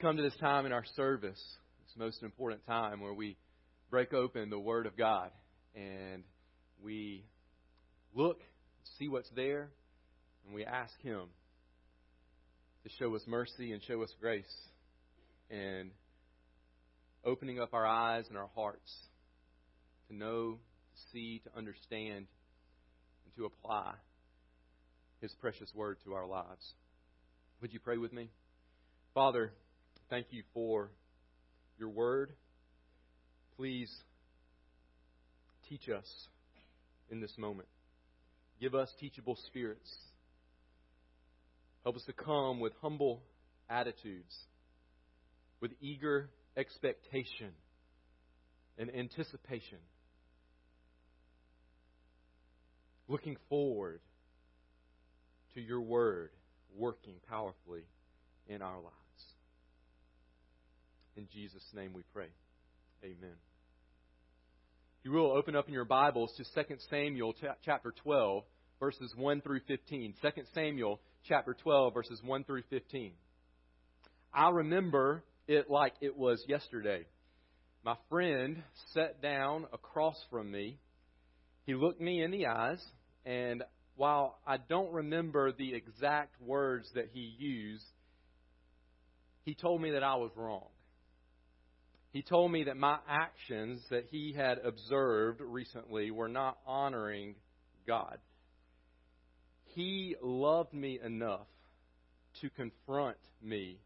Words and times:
come 0.00 0.16
to 0.16 0.22
this 0.22 0.36
time 0.36 0.64
in 0.64 0.70
our 0.70 0.84
service, 0.94 1.42
this 1.84 1.96
most 1.96 2.22
important 2.22 2.64
time 2.66 3.00
where 3.00 3.12
we 3.12 3.36
break 3.90 4.14
open 4.14 4.48
the 4.48 4.58
Word 4.58 4.86
of 4.86 4.96
God 4.96 5.30
and 5.74 6.22
we 6.80 7.24
look, 8.14 8.40
see 8.98 9.08
what's 9.08 9.30
there, 9.34 9.70
and 10.46 10.54
we 10.54 10.64
ask 10.64 10.92
Him 11.02 11.22
to 12.84 12.90
show 13.00 13.14
us 13.16 13.22
mercy 13.26 13.72
and 13.72 13.82
show 13.82 14.00
us 14.02 14.14
grace 14.20 14.44
and 15.50 15.90
opening 17.24 17.58
up 17.58 17.74
our 17.74 17.86
eyes 17.86 18.26
and 18.28 18.38
our 18.38 18.50
hearts 18.54 18.94
to 20.08 20.14
know, 20.14 20.52
to 20.52 21.00
see, 21.12 21.40
to 21.42 21.58
understand, 21.58 22.26
and 23.24 23.34
to 23.36 23.46
apply 23.46 23.94
His 25.20 25.32
precious 25.40 25.74
Word 25.74 25.96
to 26.04 26.14
our 26.14 26.26
lives. 26.26 26.74
Would 27.62 27.72
you 27.72 27.80
pray 27.80 27.96
with 27.96 28.12
me? 28.12 28.30
Father, 29.12 29.50
thank 30.10 30.26
you 30.30 30.42
for 30.54 30.90
your 31.78 31.88
Word. 31.88 32.32
Please 33.56 33.90
teach 35.68 35.88
us 35.88 36.06
in 37.10 37.20
this 37.20 37.36
moment. 37.38 37.68
Give 38.60 38.74
us 38.74 38.88
teachable 39.00 39.36
spirits. 39.46 39.90
Help 41.84 41.96
us 41.96 42.02
to 42.06 42.12
come 42.12 42.60
with 42.60 42.72
humble 42.80 43.22
attitudes, 43.70 44.34
with 45.60 45.72
eager 45.80 46.30
expectation 46.56 47.52
and 48.78 48.94
anticipation, 48.94 49.78
looking 53.08 53.36
forward 53.48 54.00
to 55.54 55.60
your 55.60 55.80
word 55.80 56.30
working 56.76 57.14
powerfully 57.28 57.82
in 58.46 58.62
our 58.62 58.76
lives. 58.76 59.07
In 61.18 61.26
Jesus' 61.34 61.64
name 61.74 61.92
we 61.94 62.02
pray. 62.14 62.28
Amen. 63.02 63.34
You 65.02 65.10
will 65.10 65.36
open 65.36 65.56
up 65.56 65.66
in 65.66 65.74
your 65.74 65.84
Bibles 65.84 66.32
to 66.36 66.44
2 66.44 66.76
Samuel 66.90 67.34
chapter 67.64 67.92
12, 68.04 68.44
verses 68.78 69.12
1 69.16 69.40
through 69.40 69.58
15. 69.66 70.14
2 70.22 70.28
Samuel 70.54 71.00
chapter 71.26 71.56
12, 71.60 71.92
verses 71.92 72.20
1 72.24 72.44
through 72.44 72.62
15. 72.70 73.10
I 74.32 74.50
remember 74.50 75.24
it 75.48 75.68
like 75.68 75.94
it 76.00 76.16
was 76.16 76.40
yesterday. 76.46 77.04
My 77.84 77.96
friend 78.08 78.62
sat 78.94 79.20
down 79.20 79.66
across 79.72 80.16
from 80.30 80.52
me. 80.52 80.78
He 81.66 81.74
looked 81.74 82.00
me 82.00 82.22
in 82.22 82.30
the 82.30 82.46
eyes, 82.46 82.80
and 83.26 83.64
while 83.96 84.38
I 84.46 84.58
don't 84.58 84.92
remember 84.92 85.50
the 85.50 85.74
exact 85.74 86.40
words 86.40 86.88
that 86.94 87.08
he 87.12 87.34
used, 87.40 87.86
he 89.42 89.56
told 89.56 89.82
me 89.82 89.90
that 89.90 90.04
I 90.04 90.14
was 90.14 90.30
wrong. 90.36 90.68
He 92.18 92.22
told 92.22 92.50
me 92.50 92.64
that 92.64 92.76
my 92.76 92.98
actions 93.08 93.80
that 93.90 94.06
he 94.10 94.32
had 94.32 94.58
observed 94.58 95.40
recently 95.40 96.10
were 96.10 96.26
not 96.26 96.58
honoring 96.66 97.36
God. 97.86 98.18
He 99.66 100.16
loved 100.20 100.74
me 100.74 100.98
enough 101.00 101.46
to 102.40 102.50
confront 102.50 103.18
me 103.40 103.78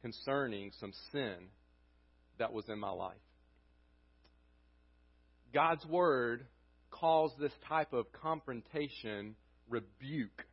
concerning 0.00 0.72
some 0.80 0.94
sin 1.12 1.34
that 2.38 2.50
was 2.50 2.66
in 2.70 2.78
my 2.78 2.92
life. 2.92 3.12
God's 5.52 5.84
Word 5.84 6.46
calls 6.90 7.32
this 7.38 7.52
type 7.68 7.92
of 7.92 8.10
confrontation 8.10 9.36
rebuke 9.68 10.46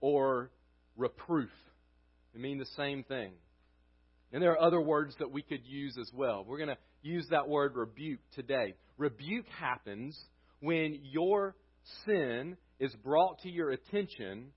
or 0.00 0.50
reproof. 0.96 1.52
They 2.34 2.40
mean 2.40 2.58
the 2.58 2.66
same 2.76 3.04
thing. 3.04 3.30
And 4.32 4.42
there 4.42 4.52
are 4.52 4.60
other 4.60 4.80
words 4.80 5.14
that 5.18 5.30
we 5.30 5.42
could 5.42 5.64
use 5.64 5.96
as 5.98 6.10
well. 6.12 6.44
We're 6.46 6.58
going 6.58 6.68
to 6.68 6.78
use 7.02 7.26
that 7.30 7.48
word 7.48 7.76
rebuke 7.76 8.20
today. 8.34 8.74
Rebuke 8.98 9.46
happens 9.58 10.18
when 10.60 10.98
your 11.02 11.54
sin 12.04 12.56
is 12.78 12.94
brought 13.02 13.40
to 13.42 13.50
your 13.50 13.70
attention 13.70 14.48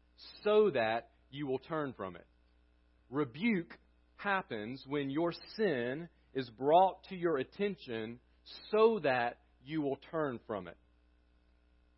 so 0.44 0.72
that 0.72 1.10
you 1.30 1.48
will 1.48 1.60
turn 1.60 1.94
from 1.96 2.16
it. 2.16 2.26
Rebuke 3.10 3.78
happens 4.18 4.84
when 4.88 5.10
your 5.10 5.34
sin 5.56 6.10
is 6.34 6.50
brought 6.50 7.04
to 7.10 7.16
your 7.16 7.38
attention 7.38 8.20
so 8.72 9.00
that 9.04 9.38
you 9.64 9.82
will 9.82 10.00
turn 10.12 10.40
from 10.48 10.68
it. 10.68 10.78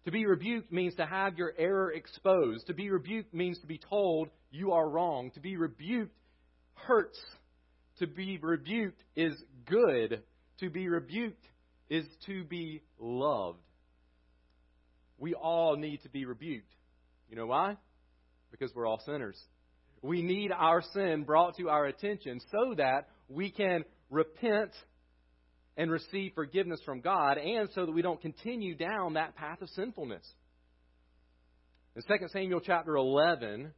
To 0.06 0.12
be 0.12 0.26
rebuked 0.26 0.72
means 0.72 0.96
to 0.96 1.06
have 1.06 1.38
your 1.38 1.54
error 1.58 1.92
exposed. 1.92 2.68
To 2.68 2.74
be 2.74 2.90
rebuked 2.90 3.34
means 3.34 3.60
to 3.60 3.68
be 3.68 3.80
told 3.90 4.30
you 4.52 4.74
are 4.74 4.88
wrong. 4.88 5.32
To 5.32 5.40
be 5.40 5.56
rebuked 5.56 6.16
hurts 6.74 7.20
to 8.00 8.08
be 8.08 8.38
rebuked 8.38 9.02
is 9.16 9.34
good. 9.66 10.24
To 10.60 10.70
be 10.70 10.88
rebuked 10.88 11.46
is 11.90 12.06
to 12.26 12.44
be 12.44 12.82
loved. 13.00 13.60
We 15.18 15.34
all 15.34 15.76
need 15.76 16.02
to 16.04 16.10
be 16.10 16.26
rebuked. 16.26 16.74
You 17.30 17.36
know 17.36 17.48
why? 17.48 17.78
Because 18.52 18.72
we're 18.76 18.86
all 18.88 19.02
sinners. 19.06 19.40
We 20.02 20.22
need 20.22 20.52
our 20.52 20.82
sin 20.94 21.24
brought 21.24 21.56
to 21.58 21.70
our 21.70 21.86
attention 21.86 22.42
so 22.52 22.76
that 22.76 23.08
we 23.30 23.52
can 23.52 23.86
repent 24.10 24.72
and 25.78 25.90
receive 25.90 26.34
forgiveness 26.36 26.80
from 26.86 27.02
God 27.02 27.38
and 27.38 27.70
so 27.74 27.86
that 27.86 27.92
we 27.92 28.02
don't 28.02 28.22
continue 28.22 28.76
down 28.76 29.14
that 29.14 29.36
path 29.36 29.62
of 29.62 29.70
sinfulness. 29.70 30.24
In 31.96 32.02
2 32.02 32.28
Samuel 32.30 32.60
chapter 32.60 32.96
11, 32.96 33.72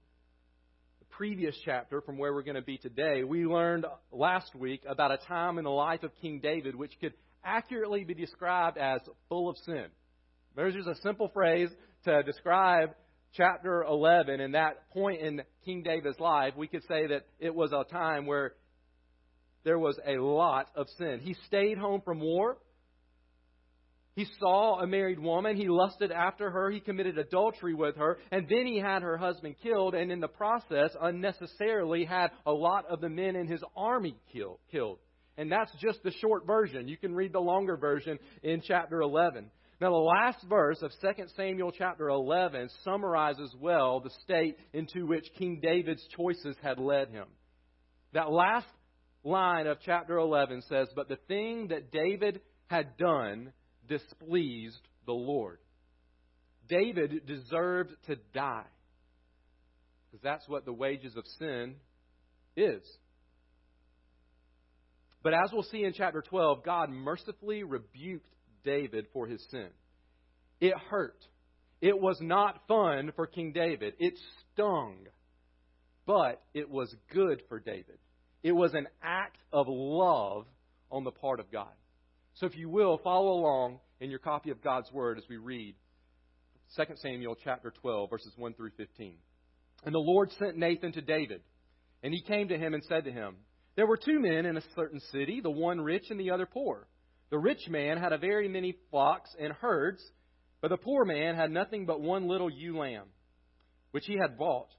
previous 1.11 1.55
chapter 1.63 2.01
from 2.01 2.17
where 2.17 2.33
we're 2.33 2.43
going 2.43 2.55
to 2.55 2.61
be 2.61 2.77
today, 2.77 3.23
we 3.23 3.45
learned 3.45 3.85
last 4.11 4.53
week 4.55 4.83
about 4.87 5.11
a 5.11 5.17
time 5.17 5.57
in 5.57 5.63
the 5.63 5.69
life 5.69 6.03
of 6.03 6.11
King 6.21 6.39
David 6.41 6.75
which 6.75 6.91
could 6.99 7.13
accurately 7.43 8.03
be 8.03 8.13
described 8.13 8.77
as 8.77 9.01
full 9.29 9.49
of 9.49 9.57
sin. 9.65 9.85
There's 10.55 10.73
just 10.73 10.87
a 10.87 10.95
simple 11.01 11.29
phrase 11.29 11.69
to 12.05 12.23
describe 12.23 12.89
chapter 13.33 13.83
11 13.83 14.39
and 14.39 14.55
that 14.55 14.89
point 14.91 15.21
in 15.21 15.41
King 15.63 15.83
David's 15.83 16.19
life. 16.19 16.53
We 16.57 16.67
could 16.67 16.83
say 16.87 17.07
that 17.07 17.25
it 17.39 17.53
was 17.53 17.71
a 17.71 17.83
time 17.91 18.25
where 18.25 18.53
there 19.63 19.79
was 19.79 19.99
a 20.05 20.17
lot 20.17 20.69
of 20.75 20.87
sin. 20.97 21.19
He 21.21 21.35
stayed 21.47 21.77
home 21.77 22.01
from 22.05 22.19
war. 22.19 22.57
He 24.15 24.25
saw 24.39 24.79
a 24.79 24.87
married 24.87 25.19
woman. 25.19 25.57
He 25.57 25.67
lusted 25.67 26.11
after 26.11 26.49
her. 26.49 26.71
He 26.71 26.79
committed 26.79 27.17
adultery 27.17 27.73
with 27.73 27.97
her. 27.97 28.17
And 28.31 28.47
then 28.47 28.65
he 28.65 28.79
had 28.79 29.01
her 29.01 29.17
husband 29.17 29.55
killed. 29.61 29.93
And 29.93 30.09
in 30.11 30.21
the 30.21 30.29
process, 30.29 30.95
unnecessarily 31.01 32.05
had 32.05 32.31
a 32.45 32.51
lot 32.51 32.85
of 32.89 33.01
the 33.01 33.09
men 33.09 33.35
in 33.35 33.47
his 33.47 33.63
army 33.75 34.15
kill, 34.31 34.59
killed. 34.71 34.99
And 35.37 35.51
that's 35.51 35.71
just 35.81 36.01
the 36.03 36.11
short 36.11 36.47
version. 36.47 36.87
You 36.87 36.95
can 36.95 37.13
read 37.13 37.33
the 37.33 37.41
longer 37.41 37.75
version 37.75 38.17
in 38.41 38.61
chapter 38.61 39.01
11. 39.01 39.51
Now, 39.81 39.89
the 39.89 39.97
last 39.97 40.37
verse 40.47 40.81
of 40.81 40.91
2 41.01 41.25
Samuel 41.35 41.73
chapter 41.73 42.07
11 42.07 42.69
summarizes 42.85 43.53
well 43.59 43.99
the 43.99 44.11
state 44.23 44.57
into 44.71 45.05
which 45.05 45.25
King 45.37 45.59
David's 45.61 46.07
choices 46.15 46.55
had 46.63 46.79
led 46.79 47.09
him. 47.09 47.27
That 48.13 48.31
last 48.31 48.67
line 49.25 49.67
of 49.67 49.79
chapter 49.85 50.17
11 50.17 50.61
says, 50.69 50.87
But 50.95 51.09
the 51.09 51.19
thing 51.27 51.67
that 51.67 51.91
David 51.91 52.39
had 52.67 52.95
done 52.95 53.51
displeased 53.87 54.81
the 55.05 55.13
Lord. 55.13 55.59
David 56.67 57.25
deserved 57.25 57.91
to 58.07 58.15
die. 58.33 58.65
Because 60.09 60.23
that's 60.23 60.47
what 60.47 60.65
the 60.65 60.73
wages 60.73 61.15
of 61.15 61.25
sin 61.39 61.75
is. 62.55 62.81
But 65.23 65.33
as 65.33 65.49
we'll 65.51 65.63
see 65.63 65.83
in 65.83 65.93
chapter 65.93 66.21
12, 66.21 66.63
God 66.63 66.89
mercifully 66.89 67.63
rebuked 67.63 68.31
David 68.63 69.07
for 69.11 69.27
his 69.27 69.43
sin. 69.49 69.69
It 70.61 70.73
hurt. 70.89 71.17
It 71.81 71.99
was 71.99 72.17
not 72.21 72.61
fun 72.67 73.11
for 73.15 73.27
King 73.27 73.51
David. 73.51 73.95
It 73.99 74.13
stung. 74.53 75.07
But 76.05 76.41
it 76.53 76.69
was 76.69 76.95
good 77.11 77.41
for 77.49 77.59
David. 77.59 77.97
It 78.43 78.51
was 78.51 78.73
an 78.73 78.87
act 79.03 79.37
of 79.51 79.65
love 79.67 80.45
on 80.91 81.03
the 81.03 81.11
part 81.11 81.39
of 81.39 81.51
God. 81.51 81.73
So 82.35 82.45
if 82.47 82.57
you 82.57 82.67
will, 82.67 82.99
follow 83.01 83.31
along 83.31 83.79
in 84.01 84.09
your 84.09 84.19
copy 84.19 84.49
of 84.51 84.61
God's 84.61 84.91
Word 84.91 85.17
as 85.17 85.23
we 85.29 85.37
read 85.37 85.75
2 86.75 86.83
Samuel 86.97 87.37
chapter 87.41 87.71
12, 87.81 88.09
verses 88.09 88.33
1 88.35 88.53
through 88.55 88.71
15. 88.75 89.15
And 89.85 89.95
the 89.95 89.99
Lord 89.99 90.29
sent 90.37 90.57
Nathan 90.57 90.91
to 90.93 91.01
David, 91.01 91.41
and 92.03 92.13
he 92.13 92.21
came 92.21 92.49
to 92.49 92.57
him 92.57 92.73
and 92.73 92.83
said 92.83 93.05
to 93.05 93.11
him, 93.11 93.37
There 93.77 93.87
were 93.87 93.95
two 93.95 94.19
men 94.19 94.45
in 94.45 94.57
a 94.57 94.63
certain 94.75 94.99
city, 95.13 95.39
the 95.39 95.49
one 95.49 95.79
rich 95.79 96.07
and 96.09 96.19
the 96.19 96.31
other 96.31 96.45
poor. 96.45 96.89
The 97.29 97.39
rich 97.39 97.69
man 97.69 97.97
had 97.97 98.11
a 98.11 98.17
very 98.17 98.49
many 98.49 98.75
flocks 98.91 99.29
and 99.39 99.53
herds, 99.53 100.03
but 100.59 100.67
the 100.67 100.77
poor 100.77 101.05
man 101.05 101.35
had 101.35 101.51
nothing 101.51 101.85
but 101.85 102.01
one 102.01 102.27
little 102.27 102.49
ewe 102.49 102.77
lamb, 102.77 103.05
which 103.91 104.05
he 104.07 104.17
had 104.17 104.37
bought. 104.37 104.69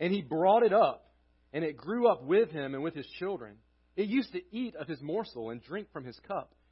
And 0.00 0.12
he 0.12 0.20
brought 0.20 0.64
it 0.64 0.72
up, 0.72 1.12
and 1.52 1.62
it 1.62 1.76
grew 1.76 2.10
up 2.10 2.24
with 2.24 2.50
him 2.50 2.74
and 2.74 2.82
with 2.82 2.96
his 2.96 3.06
children. 3.20 3.58
It 3.94 4.08
used 4.08 4.32
to 4.32 4.40
eat 4.50 4.74
of 4.74 4.88
his 4.88 5.00
morsel 5.00 5.50
and 5.50 5.62
drink 5.62 5.86
from 5.92 6.04
his 6.04 6.18
cup 6.26 6.52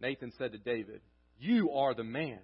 Nathan 0.00 0.32
said 0.38 0.52
to 0.52 0.58
David, 0.58 1.00
You 1.38 1.70
are 1.72 1.94
the 1.94 2.04
man. 2.04 2.40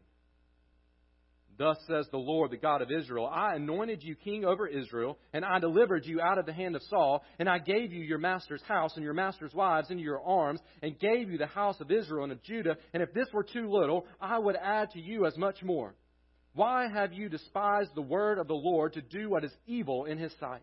Thus 1.59 1.79
says 1.89 2.07
the 2.11 2.19
Lord, 2.19 2.51
the 2.51 2.59
God 2.59 2.83
of 2.83 2.91
Israel 2.91 3.27
I 3.27 3.55
anointed 3.55 4.03
you 4.03 4.15
king 4.15 4.45
over 4.45 4.67
Israel, 4.67 5.19
and 5.33 5.45
I 5.45 5.59
delivered 5.59 6.05
you 6.05 6.21
out 6.21 6.39
of 6.39 6.45
the 6.45 6.53
hand 6.53 6.77
of 6.77 6.83
Saul, 6.91 7.25
and 7.39 7.49
I 7.49 7.59
gave 7.59 7.93
you 7.93 8.03
your 8.03 8.19
master's 8.19 8.63
house 8.65 8.93
and 8.97 9.05
your 9.05 9.15
master's 9.15 9.55
wives 9.55 9.91
into 9.91 10.03
your 10.03 10.21
arms, 10.21 10.61
and 10.83 10.99
gave 10.99 11.31
you 11.31 11.39
the 11.39 11.47
house 11.47 11.81
of 11.81 11.91
Israel 11.91 12.25
and 12.25 12.33
of 12.33 12.43
Judah. 12.43 12.77
And 12.93 13.03
if 13.03 13.13
this 13.15 13.29
were 13.33 13.45
too 13.45 13.71
little, 13.71 14.07
I 14.21 14.39
would 14.39 14.57
add 14.57 14.91
to 14.91 15.01
you 15.01 15.25
as 15.25 15.39
much 15.39 15.63
more. 15.63 15.95
Why 16.53 16.89
have 16.93 17.13
you 17.13 17.29
despised 17.29 17.91
the 17.95 18.03
word 18.03 18.39
of 18.39 18.49
the 18.49 18.55
Lord 18.55 18.95
to 18.95 19.03
do 19.03 19.31
what 19.31 19.45
is 19.45 19.53
evil 19.67 20.05
in 20.05 20.19
his 20.19 20.33
sight? 20.39 20.63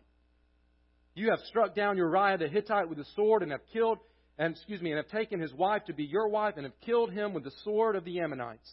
You 1.14 1.30
have 1.30 1.38
struck 1.46 1.74
down 1.74 1.96
Uriah 1.96 2.38
the 2.38 2.48
Hittite 2.48 2.88
with 2.88 2.98
the 2.98 3.06
sword, 3.16 3.42
and 3.42 3.52
have 3.52 3.66
killed, 3.72 3.98
and 4.38 4.54
excuse 4.54 4.80
me, 4.80 4.90
and 4.90 4.98
have 4.98 5.08
taken 5.08 5.40
his 5.40 5.52
wife 5.54 5.84
to 5.86 5.92
be 5.92 6.04
your 6.04 6.28
wife, 6.28 6.54
and 6.56 6.64
have 6.64 6.80
killed 6.80 7.12
him 7.12 7.32
with 7.32 7.44
the 7.44 7.52
sword 7.62 7.96
of 7.96 8.04
the 8.04 8.20
Ammonites. 8.20 8.70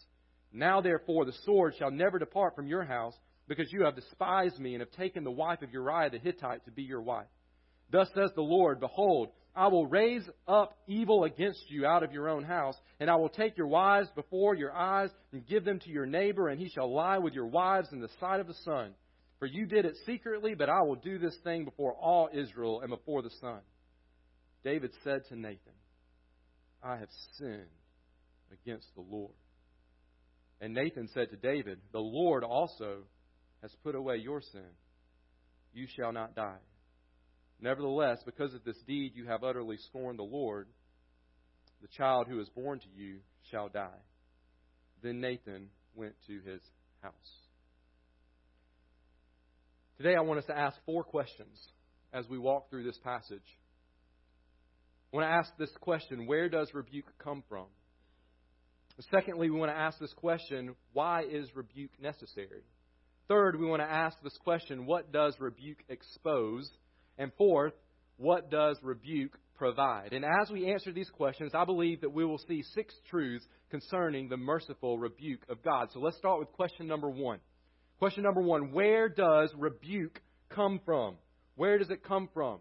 Now, 0.52 0.80
therefore, 0.80 1.24
the 1.24 1.34
sword 1.44 1.74
shall 1.78 1.90
never 1.90 2.18
depart 2.18 2.56
from 2.56 2.66
your 2.66 2.84
house, 2.84 3.14
because 3.48 3.72
you 3.72 3.84
have 3.84 3.96
despised 3.96 4.58
me 4.58 4.74
and 4.74 4.80
have 4.80 4.92
taken 4.92 5.24
the 5.24 5.30
wife 5.30 5.62
of 5.62 5.72
Uriah 5.72 6.10
the 6.10 6.18
Hittite 6.18 6.64
to 6.64 6.70
be 6.70 6.82
your 6.82 7.02
wife. 7.02 7.26
Thus 7.90 8.08
says 8.14 8.30
the 8.34 8.42
Lord 8.42 8.80
Behold, 8.80 9.28
I 9.54 9.68
will 9.68 9.86
raise 9.86 10.22
up 10.48 10.78
evil 10.86 11.24
against 11.24 11.62
you 11.68 11.84
out 11.84 12.02
of 12.02 12.12
your 12.12 12.28
own 12.28 12.42
house, 12.42 12.76
and 12.98 13.10
I 13.10 13.16
will 13.16 13.28
take 13.28 13.56
your 13.56 13.66
wives 13.66 14.08
before 14.14 14.54
your 14.54 14.72
eyes 14.72 15.10
and 15.32 15.46
give 15.46 15.64
them 15.64 15.78
to 15.80 15.90
your 15.90 16.06
neighbor, 16.06 16.48
and 16.48 16.58
he 16.58 16.70
shall 16.70 16.92
lie 16.92 17.18
with 17.18 17.34
your 17.34 17.46
wives 17.46 17.88
in 17.92 18.00
the 18.00 18.08
sight 18.18 18.40
of 18.40 18.46
the 18.46 18.54
sun. 18.64 18.94
For 19.38 19.46
you 19.46 19.66
did 19.66 19.84
it 19.84 19.96
secretly, 20.06 20.54
but 20.54 20.70
I 20.70 20.82
will 20.82 20.94
do 20.94 21.18
this 21.18 21.36
thing 21.44 21.64
before 21.64 21.92
all 21.94 22.30
Israel 22.32 22.80
and 22.80 22.88
before 22.88 23.22
the 23.22 23.32
sun. 23.40 23.60
David 24.64 24.92
said 25.02 25.22
to 25.28 25.36
Nathan, 25.36 25.72
I 26.82 26.96
have 26.96 27.08
sinned 27.38 27.66
against 28.52 28.86
the 28.94 29.02
Lord. 29.02 29.34
And 30.60 30.74
Nathan 30.74 31.08
said 31.12 31.30
to 31.30 31.36
David, 31.36 31.80
The 31.92 31.98
Lord 31.98 32.44
also 32.44 32.98
has 33.62 33.74
put 33.82 33.94
away 33.94 34.16
your 34.16 34.40
sin. 34.40 34.70
You 35.72 35.86
shall 35.96 36.12
not 36.12 36.34
die. 36.34 36.60
Nevertheless, 37.60 38.18
because 38.24 38.54
of 38.54 38.64
this 38.64 38.76
deed 38.86 39.12
you 39.14 39.26
have 39.26 39.44
utterly 39.44 39.76
scorned 39.88 40.18
the 40.18 40.24
Lord, 40.24 40.68
the 41.80 41.88
child 41.88 42.26
who 42.28 42.40
is 42.40 42.48
born 42.50 42.80
to 42.80 42.86
you 42.94 43.18
shall 43.50 43.68
die. 43.68 44.00
Then 45.02 45.20
Nathan 45.20 45.68
went 45.94 46.14
to 46.26 46.34
his 46.34 46.60
house. 47.02 47.12
Today 49.96 50.14
I 50.16 50.22
want 50.22 50.38
us 50.38 50.46
to 50.46 50.56
ask 50.56 50.76
four 50.86 51.04
questions 51.04 51.56
as 52.12 52.28
we 52.28 52.38
walk 52.38 52.70
through 52.70 52.84
this 52.84 52.98
passage. 53.02 53.42
Want 55.12 55.26
to 55.26 55.30
ask 55.30 55.50
this 55.58 55.70
question 55.80 56.26
Where 56.26 56.48
does 56.48 56.72
rebuke 56.72 57.12
come 57.22 57.42
from? 57.48 57.66
Secondly, 59.10 59.50
we 59.50 59.58
want 59.58 59.70
to 59.70 59.76
ask 59.76 59.98
this 59.98 60.12
question 60.14 60.74
why 60.92 61.22
is 61.22 61.54
rebuke 61.54 61.90
necessary? 62.00 62.62
Third, 63.28 63.58
we 63.58 63.66
want 63.66 63.82
to 63.82 63.90
ask 63.90 64.16
this 64.22 64.36
question 64.42 64.86
what 64.86 65.12
does 65.12 65.36
rebuke 65.38 65.78
expose? 65.88 66.70
And 67.18 67.30
fourth, 67.36 67.74
what 68.16 68.50
does 68.50 68.78
rebuke 68.82 69.36
provide? 69.56 70.12
And 70.12 70.24
as 70.24 70.50
we 70.50 70.70
answer 70.70 70.92
these 70.92 71.10
questions, 71.10 71.52
I 71.54 71.64
believe 71.64 72.00
that 72.00 72.12
we 72.12 72.24
will 72.24 72.38
see 72.38 72.62
six 72.74 72.94
truths 73.08 73.44
concerning 73.70 74.28
the 74.28 74.36
merciful 74.36 74.98
rebuke 74.98 75.42
of 75.48 75.62
God. 75.62 75.88
So 75.92 76.00
let's 76.00 76.16
start 76.16 76.38
with 76.38 76.52
question 76.52 76.86
number 76.86 77.10
one. 77.10 77.38
Question 77.98 78.22
number 78.22 78.42
one 78.42 78.72
Where 78.72 79.08
does 79.08 79.52
rebuke 79.56 80.20
come 80.48 80.80
from? 80.84 81.16
Where 81.54 81.78
does 81.78 81.90
it 81.90 82.02
come 82.02 82.28
from? 82.32 82.60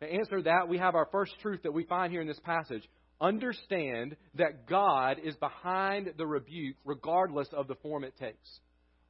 To 0.00 0.06
answer 0.06 0.42
that, 0.42 0.68
we 0.68 0.78
have 0.78 0.94
our 0.94 1.08
first 1.10 1.32
truth 1.40 1.62
that 1.62 1.72
we 1.72 1.84
find 1.84 2.12
here 2.12 2.20
in 2.20 2.28
this 2.28 2.40
passage 2.40 2.82
understand 3.18 4.14
that 4.34 4.66
God 4.66 5.18
is 5.24 5.34
behind 5.36 6.12
the 6.18 6.26
rebuke 6.26 6.76
regardless 6.84 7.48
of 7.52 7.66
the 7.66 7.76
form 7.76 8.04
it 8.04 8.16
takes. 8.18 8.60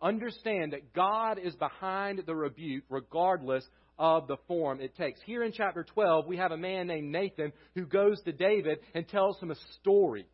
Understand 0.01 0.73
that 0.73 0.93
God 0.93 1.41
is 1.43 1.57
behind 1.57 2.23
the 2.25 2.35
rebuke 2.35 2.85
regardless 2.89 3.65
of 3.99 4.29
the 4.29 4.37
form 4.47 4.81
it 4.81 4.95
takes. 4.97 5.21
Here 5.23 5.43
in 5.43 5.53
chapter 5.53 5.83
12, 5.83 6.27
we 6.27 6.37
have 6.37 6.53
a 6.53 6.57
man 6.57 6.87
named 6.87 7.11
Nathan 7.11 7.53
who 7.75 7.87
goes 7.87 8.21
to 8.23 8.33
David 8.33 8.79
and 8.95 9.09
tells 9.09 9.41
him 9.41 9.51
a 9.51 9.57
story. 9.81 10.27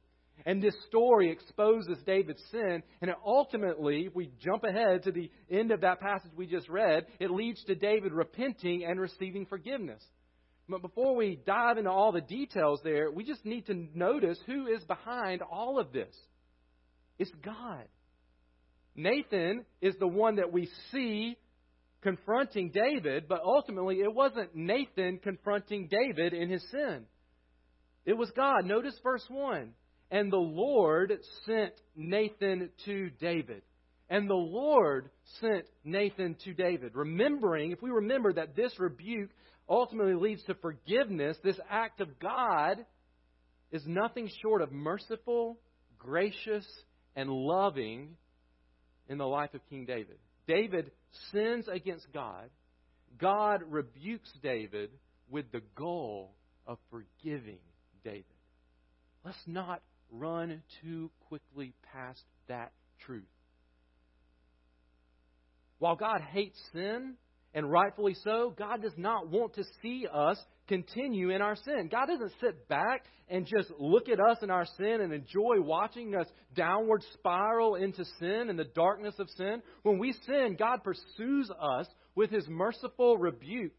And 0.44 0.60
this 0.60 0.74
story 0.88 1.30
exposes 1.30 1.98
David's 2.04 2.42
sin, 2.50 2.82
and 3.00 3.14
ultimately, 3.24 4.06
if 4.06 4.14
we 4.14 4.30
jump 4.40 4.64
ahead 4.64 5.04
to 5.04 5.12
the 5.12 5.30
end 5.50 5.70
of 5.70 5.82
that 5.82 6.00
passage 6.00 6.32
we 6.36 6.46
just 6.46 6.68
read, 6.68 7.06
it 7.20 7.30
leads 7.30 7.62
to 7.64 7.76
David 7.76 8.12
repenting 8.12 8.84
and 8.84 9.00
receiving 9.00 9.46
forgiveness. 9.46 10.02
But 10.68 10.82
before 10.82 11.14
we 11.16 11.38
dive 11.44 11.78
into 11.78 11.90
all 11.90 12.12
the 12.12 12.20
details 12.20 12.80
there, 12.84 13.10
we 13.10 13.24
just 13.24 13.44
need 13.44 13.66
to 13.66 13.88
notice 13.94 14.38
who 14.46 14.66
is 14.66 14.82
behind 14.84 15.42
all 15.42 15.78
of 15.78 15.92
this. 15.92 16.14
It's 17.18 17.32
God. 17.44 17.84
Nathan 18.94 19.64
is 19.80 19.94
the 19.98 20.08
one 20.08 20.36
that 20.36 20.52
we 20.52 20.68
see 20.90 21.36
confronting 22.02 22.70
David, 22.70 23.28
but 23.28 23.40
ultimately 23.44 23.96
it 23.96 24.12
wasn't 24.12 24.54
Nathan 24.54 25.18
confronting 25.22 25.88
David 25.88 26.34
in 26.34 26.50
his 26.50 26.64
sin. 26.70 27.04
It 28.04 28.14
was 28.14 28.30
God. 28.34 28.64
Notice 28.64 28.98
verse 29.02 29.24
1. 29.28 29.72
And 30.10 30.30
the 30.30 30.36
Lord 30.36 31.12
sent 31.46 31.72
Nathan 31.96 32.70
to 32.84 33.10
David. 33.20 33.62
And 34.10 34.28
the 34.28 34.34
Lord 34.34 35.10
sent 35.40 35.64
Nathan 35.84 36.36
to 36.44 36.52
David. 36.52 36.92
Remembering, 36.94 37.70
if 37.70 37.80
we 37.80 37.90
remember 37.90 38.32
that 38.34 38.54
this 38.54 38.78
rebuke 38.78 39.30
ultimately 39.68 40.14
leads 40.14 40.42
to 40.44 40.54
forgiveness, 40.54 41.36
this 41.42 41.58
act 41.70 42.00
of 42.00 42.18
God 42.18 42.84
is 43.70 43.82
nothing 43.86 44.30
short 44.42 44.62
of 44.62 44.72
merciful, 44.72 45.58
gracious, 45.98 46.66
and 47.16 47.30
loving 47.30 48.16
in 49.08 49.18
the 49.18 49.26
life 49.26 49.54
of 49.54 49.60
King 49.68 49.86
David. 49.86 50.16
David 50.46 50.90
sins 51.30 51.66
against 51.68 52.06
God. 52.12 52.50
God 53.18 53.62
rebukes 53.68 54.30
David 54.42 54.90
with 55.30 55.50
the 55.52 55.62
goal 55.76 56.32
of 56.66 56.78
forgiving 56.90 57.58
David. 58.04 58.24
Let's 59.24 59.38
not 59.46 59.82
run 60.10 60.62
too 60.82 61.10
quickly 61.28 61.72
past 61.92 62.22
that 62.48 62.72
truth. 63.06 63.24
While 65.78 65.96
God 65.96 66.20
hates 66.20 66.58
sin, 66.72 67.14
and 67.54 67.70
rightfully 67.70 68.14
so, 68.24 68.54
God 68.56 68.82
does 68.82 68.96
not 68.96 69.28
want 69.28 69.54
to 69.54 69.64
see 69.82 70.06
us 70.12 70.38
continue 70.68 71.30
in 71.30 71.42
our 71.42 71.56
sin. 71.56 71.88
God 71.90 72.06
doesn't 72.06 72.32
sit 72.40 72.68
back 72.68 73.04
and 73.28 73.46
just 73.46 73.70
look 73.78 74.08
at 74.08 74.20
us 74.20 74.38
in 74.42 74.50
our 74.50 74.66
sin 74.78 75.00
and 75.00 75.12
enjoy 75.12 75.60
watching 75.60 76.14
us 76.14 76.26
downward 76.54 77.02
spiral 77.14 77.74
into 77.74 78.04
sin 78.18 78.46
and 78.48 78.58
the 78.58 78.64
darkness 78.64 79.14
of 79.18 79.28
sin. 79.36 79.62
When 79.82 79.98
we 79.98 80.14
sin, 80.26 80.56
God 80.58 80.82
pursues 80.82 81.50
us 81.50 81.86
with 82.14 82.30
his 82.30 82.46
merciful 82.48 83.18
rebuke. 83.18 83.72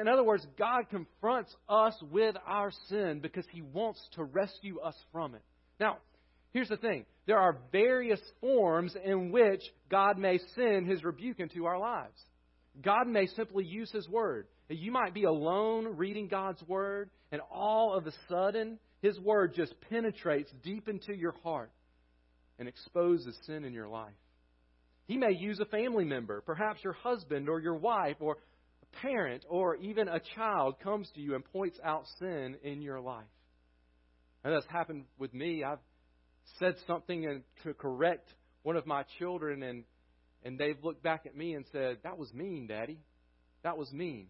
In 0.00 0.08
other 0.08 0.24
words, 0.24 0.46
God 0.58 0.88
confronts 0.90 1.54
us 1.68 1.94
with 2.10 2.34
our 2.46 2.70
sin 2.88 3.20
because 3.20 3.44
he 3.50 3.60
wants 3.60 4.00
to 4.12 4.24
rescue 4.24 4.80
us 4.80 4.96
from 5.12 5.34
it. 5.34 5.42
Now, 5.78 5.98
here's 6.52 6.68
the 6.68 6.78
thing 6.78 7.04
there 7.26 7.38
are 7.38 7.58
various 7.72 8.20
forms 8.40 8.96
in 9.04 9.32
which 9.32 9.62
God 9.90 10.16
may 10.18 10.38
send 10.54 10.86
his 10.86 11.04
rebuke 11.04 11.40
into 11.40 11.66
our 11.66 11.78
lives. 11.78 12.18
God 12.82 13.06
may 13.06 13.26
simply 13.26 13.64
use 13.64 13.90
His 13.90 14.08
Word. 14.08 14.46
You 14.68 14.92
might 14.92 15.14
be 15.14 15.24
alone 15.24 15.96
reading 15.96 16.28
God's 16.28 16.62
Word, 16.64 17.10
and 17.32 17.40
all 17.50 17.94
of 17.94 18.06
a 18.06 18.12
sudden, 18.28 18.78
His 19.02 19.18
Word 19.18 19.54
just 19.54 19.74
penetrates 19.88 20.50
deep 20.62 20.88
into 20.88 21.14
your 21.14 21.34
heart 21.42 21.70
and 22.58 22.68
exposes 22.68 23.38
sin 23.46 23.64
in 23.64 23.72
your 23.72 23.88
life. 23.88 24.14
He 25.06 25.16
may 25.16 25.32
use 25.32 25.60
a 25.60 25.66
family 25.66 26.04
member, 26.04 26.40
perhaps 26.40 26.82
your 26.82 26.94
husband 26.94 27.48
or 27.48 27.60
your 27.60 27.76
wife 27.76 28.16
or 28.20 28.38
a 28.82 28.96
parent 29.02 29.44
or 29.48 29.76
even 29.76 30.08
a 30.08 30.20
child 30.34 30.80
comes 30.80 31.08
to 31.14 31.20
you 31.20 31.34
and 31.34 31.44
points 31.44 31.78
out 31.84 32.04
sin 32.18 32.56
in 32.62 32.82
your 32.82 33.00
life. 33.00 33.24
And 34.42 34.52
that's 34.52 34.66
happened 34.66 35.04
with 35.18 35.32
me. 35.32 35.62
I've 35.64 35.78
said 36.58 36.74
something 36.86 37.42
to 37.62 37.74
correct 37.74 38.32
one 38.62 38.76
of 38.76 38.86
my 38.86 39.04
children, 39.18 39.62
and 39.62 39.84
and 40.44 40.58
they've 40.58 40.82
looked 40.82 41.02
back 41.02 41.26
at 41.26 41.36
me 41.36 41.54
and 41.54 41.64
said, 41.72 41.98
That 42.04 42.18
was 42.18 42.32
mean, 42.32 42.66
Daddy. 42.68 42.98
That 43.62 43.78
was 43.78 43.92
mean. 43.92 44.28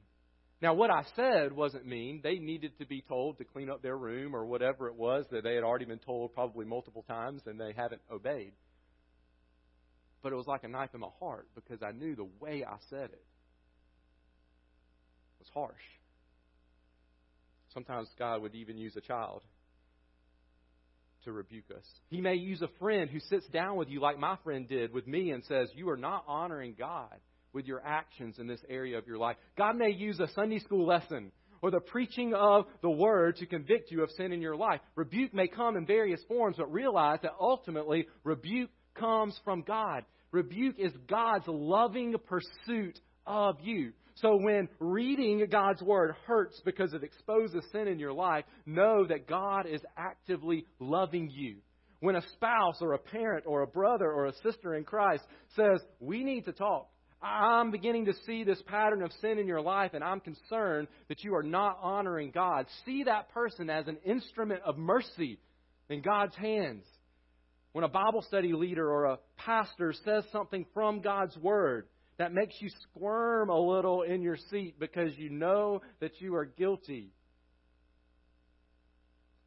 Now, 0.62 0.72
what 0.72 0.90
I 0.90 1.02
said 1.14 1.52
wasn't 1.52 1.86
mean. 1.86 2.20
They 2.22 2.38
needed 2.38 2.78
to 2.78 2.86
be 2.86 3.02
told 3.06 3.38
to 3.38 3.44
clean 3.44 3.68
up 3.68 3.82
their 3.82 3.96
room 3.96 4.34
or 4.34 4.46
whatever 4.46 4.88
it 4.88 4.94
was 4.94 5.26
that 5.30 5.44
they 5.44 5.54
had 5.54 5.64
already 5.64 5.84
been 5.84 5.98
told 5.98 6.32
probably 6.32 6.64
multiple 6.64 7.04
times 7.06 7.42
and 7.46 7.60
they 7.60 7.74
haven't 7.76 8.00
obeyed. 8.10 8.52
But 10.22 10.32
it 10.32 10.36
was 10.36 10.46
like 10.46 10.64
a 10.64 10.68
knife 10.68 10.90
in 10.94 11.00
my 11.00 11.10
heart 11.20 11.48
because 11.54 11.82
I 11.82 11.92
knew 11.92 12.16
the 12.16 12.28
way 12.40 12.64
I 12.66 12.76
said 12.88 13.10
it 13.12 13.24
was 15.38 15.48
harsh. 15.52 15.74
Sometimes 17.74 18.08
God 18.18 18.40
would 18.40 18.54
even 18.54 18.78
use 18.78 18.96
a 18.96 19.02
child 19.02 19.42
to 21.26 21.32
rebuke 21.32 21.70
us. 21.76 21.84
He 22.08 22.20
may 22.20 22.34
use 22.34 22.62
a 22.62 22.68
friend 22.78 23.10
who 23.10 23.20
sits 23.20 23.46
down 23.48 23.76
with 23.76 23.88
you, 23.88 24.00
like 24.00 24.18
my 24.18 24.36
friend 24.42 24.66
did 24.66 24.92
with 24.92 25.06
me, 25.06 25.30
and 25.32 25.44
says, 25.44 25.68
You 25.74 25.90
are 25.90 25.96
not 25.96 26.24
honoring 26.26 26.74
God 26.78 27.14
with 27.52 27.66
your 27.66 27.82
actions 27.84 28.38
in 28.38 28.46
this 28.46 28.60
area 28.68 28.96
of 28.96 29.06
your 29.06 29.18
life. 29.18 29.36
God 29.58 29.76
may 29.76 29.90
use 29.90 30.18
a 30.20 30.28
Sunday 30.34 30.58
school 30.60 30.86
lesson 30.86 31.32
or 31.62 31.70
the 31.70 31.80
preaching 31.80 32.34
of 32.34 32.66
the 32.82 32.90
word 32.90 33.36
to 33.36 33.46
convict 33.46 33.90
you 33.90 34.02
of 34.02 34.10
sin 34.12 34.32
in 34.32 34.40
your 34.40 34.56
life. 34.56 34.80
Rebuke 34.94 35.34
may 35.34 35.48
come 35.48 35.76
in 35.76 35.86
various 35.86 36.20
forms, 36.28 36.56
but 36.58 36.72
realize 36.72 37.18
that 37.22 37.32
ultimately 37.40 38.06
rebuke 38.24 38.70
comes 38.94 39.38
from 39.44 39.62
God. 39.62 40.04
Rebuke 40.32 40.76
is 40.78 40.92
God's 41.08 41.46
loving 41.46 42.14
pursuit 42.26 42.98
of 43.26 43.56
you. 43.62 43.92
So 44.16 44.36
when 44.36 44.68
reading 44.78 45.46
God's 45.50 45.82
Word 45.82 46.14
hurts 46.26 46.60
because 46.64 46.94
it 46.94 47.04
exposes 47.04 47.64
sin 47.70 47.86
in 47.86 47.98
your 47.98 48.14
life, 48.14 48.44
know 48.64 49.06
that 49.06 49.28
God 49.28 49.66
is 49.66 49.82
actively 49.96 50.64
loving 50.78 51.30
you. 51.30 51.56
When 52.00 52.16
a 52.16 52.22
spouse 52.32 52.78
or 52.80 52.94
a 52.94 52.98
parent 52.98 53.44
or 53.46 53.62
a 53.62 53.66
brother 53.66 54.10
or 54.10 54.26
a 54.26 54.36
sister 54.42 54.74
in 54.74 54.84
Christ 54.84 55.24
says, 55.54 55.80
We 56.00 56.24
need 56.24 56.46
to 56.46 56.52
talk, 56.52 56.88
I'm 57.22 57.70
beginning 57.70 58.06
to 58.06 58.14
see 58.26 58.44
this 58.44 58.62
pattern 58.66 59.02
of 59.02 59.12
sin 59.20 59.38
in 59.38 59.46
your 59.46 59.60
life, 59.60 59.92
and 59.94 60.04
I'm 60.04 60.20
concerned 60.20 60.88
that 61.08 61.22
you 61.24 61.34
are 61.34 61.42
not 61.42 61.78
honoring 61.82 62.30
God. 62.30 62.66
See 62.84 63.04
that 63.04 63.30
person 63.32 63.68
as 63.68 63.86
an 63.86 63.98
instrument 64.04 64.62
of 64.64 64.78
mercy 64.78 65.38
in 65.88 66.02
God's 66.02 66.36
hands. 66.36 66.84
When 67.72 67.84
a 67.84 67.88
Bible 67.88 68.22
study 68.22 68.52
leader 68.54 68.90
or 68.90 69.04
a 69.04 69.18
pastor 69.36 69.92
says 70.04 70.24
something 70.32 70.64
from 70.72 71.00
God's 71.02 71.36
Word, 71.36 71.86
that 72.18 72.32
makes 72.32 72.54
you 72.60 72.70
squirm 72.82 73.50
a 73.50 73.58
little 73.58 74.02
in 74.02 74.22
your 74.22 74.38
seat 74.50 74.78
because 74.78 75.16
you 75.16 75.30
know 75.30 75.82
that 76.00 76.20
you 76.20 76.34
are 76.34 76.46
guilty. 76.46 77.10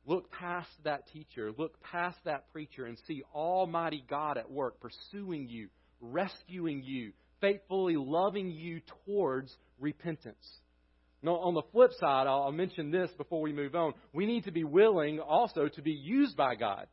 Look 0.05 0.31
past 0.31 0.69
that 0.83 1.07
teacher, 1.11 1.51
look 1.57 1.81
past 1.83 2.17
that 2.25 2.51
preacher, 2.51 2.85
and 2.85 2.97
see 3.07 3.23
Almighty 3.33 4.03
God 4.09 4.37
at 4.37 4.49
work, 4.49 4.79
pursuing 4.79 5.49
you, 5.49 5.69
rescuing 6.01 6.83
you, 6.83 7.11
faithfully 7.41 7.95
loving 7.95 8.51
you 8.51 8.81
towards 9.05 9.55
repentance. 9.79 10.59
Now, 11.21 11.35
on 11.35 11.53
the 11.53 11.63
flip 11.73 11.91
side, 11.99 12.27
I'll 12.27 12.51
mention 12.51 12.91
this 12.91 13.11
before 13.17 13.41
we 13.41 13.51
move 13.51 13.75
on. 13.75 13.93
We 14.13 14.25
need 14.25 14.45
to 14.45 14.51
be 14.51 14.63
willing 14.63 15.19
also 15.19 15.67
to 15.67 15.81
be 15.81 15.91
used 15.91 16.37
by 16.37 16.55
God 16.55 16.87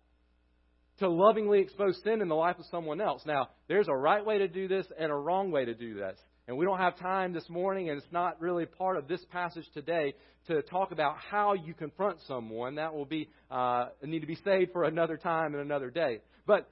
to 0.99 1.09
lovingly 1.09 1.61
expose 1.61 2.01
sin 2.03 2.23
in 2.23 2.29
the 2.29 2.35
life 2.35 2.59
of 2.59 2.67
someone 2.67 3.01
else. 3.01 3.23
Now, 3.27 3.49
there's 3.69 3.89
a 3.89 3.95
right 3.95 4.25
way 4.25 4.39
to 4.39 4.49
do 4.49 4.69
this 4.69 4.87
and 4.99 5.13
a 5.13 5.15
wrong 5.15 5.51
way 5.51 5.65
to 5.65 5.75
do 5.75 5.95
this. 5.95 6.19
And 6.49 6.57
we 6.57 6.65
don't 6.65 6.79
have 6.79 6.97
time 6.99 7.33
this 7.33 7.49
morning, 7.49 7.91
and 7.91 7.99
it's 7.99 8.13
not 8.13 8.41
really 8.41 8.67
part 8.67 8.97
of 8.97 9.09
this 9.09 9.25
passage 9.33 9.67
today 9.75 10.15
to 10.47 10.63
talk 10.63 10.93
about 10.93 11.17
how 11.19 11.55
you 11.55 11.75
confront 11.75 12.19
someone. 12.29 12.77
That 12.77 12.95
will 12.95 13.05
be 13.05 13.29
uh, 13.51 13.87
need 14.05 14.21
to 14.21 14.27
be 14.27 14.39
saved 14.45 14.73
for 14.73 14.85
another 14.85 15.17
time 15.17 15.55
and 15.55 15.63
another 15.63 15.91
day. 15.91 16.21
But 16.47 16.71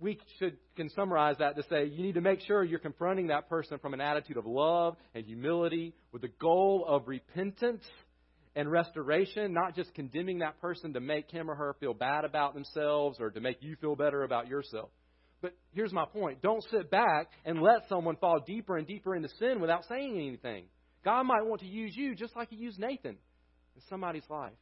we 0.00 0.20
should 0.38 0.56
can 0.76 0.90
summarize 0.90 1.36
that 1.38 1.56
to 1.56 1.62
say 1.68 1.86
you 1.86 2.02
need 2.02 2.14
to 2.14 2.20
make 2.20 2.40
sure 2.40 2.62
you're 2.62 2.78
confronting 2.78 3.28
that 3.28 3.48
person 3.48 3.78
from 3.78 3.94
an 3.94 4.00
attitude 4.00 4.36
of 4.36 4.46
love 4.46 4.96
and 5.14 5.24
humility 5.24 5.94
with 6.12 6.22
the 6.22 6.30
goal 6.40 6.84
of 6.86 7.08
repentance 7.08 7.82
and 8.56 8.70
restoration, 8.70 9.52
not 9.52 9.74
just 9.74 9.92
condemning 9.94 10.38
that 10.38 10.60
person 10.60 10.92
to 10.94 11.00
make 11.00 11.30
him 11.30 11.50
or 11.50 11.54
her 11.54 11.74
feel 11.80 11.94
bad 11.94 12.24
about 12.24 12.54
themselves 12.54 13.18
or 13.20 13.30
to 13.30 13.40
make 13.40 13.58
you 13.60 13.76
feel 13.80 13.96
better 13.96 14.22
about 14.22 14.48
yourself. 14.48 14.90
But 15.42 15.54
here's 15.72 15.92
my 15.92 16.06
point 16.06 16.40
don't 16.40 16.64
sit 16.70 16.90
back 16.90 17.28
and 17.44 17.60
let 17.60 17.88
someone 17.88 18.16
fall 18.16 18.40
deeper 18.46 18.76
and 18.76 18.86
deeper 18.86 19.14
into 19.14 19.28
sin 19.38 19.60
without 19.60 19.84
saying 19.88 20.14
anything. 20.16 20.66
God 21.04 21.24
might 21.24 21.44
want 21.44 21.60
to 21.60 21.66
use 21.66 21.94
you 21.94 22.14
just 22.14 22.34
like 22.34 22.48
He 22.48 22.56
used 22.56 22.78
Nathan 22.78 23.16
in 23.76 23.82
somebody's 23.90 24.24
life. 24.30 24.52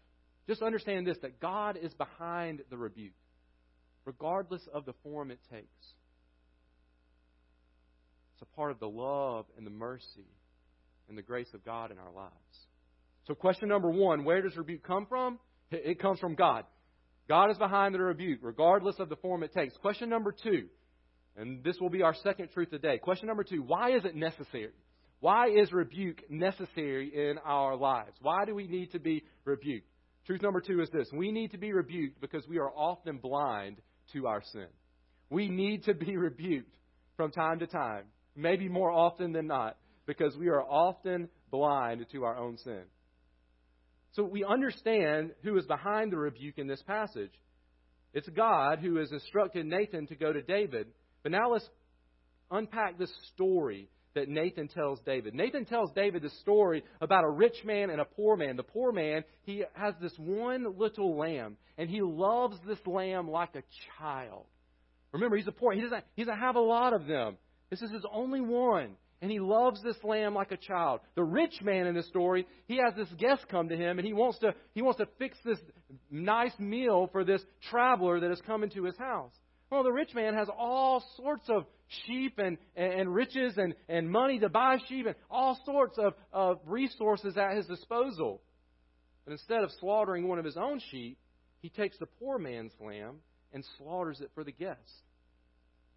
Just 0.49 0.63
understand 0.63 1.07
this 1.07 1.19
that 1.23 1.39
God 1.39 1.79
is 1.81 1.95
behind 1.95 2.63
the 2.69 2.77
rebuke, 2.77 3.13
regardless 4.05 4.63
of 4.73 4.85
the 4.85 4.95
form 5.05 5.31
it 5.31 5.39
takes. 5.53 5.69
It's 8.35 8.43
a 8.43 8.57
part 8.57 8.73
of 8.73 8.81
the 8.81 8.89
love 8.89 9.47
and 9.57 9.65
the 9.65 9.71
mercy 9.71 10.27
and 11.09 11.17
the 11.17 11.23
grace 11.23 11.53
of 11.55 11.65
God 11.65 11.93
in 11.93 11.99
our 11.99 12.11
lives. 12.11 12.33
So, 13.27 13.35
question 13.35 13.69
number 13.69 13.91
one 13.91 14.25
where 14.25 14.43
does 14.43 14.57
rebuke 14.57 14.83
come 14.83 15.07
from? 15.07 15.39
It 15.71 16.01
comes 16.01 16.19
from 16.19 16.35
God. 16.35 16.65
God 17.29 17.51
is 17.51 17.59
behind 17.59 17.95
the 17.95 18.01
rebuke, 18.01 18.41
regardless 18.43 18.97
of 18.99 19.09
the 19.09 19.17
form 19.17 19.43
it 19.43 19.55
takes. 19.55 19.77
Question 19.79 20.09
number 20.09 20.33
two, 20.33 20.67
and 21.37 21.63
this 21.65 21.79
will 21.81 21.89
be 21.89 22.03
our 22.03 22.15
second 22.23 22.51
truth 22.53 22.71
today. 22.71 22.99
Question 22.99 23.29
number 23.29 23.45
two 23.45 23.63
why 23.63 23.93
is 23.93 24.05
it 24.05 24.15
necessary? 24.15 24.73
Why 25.21 25.49
is 25.49 25.73
rebuke 25.73 26.29
necessary 26.29 27.13
in 27.15 27.39
our 27.45 27.77
lives? 27.77 28.17
Why 28.21 28.45
do 28.45 28.55
we 28.55 28.67
need 28.67 28.91
to 28.93 28.99
be 28.99 29.23
rebuked? 29.45 29.87
Truth 30.27 30.43
number 30.43 30.61
two 30.61 30.81
is 30.81 30.91
this 30.91 31.09
we 31.13 31.31
need 31.31 31.53
to 31.53 31.59
be 31.59 31.73
rebuked 31.73 32.21
because 32.21 32.47
we 32.49 32.59
are 32.59 32.71
often 32.71 33.19
blind 33.19 33.77
to 34.13 34.27
our 34.27 34.43
sin. 34.53 34.67
We 35.31 35.49
need 35.49 35.85
to 35.85 35.95
be 35.95 36.17
rebuked 36.19 36.75
from 37.17 37.31
time 37.31 37.61
to 37.61 37.67
time, 37.67 38.05
maybe 38.35 38.69
more 38.69 38.91
often 38.91 39.33
than 39.33 39.47
not, 39.47 39.77
because 40.07 40.37
we 40.37 40.49
are 40.49 40.63
often 40.63 41.29
blind 41.51 42.05
to 42.11 42.25
our 42.25 42.37
own 42.37 42.59
sin. 42.59 42.83
So 44.13 44.25
we 44.25 44.45
understand 44.45 45.33
who 45.43 45.57
is 45.57 45.67
behind 45.67 46.13
the 46.13 46.19
rebuke 46.19 46.59
in 46.59 46.67
this 46.67 46.83
passage. 46.83 47.33
It's 48.13 48.29
God 48.29 48.79
who 48.79 48.97
has 48.97 49.11
instructed 49.11 49.67
Nathan 49.67 50.07
to 50.09 50.15
go 50.15 50.33
to 50.33 50.43
David. 50.43 50.89
But 51.23 51.33
now 51.33 51.53
let's 51.53 51.69
unpack 52.51 52.99
this 52.99 53.13
story 53.35 53.89
that 54.15 54.29
Nathan 54.29 54.69
tells 54.69 55.01
David. 55.01 55.35
Nathan 55.35 55.65
tells 55.65 55.91
David 55.93 56.23
the 56.23 56.31
story 56.43 56.85
about 57.01 57.25
a 57.25 57.31
rich 57.31 57.65
man 57.65 57.89
and 57.89 58.01
a 58.01 58.05
poor 58.05 58.37
man. 58.37 58.57
The 58.57 58.63
poor 58.63 58.93
man, 58.93 59.25
he 59.45 59.65
has 59.73 59.95
this 60.01 60.13
one 60.19 60.79
little 60.79 61.17
lamb, 61.17 61.57
and 61.79 61.89
he 61.89 62.03
loves 62.03 62.59
this 62.67 62.79
lamb 62.87 63.31
like 63.31 63.55
a 63.57 63.63
child. 63.99 64.45
Remember, 65.13 65.37
he's 65.37 65.49
a 65.49 65.53
poor. 65.53 65.73
He 65.73 65.81
doesn't, 65.81 66.05
he 66.15 66.25
doesn't 66.25 66.41
have 66.41 66.57
a 66.57 66.61
lot 66.61 66.93
of 66.93 67.07
them. 67.07 67.37
This 67.71 67.81
is 67.81 67.91
his 67.91 68.05
only 68.13 68.43
one 68.43 68.97
and 69.23 69.31
he 69.31 69.39
loves 69.39 69.81
this 69.83 69.97
lamb 70.03 70.35
like 70.35 70.51
a 70.51 70.57
child. 70.57 71.01
The 71.15 71.23
rich 71.23 71.63
man 71.63 71.87
in 71.87 71.95
the 71.95 72.03
story, 72.03 72.45
he 72.67 72.79
has 72.79 72.93
this 72.97 73.09
guest 73.19 73.47
come 73.49 73.69
to 73.69 73.77
him, 73.77 73.99
and 73.99 74.07
he 74.07 74.13
wants 74.13 74.41
to 74.41 74.53
he 74.75 74.83
wants 74.83 74.99
to 74.99 75.07
fix 75.19 75.39
this 75.45 75.59
nice 76.11 76.53
meal 76.59 77.09
for 77.13 77.25
this 77.25 77.41
traveler 77.71 78.19
that 78.21 78.31
has 78.31 78.41
come 78.45 78.65
into 78.65 78.83
his 78.83 78.99
house. 78.99 79.33
Well, 79.71 79.85
the 79.85 79.93
rich 79.93 80.13
man 80.13 80.35
has 80.35 80.49
all 80.55 81.03
sorts 81.17 81.49
of 81.49 81.65
sheep 82.07 82.39
and, 82.39 82.59
and 82.77 83.15
riches 83.15 83.55
and, 83.57 83.75
and 83.89 84.11
money 84.11 84.39
to 84.41 84.51
buy 84.51 84.77
sheep 84.89 85.07
and 85.07 85.15
all 85.31 85.59
sorts 85.65 85.97
of, 85.99 86.13
of 86.31 86.59
resources 86.67 87.39
at 87.39 87.57
his 87.57 87.67
disposal. 87.67 88.43
But 89.25 89.33
instead 89.33 89.63
of 89.63 89.71
slaughtering 89.81 90.29
one 90.29 90.39
of 90.39 90.45
his 90.45 90.59
own 90.59 90.81
sheep, 90.91 91.17
he 91.61 91.71
takes 91.71 91.97
the 91.97 92.07
poor 92.07 92.39
man's 92.39 92.73
lamb 92.85 93.21
and 93.55 93.65
slaughters 93.79 94.21
it 94.21 94.31
for 94.35 94.45
the 94.45 94.53
guest. 94.53 94.79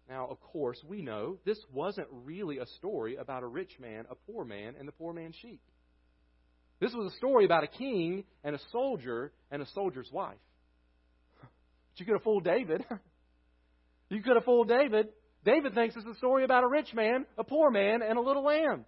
Now, 0.08 0.28
of 0.30 0.40
course, 0.40 0.80
we 0.86 1.02
know 1.02 1.38
this 1.44 1.58
wasn't 1.72 2.08
really 2.10 2.58
a 2.58 2.66
story 2.78 3.16
about 3.16 3.42
a 3.42 3.46
rich 3.46 3.72
man, 3.80 4.04
a 4.10 4.14
poor 4.14 4.44
man, 4.44 4.74
and 4.78 4.86
the 4.86 4.92
poor 4.92 5.12
man's 5.12 5.34
sheep. 5.36 5.60
This 6.80 6.92
was 6.92 7.12
a 7.12 7.16
story 7.16 7.44
about 7.44 7.64
a 7.64 7.68
king 7.68 8.24
and 8.44 8.54
a 8.54 8.60
soldier 8.70 9.32
and 9.50 9.62
a 9.62 9.66
soldier's 9.74 10.10
wife. 10.12 10.36
But 11.40 12.00
you 12.00 12.06
could 12.06 12.14
have 12.14 12.22
fooled 12.22 12.44
David. 12.44 12.84
You 14.08 14.22
could 14.22 14.36
have 14.36 14.44
fooled 14.44 14.68
David. 14.68 15.08
David 15.44 15.74
thinks 15.74 15.96
it's 15.96 16.06
a 16.06 16.18
story 16.18 16.44
about 16.44 16.62
a 16.62 16.68
rich 16.68 16.94
man, 16.94 17.26
a 17.36 17.42
poor 17.42 17.72
man, 17.72 18.02
and 18.02 18.16
a 18.16 18.20
little 18.20 18.44
lamb. 18.44 18.84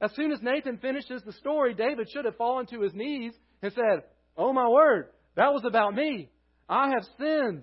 As 0.00 0.10
soon 0.16 0.32
as 0.32 0.42
Nathan 0.42 0.78
finishes 0.78 1.22
the 1.24 1.32
story, 1.34 1.72
David 1.72 2.08
should 2.10 2.24
have 2.24 2.36
fallen 2.36 2.66
to 2.66 2.80
his 2.80 2.92
knees 2.94 3.32
and 3.62 3.72
said, 3.72 4.02
Oh 4.36 4.52
my 4.52 4.68
word, 4.68 5.06
that 5.36 5.52
was 5.52 5.62
about 5.64 5.94
me. 5.94 6.30
I 6.68 6.88
have 6.88 7.04
sinned. 7.16 7.62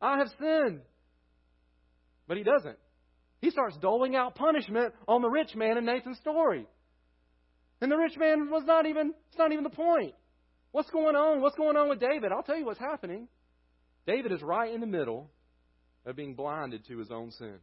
I 0.00 0.18
have 0.18 0.28
sinned. 0.38 0.82
But 2.32 2.38
he 2.38 2.44
doesn't. 2.44 2.78
He 3.42 3.50
starts 3.50 3.76
doling 3.76 4.16
out 4.16 4.36
punishment 4.36 4.94
on 5.06 5.20
the 5.20 5.28
rich 5.28 5.54
man 5.54 5.76
in 5.76 5.84
Nathan's 5.84 6.16
story. 6.16 6.66
And 7.82 7.92
the 7.92 7.96
rich 7.98 8.16
man 8.16 8.48
was 8.50 8.62
not 8.64 8.86
even, 8.86 9.12
it's 9.28 9.36
not 9.36 9.52
even 9.52 9.64
the 9.64 9.68
point. 9.68 10.14
What's 10.70 10.88
going 10.88 11.14
on? 11.14 11.42
What's 11.42 11.56
going 11.56 11.76
on 11.76 11.90
with 11.90 12.00
David? 12.00 12.32
I'll 12.32 12.42
tell 12.42 12.56
you 12.56 12.64
what's 12.64 12.80
happening. 12.80 13.28
David 14.06 14.32
is 14.32 14.40
right 14.40 14.72
in 14.72 14.80
the 14.80 14.86
middle 14.86 15.30
of 16.06 16.16
being 16.16 16.34
blinded 16.34 16.86
to 16.86 16.96
his 16.96 17.10
own 17.10 17.32
sin. 17.32 17.58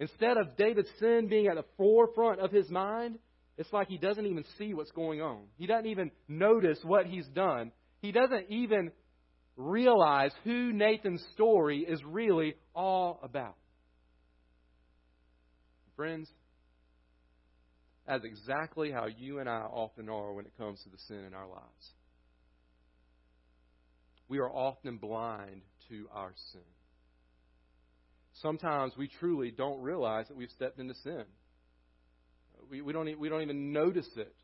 Instead 0.00 0.36
of 0.36 0.56
David's 0.56 0.90
sin 0.98 1.28
being 1.30 1.46
at 1.46 1.54
the 1.54 1.64
forefront 1.76 2.40
of 2.40 2.50
his 2.50 2.68
mind, 2.70 3.20
it's 3.56 3.72
like 3.72 3.86
he 3.86 3.98
doesn't 3.98 4.26
even 4.26 4.44
see 4.58 4.74
what's 4.74 4.90
going 4.90 5.22
on. 5.22 5.44
He 5.58 5.68
doesn't 5.68 5.86
even 5.86 6.10
notice 6.26 6.80
what 6.82 7.06
he's 7.06 7.28
done. 7.28 7.70
He 8.00 8.10
doesn't 8.10 8.46
even 8.48 8.90
realize 9.56 10.32
who 10.42 10.72
Nathan's 10.72 11.24
story 11.34 11.86
is 11.88 12.02
really 12.04 12.56
all 12.74 13.20
about. 13.22 13.54
Friends, 16.02 16.28
that's 18.08 18.24
exactly 18.24 18.90
how 18.90 19.06
you 19.06 19.38
and 19.38 19.48
I 19.48 19.60
often 19.60 20.08
are 20.08 20.32
when 20.32 20.46
it 20.46 20.52
comes 20.58 20.82
to 20.82 20.88
the 20.88 20.98
sin 21.06 21.24
in 21.24 21.32
our 21.32 21.46
lives. 21.46 21.92
We 24.26 24.40
are 24.40 24.50
often 24.50 24.96
blind 24.96 25.62
to 25.90 26.08
our 26.12 26.32
sin. 26.50 26.60
Sometimes 28.40 28.94
we 28.98 29.06
truly 29.20 29.52
don't 29.52 29.80
realize 29.80 30.26
that 30.26 30.36
we've 30.36 30.50
stepped 30.50 30.80
into 30.80 30.94
sin. 31.04 31.22
We, 32.68 32.82
we, 32.82 32.92
don't, 32.92 33.16
we 33.20 33.28
don't 33.28 33.42
even 33.42 33.72
notice 33.72 34.10
it. 34.16 34.34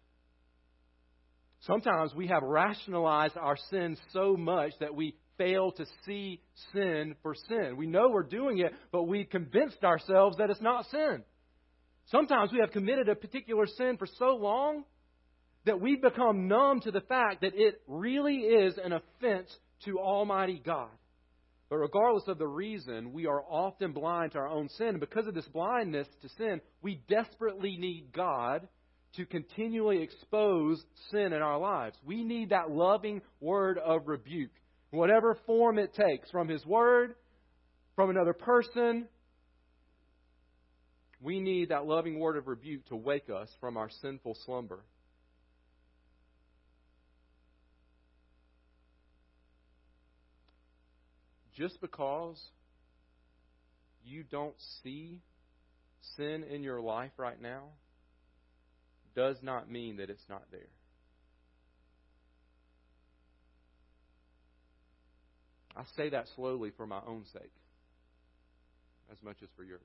Sometimes 1.62 2.14
we 2.14 2.28
have 2.28 2.44
rationalized 2.44 3.36
our 3.36 3.56
sin 3.68 3.96
so 4.12 4.36
much 4.36 4.74
that 4.78 4.94
we 4.94 5.16
fail 5.36 5.72
to 5.72 5.86
see 6.06 6.40
sin 6.72 7.16
for 7.20 7.34
sin. 7.48 7.76
We 7.76 7.88
know 7.88 8.10
we're 8.10 8.22
doing 8.22 8.58
it, 8.58 8.72
but 8.92 9.08
we've 9.08 9.28
convinced 9.28 9.82
ourselves 9.82 10.36
that 10.36 10.50
it's 10.50 10.62
not 10.62 10.86
sin. 10.92 11.24
Sometimes 12.10 12.52
we 12.52 12.60
have 12.60 12.70
committed 12.70 13.08
a 13.08 13.14
particular 13.14 13.66
sin 13.66 13.96
for 13.98 14.06
so 14.18 14.36
long 14.36 14.84
that 15.66 15.80
we've 15.80 16.00
become 16.00 16.48
numb 16.48 16.80
to 16.80 16.90
the 16.90 17.02
fact 17.02 17.42
that 17.42 17.52
it 17.54 17.82
really 17.86 18.36
is 18.36 18.74
an 18.82 18.92
offense 18.92 19.54
to 19.84 19.98
Almighty 19.98 20.62
God. 20.64 20.88
But 21.68 21.76
regardless 21.76 22.24
of 22.28 22.38
the 22.38 22.46
reason, 22.46 23.12
we 23.12 23.26
are 23.26 23.42
often 23.42 23.92
blind 23.92 24.32
to 24.32 24.38
our 24.38 24.48
own 24.48 24.70
sin. 24.70 24.88
And 24.88 25.00
because 25.00 25.26
of 25.26 25.34
this 25.34 25.48
blindness 25.48 26.08
to 26.22 26.28
sin, 26.30 26.62
we 26.80 27.02
desperately 27.08 27.76
need 27.76 28.12
God 28.14 28.66
to 29.16 29.26
continually 29.26 30.02
expose 30.02 30.82
sin 31.10 31.32
in 31.34 31.42
our 31.42 31.58
lives. 31.58 31.96
We 32.06 32.24
need 32.24 32.50
that 32.50 32.70
loving 32.70 33.20
word 33.40 33.78
of 33.78 34.06
rebuke, 34.06 34.52
whatever 34.90 35.38
form 35.44 35.78
it 35.78 35.94
takes, 35.94 36.30
from 36.30 36.48
His 36.48 36.64
Word, 36.64 37.14
from 37.96 38.08
another 38.08 38.32
person. 38.32 39.08
We 41.20 41.40
need 41.40 41.70
that 41.70 41.86
loving 41.86 42.18
word 42.18 42.36
of 42.36 42.46
rebuke 42.46 42.86
to 42.86 42.96
wake 42.96 43.28
us 43.28 43.48
from 43.60 43.76
our 43.76 43.90
sinful 44.02 44.36
slumber. 44.44 44.80
Just 51.56 51.80
because 51.80 52.40
you 54.04 54.22
don't 54.22 54.54
see 54.84 55.20
sin 56.16 56.44
in 56.44 56.62
your 56.62 56.80
life 56.80 57.10
right 57.16 57.40
now 57.40 57.64
does 59.16 59.36
not 59.42 59.68
mean 59.68 59.96
that 59.96 60.08
it's 60.08 60.28
not 60.28 60.42
there. 60.52 60.60
I 65.76 65.82
say 65.96 66.10
that 66.10 66.26
slowly 66.36 66.70
for 66.76 66.86
my 66.86 67.00
own 67.06 67.24
sake, 67.32 67.52
as 69.10 69.18
much 69.22 69.36
as 69.42 69.48
for 69.56 69.64
yours. 69.64 69.80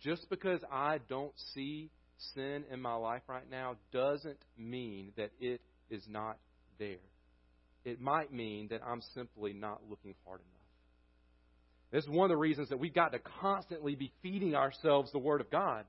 Just 0.00 0.28
because 0.30 0.60
I 0.70 0.98
don't 1.08 1.32
see 1.54 1.90
sin 2.34 2.64
in 2.72 2.80
my 2.80 2.94
life 2.94 3.22
right 3.28 3.48
now 3.50 3.76
doesn't 3.92 4.38
mean 4.56 5.12
that 5.16 5.30
it 5.40 5.60
is 5.90 6.02
not 6.08 6.38
there 6.78 6.98
it 7.86 8.00
might 8.00 8.32
mean 8.32 8.68
that 8.70 8.80
I'm 8.84 9.00
simply 9.14 9.52
not 9.52 9.80
looking 9.88 10.14
hard 10.26 10.40
enough. 10.40 10.52
This 11.92 12.02
is 12.02 12.10
one 12.10 12.24
of 12.24 12.30
the 12.30 12.36
reasons 12.36 12.68
that 12.70 12.80
we've 12.80 12.92
got 12.92 13.12
to 13.12 13.20
constantly 13.40 13.94
be 13.94 14.12
feeding 14.22 14.56
ourselves 14.56 15.12
the 15.12 15.20
Word 15.20 15.40
of 15.40 15.50
God. 15.50 15.84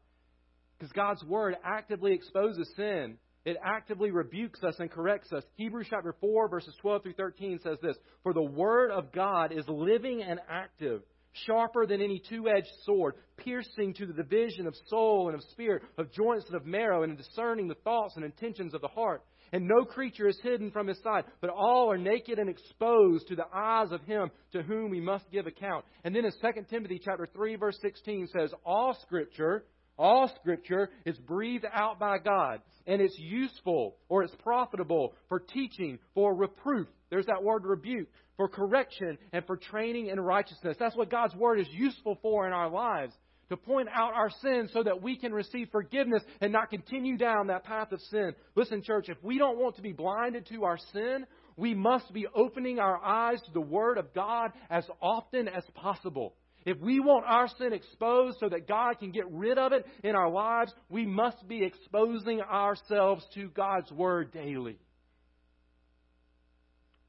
Because 0.78 0.92
God's 0.92 1.24
Word 1.24 1.56
actively 1.66 2.14
exposes 2.14 2.70
sin. 2.76 3.18
It 3.46 3.58
actively 3.66 4.12
rebukes 4.12 4.64
us 4.64 4.76
and 4.78 4.92
corrects 4.92 5.34
us. 5.34 5.44
Hebrews 5.56 5.88
chapter 5.90 6.14
4, 6.22 6.50
verses 6.50 6.76
12 6.82 7.02
through 7.02 7.14
13 7.14 7.60
says 7.64 7.80
this 7.82 7.98
For 8.22 8.32
the 8.32 8.44
Word 8.44 8.92
of 8.92 9.12
God 9.12 9.52
is 9.52 9.68
living 9.68 10.22
and 10.22 10.40
active, 10.48 11.02
sharper 11.46 11.86
than 11.86 12.02
any 12.02 12.22
two 12.30 12.48
edged 12.50 12.72
sword, 12.84 13.16
piercing 13.38 13.94
to 13.96 14.06
the 14.06 14.14
division 14.14 14.68
of 14.68 14.76
soul 14.88 15.28
and 15.28 15.36
of 15.36 15.44
spirit, 15.52 15.84
of 15.98 16.12
joints 16.12 16.46
and 16.48 16.56
of 16.56 16.66
marrow, 16.66 17.04
and 17.04 17.18
discerning 17.18 17.68
the 17.68 17.76
thoughts 17.84 18.16
and 18.16 18.26
intentions 18.26 18.74
of 18.74 18.82
the 18.82 18.88
heart. 18.88 19.24
And 19.54 19.68
no 19.68 19.86
creature 19.86 20.28
is 20.28 20.40
hidden 20.44 20.72
from 20.72 20.88
his 20.88 21.02
sight, 21.02 21.26
but 21.40 21.50
all 21.50 21.90
are 21.90 21.98
naked 21.98 22.38
and 22.38 22.50
exposed 22.50 23.28
to 23.28 23.36
the 23.36 23.46
eyes 23.54 23.92
of 23.92 24.02
him 24.04 24.30
to 24.52 24.62
whom 24.62 24.90
we 24.90 25.00
must 25.00 25.32
give 25.32 25.48
account. 25.48 25.86
And 26.04 26.14
then 26.14 26.26
in 26.26 26.32
2 26.32 26.64
Timothy 26.70 27.00
chapter 27.04 27.28
3 27.34 27.56
verse 27.56 27.78
16 27.82 28.28
says, 28.38 28.52
all 28.66 28.98
scripture, 29.02 29.64
all 29.98 30.32
scripture 30.40 30.90
is 31.06 31.18
breathed 31.18 31.66
out 31.72 32.00
by 32.00 32.18
God, 32.18 32.62
and 32.86 33.02
it's 33.02 33.18
useful 33.18 33.96
or 34.10 34.24
it's 34.24 34.36
profitable 34.44 35.14
for 35.30 35.40
teaching, 35.40 36.00
for 36.14 36.36
reproof. 36.36 36.88
There's 37.10 37.26
that 37.28 37.44
word 37.44 37.66
rebuke, 37.66 38.08
for 38.36 38.48
correction 38.48 39.18
and 39.34 39.46
for 39.46 39.58
training 39.58 40.08
in 40.08 40.20
righteousness. 40.20 40.78
That's 40.80 40.96
what 40.96 41.10
God's 41.10 41.36
word 41.36 41.60
is 41.60 41.68
useful 41.72 42.18
for 42.22 42.48
in 42.48 42.54
our 42.54 42.70
lives 42.70 43.14
to 43.50 43.58
point 43.58 43.88
out 43.94 44.14
our 44.14 44.30
sins 44.42 44.72
so 44.74 44.84
that 44.84 45.02
we 45.02 45.18
can 45.18 45.32
receive 45.32 45.70
forgiveness 45.72 46.24
and 46.42 46.52
not 46.52 46.70
continue 46.70 47.18
down 47.18 47.48
that 47.48 47.64
path 47.64 47.92
of 47.92 48.02
sin. 48.12 48.34
Listen, 48.56 48.84
church, 48.84 49.10
if 49.10 49.18
we 49.24 49.38
don't 49.38 49.58
want 49.58 49.76
to 49.78 49.82
be 49.82 49.94
blinded 49.94 50.46
to 50.48 50.66
our 50.66 50.78
sin, 50.94 51.26
we 51.56 51.74
must 51.74 52.14
be 52.14 52.28
opening 52.36 52.80
our 52.80 53.04
eyes 53.04 53.42
to 53.46 53.52
the 53.52 53.62
Word 53.62 53.98
of 53.98 54.14
God 54.14 54.52
as 54.70 54.86
often 55.02 55.48
as 55.48 55.64
possible. 55.74 56.36
If 56.68 56.82
we 56.82 57.00
want 57.00 57.24
our 57.26 57.48
sin 57.58 57.72
exposed 57.72 58.40
so 58.42 58.50
that 58.50 58.68
God 58.68 59.00
can 59.00 59.14
get 59.14 59.24
rid 59.32 59.58
of 59.58 59.72
it 59.72 59.86
in 60.04 60.18
our 60.18 60.30
lives, 60.30 60.74
we 60.90 61.06
must 61.06 61.48
be 61.48 61.64
exposing 61.64 62.42
ourselves 62.42 63.26
to 63.36 63.48
God's 63.48 63.90
Word 63.90 64.34
daily. 64.34 64.78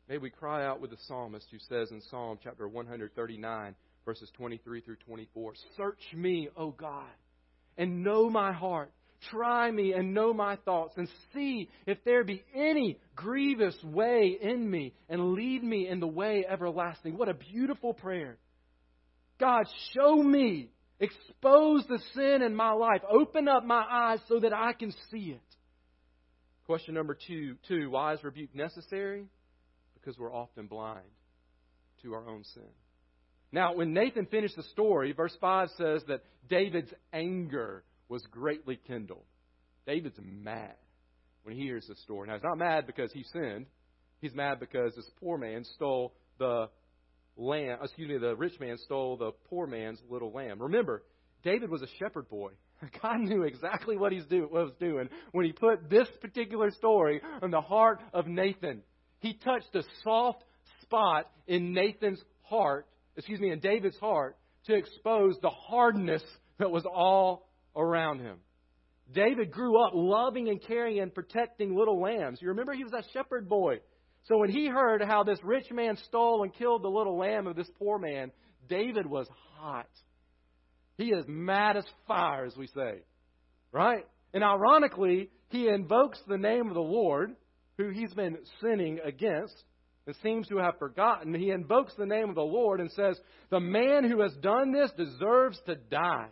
May 0.08 0.18
we 0.18 0.30
cry 0.30 0.64
out 0.64 0.80
with 0.80 0.90
the 0.90 0.96
psalmist 1.08 1.48
who 1.50 1.58
says 1.68 1.90
in 1.90 2.00
Psalm 2.02 2.38
chapter 2.40 2.68
139, 2.68 3.74
verses 4.04 4.30
23 4.36 4.80
through 4.80 4.96
24. 5.04 5.54
Search 5.76 6.04
me, 6.14 6.48
O 6.56 6.70
God, 6.70 7.10
and 7.76 8.04
know 8.04 8.30
my 8.30 8.52
heart. 8.52 8.92
Try 9.28 9.72
me 9.72 9.92
and 9.92 10.14
know 10.14 10.32
my 10.32 10.54
thoughts, 10.64 10.94
and 10.96 11.08
see 11.34 11.68
if 11.84 11.98
there 12.04 12.22
be 12.22 12.44
any 12.54 13.00
grievous 13.16 13.76
way 13.82 14.38
in 14.40 14.70
me, 14.70 14.94
and 15.08 15.32
lead 15.32 15.64
me 15.64 15.88
in 15.88 15.98
the 15.98 16.06
way 16.06 16.44
everlasting. 16.48 17.18
What 17.18 17.28
a 17.28 17.34
beautiful 17.34 17.92
prayer. 17.92 18.38
God, 19.38 19.66
show 19.94 20.16
me, 20.22 20.70
expose 21.00 21.84
the 21.88 22.00
sin 22.14 22.42
in 22.42 22.54
my 22.54 22.72
life, 22.72 23.02
open 23.10 23.48
up 23.48 23.64
my 23.64 23.84
eyes 23.88 24.18
so 24.28 24.40
that 24.40 24.52
I 24.52 24.72
can 24.72 24.92
see 25.10 25.30
it. 25.30 25.40
Question 26.66 26.94
number 26.94 27.16
two, 27.26 27.56
two 27.66 27.90
why 27.90 28.14
is 28.14 28.22
rebuke 28.22 28.54
necessary? 28.54 29.26
Because 29.94 30.18
we're 30.18 30.34
often 30.34 30.66
blind 30.66 31.06
to 32.02 32.14
our 32.14 32.28
own 32.28 32.44
sin. 32.54 32.68
Now, 33.50 33.74
when 33.74 33.94
Nathan 33.94 34.26
finished 34.26 34.56
the 34.56 34.62
story, 34.64 35.12
verse 35.12 35.36
5 35.40 35.68
says 35.78 36.02
that 36.08 36.22
David's 36.48 36.92
anger 37.12 37.82
was 38.08 38.22
greatly 38.30 38.78
kindled. 38.86 39.24
David's 39.86 40.18
mad 40.22 40.74
when 41.44 41.56
he 41.56 41.62
hears 41.62 41.86
this 41.88 42.00
story. 42.02 42.28
Now, 42.28 42.34
he's 42.34 42.42
not 42.42 42.58
mad 42.58 42.86
because 42.86 43.10
he 43.12 43.24
sinned. 43.32 43.66
He's 44.20 44.34
mad 44.34 44.60
because 44.60 44.94
this 44.94 45.08
poor 45.20 45.38
man 45.38 45.64
stole 45.64 46.12
the 46.38 46.68
lamb, 47.38 47.78
excuse 47.82 48.08
me, 48.08 48.18
the 48.18 48.36
rich 48.36 48.60
man 48.60 48.76
stole 48.84 49.16
the 49.16 49.32
poor 49.48 49.66
man's 49.66 50.00
little 50.10 50.32
lamb. 50.32 50.60
Remember, 50.60 51.02
David 51.42 51.70
was 51.70 51.80
a 51.80 51.88
shepherd 51.98 52.28
boy. 52.28 52.50
God 53.02 53.20
knew 53.20 53.44
exactly 53.44 53.96
what 53.96 54.12
he 54.12 54.20
was 54.20 54.70
doing 54.78 55.08
when 55.32 55.46
he 55.46 55.52
put 55.52 55.88
this 55.88 56.08
particular 56.20 56.70
story 56.72 57.22
on 57.40 57.50
the 57.50 57.60
heart 57.60 58.00
of 58.12 58.26
Nathan. 58.26 58.82
He 59.20 59.34
touched 59.34 59.74
a 59.74 59.82
soft 60.04 60.44
spot 60.82 61.30
in 61.46 61.72
Nathan's 61.72 62.22
heart 62.42 62.86
excuse 63.18 63.40
me, 63.40 63.50
in 63.50 63.58
David's 63.58 63.98
heart 63.98 64.38
to 64.66 64.74
expose 64.74 65.34
the 65.42 65.50
hardness 65.50 66.22
that 66.58 66.70
was 66.70 66.86
all 66.86 67.50
around 67.76 68.20
him. 68.20 68.38
David 69.12 69.50
grew 69.50 69.84
up 69.84 69.92
loving 69.94 70.48
and 70.48 70.62
caring 70.62 71.00
and 71.00 71.12
protecting 71.12 71.76
little 71.76 72.00
lambs. 72.00 72.40
You 72.40 72.48
remember 72.48 72.74
he 72.74 72.84
was 72.84 72.92
a 72.92 73.02
shepherd 73.12 73.48
boy. 73.48 73.80
So 74.28 74.36
when 74.36 74.50
he 74.50 74.68
heard 74.68 75.02
how 75.02 75.24
this 75.24 75.38
rich 75.42 75.70
man 75.72 75.96
stole 76.06 76.42
and 76.42 76.54
killed 76.54 76.82
the 76.82 76.88
little 76.88 77.18
lamb 77.18 77.46
of 77.46 77.56
this 77.56 77.70
poor 77.78 77.98
man, 77.98 78.30
David 78.68 79.06
was 79.06 79.26
hot. 79.56 79.88
He 80.98 81.06
is 81.06 81.24
mad 81.26 81.76
as 81.78 81.86
fire, 82.06 82.44
as 82.44 82.56
we 82.56 82.66
say. 82.66 83.00
Right? 83.72 84.06
And 84.34 84.44
ironically, 84.44 85.30
he 85.48 85.68
invokes 85.68 86.20
the 86.28 86.36
name 86.36 86.68
of 86.68 86.74
the 86.74 86.80
Lord, 86.80 87.34
who 87.78 87.88
he's 87.88 88.12
been 88.12 88.36
sinning 88.60 89.00
against, 89.02 89.54
and 90.06 90.14
seems 90.22 90.48
to 90.48 90.58
have 90.58 90.78
forgotten, 90.78 91.34
he 91.34 91.50
invokes 91.50 91.92
the 91.96 92.06
name 92.06 92.28
of 92.28 92.34
the 92.34 92.40
Lord 92.40 92.80
and 92.80 92.90
says, 92.92 93.18
The 93.50 93.60
man 93.60 94.10
who 94.10 94.22
has 94.22 94.32
done 94.40 94.72
this 94.72 94.90
deserves 94.96 95.60
to 95.66 95.74
die. 95.76 96.28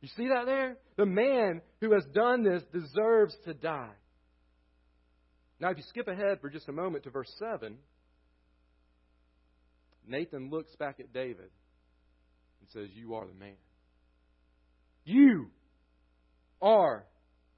You 0.00 0.08
see 0.16 0.28
that 0.28 0.46
there? 0.46 0.76
The 0.96 1.06
man 1.06 1.60
who 1.80 1.92
has 1.92 2.04
done 2.14 2.42
this 2.42 2.62
deserves 2.72 3.36
to 3.44 3.54
die. 3.54 3.92
Now, 5.64 5.70
if 5.70 5.78
you 5.78 5.84
skip 5.88 6.08
ahead 6.08 6.42
for 6.42 6.50
just 6.50 6.68
a 6.68 6.72
moment 6.72 7.04
to 7.04 7.10
verse 7.10 7.32
7, 7.38 7.78
Nathan 10.06 10.50
looks 10.50 10.76
back 10.76 11.00
at 11.00 11.14
David 11.14 11.48
and 12.60 12.68
says, 12.74 12.90
You 12.94 13.14
are 13.14 13.24
the 13.26 13.32
man. 13.32 13.56
You 15.06 15.46
are 16.60 17.06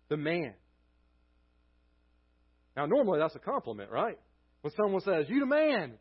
the 0.09 0.17
man. 0.17 0.55
Now, 2.77 2.87
normally 2.87 3.19
that's 3.19 3.35
a 3.35 3.41
compliment, 3.41 3.91
right? 3.91 4.21
When 4.61 4.73
someone 4.77 5.01
says, 5.01 5.27
You 5.29 5.41
the 5.41 5.47
man, 5.47 5.95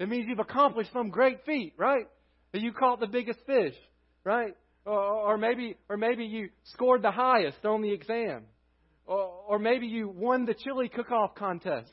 it 0.00 0.08
means 0.08 0.26
you've 0.28 0.40
accomplished 0.40 0.92
some 0.92 1.10
great 1.10 1.44
feat, 1.46 1.74
right? 1.78 2.08
That 2.50 2.62
you 2.62 2.72
caught 2.72 2.98
the 2.98 3.06
biggest 3.06 3.38
fish, 3.46 3.76
right? 4.24 4.56
Or, 4.84 4.98
or 4.98 5.38
maybe 5.38 5.76
or 5.88 5.96
maybe 5.96 6.24
you 6.24 6.48
scored 6.72 7.02
the 7.02 7.12
highest 7.12 7.64
on 7.64 7.80
the 7.80 7.92
exam. 7.92 8.42
Or, 9.06 9.58
maybe 9.58 9.86
you 9.86 10.08
won 10.08 10.46
the 10.46 10.54
chili 10.54 10.88
cook 10.88 11.10
off 11.12 11.34
contest. 11.34 11.90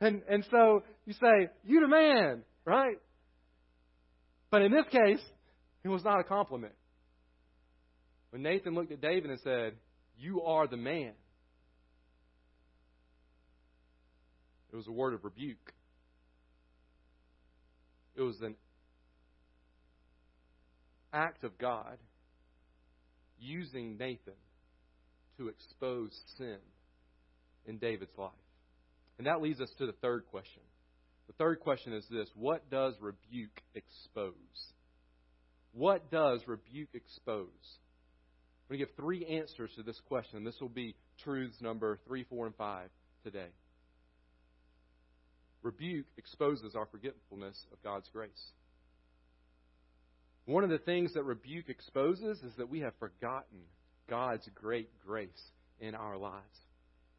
And 0.00 0.22
and 0.28 0.44
so 0.50 0.82
you 1.06 1.14
say, 1.14 1.48
You 1.64 1.80
the 1.80 1.88
man, 1.88 2.42
right? 2.64 2.98
But 4.50 4.62
in 4.62 4.72
this 4.72 4.84
case, 4.90 5.24
it 5.82 5.88
was 5.88 6.04
not 6.04 6.20
a 6.20 6.24
compliment. 6.24 6.74
When 8.30 8.42
Nathan 8.42 8.74
looked 8.74 8.92
at 8.92 9.00
David 9.00 9.30
and 9.30 9.40
said, 9.40 9.74
You 10.18 10.42
are 10.42 10.66
the 10.66 10.76
man. 10.76 11.12
It 14.72 14.76
was 14.76 14.86
a 14.86 14.92
word 14.92 15.14
of 15.14 15.24
rebuke. 15.24 15.72
It 18.16 18.22
was 18.22 18.40
an 18.42 18.56
act 21.12 21.44
of 21.44 21.56
God 21.58 21.96
using 23.38 23.96
Nathan 23.96 24.34
to 25.38 25.48
expose 25.48 26.18
sin 26.38 26.58
in 27.66 27.78
David's 27.78 28.16
life. 28.16 28.32
And 29.18 29.26
that 29.26 29.42
leads 29.42 29.60
us 29.60 29.70
to 29.78 29.86
the 29.86 29.92
third 29.92 30.24
question. 30.30 30.62
The 31.26 31.32
third 31.34 31.60
question 31.60 31.92
is 31.92 32.04
this 32.10 32.28
What 32.34 32.70
does 32.70 32.94
rebuke 33.00 33.62
expose? 33.74 34.32
What 35.72 36.10
does 36.10 36.40
rebuke 36.46 36.90
expose? 36.94 37.48
I'm 38.64 38.76
going 38.76 38.80
to 38.80 38.86
give 38.86 38.96
three 38.96 39.26
answers 39.26 39.70
to 39.76 39.82
this 39.82 40.00
question. 40.08 40.44
This 40.44 40.60
will 40.60 40.68
be 40.68 40.94
truths 41.22 41.60
number 41.60 41.98
three, 42.06 42.24
four, 42.24 42.46
and 42.46 42.54
five 42.54 42.88
today. 43.22 43.48
Rebuke 45.62 46.06
exposes 46.16 46.74
our 46.74 46.86
forgetfulness 46.86 47.66
of 47.72 47.82
God's 47.82 48.08
grace. 48.12 48.52
One 50.46 50.62
of 50.62 50.70
the 50.70 50.78
things 50.78 51.14
that 51.14 51.24
rebuke 51.24 51.68
exposes 51.68 52.38
is 52.42 52.52
that 52.58 52.68
we 52.68 52.80
have 52.80 52.92
forgotten 52.98 53.60
God's 54.08 54.48
great 54.54 54.88
grace 55.06 55.28
in 55.80 55.94
our 55.94 56.16
lives. 56.16 56.42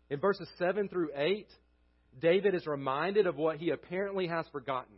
In 0.09 0.19
verses 0.19 0.47
7 0.59 0.87
through 0.89 1.09
8, 1.15 1.47
David 2.21 2.55
is 2.55 2.67
reminded 2.67 3.27
of 3.27 3.35
what 3.35 3.57
he 3.57 3.71
apparently 3.71 4.27
has 4.27 4.45
forgotten. 4.51 4.95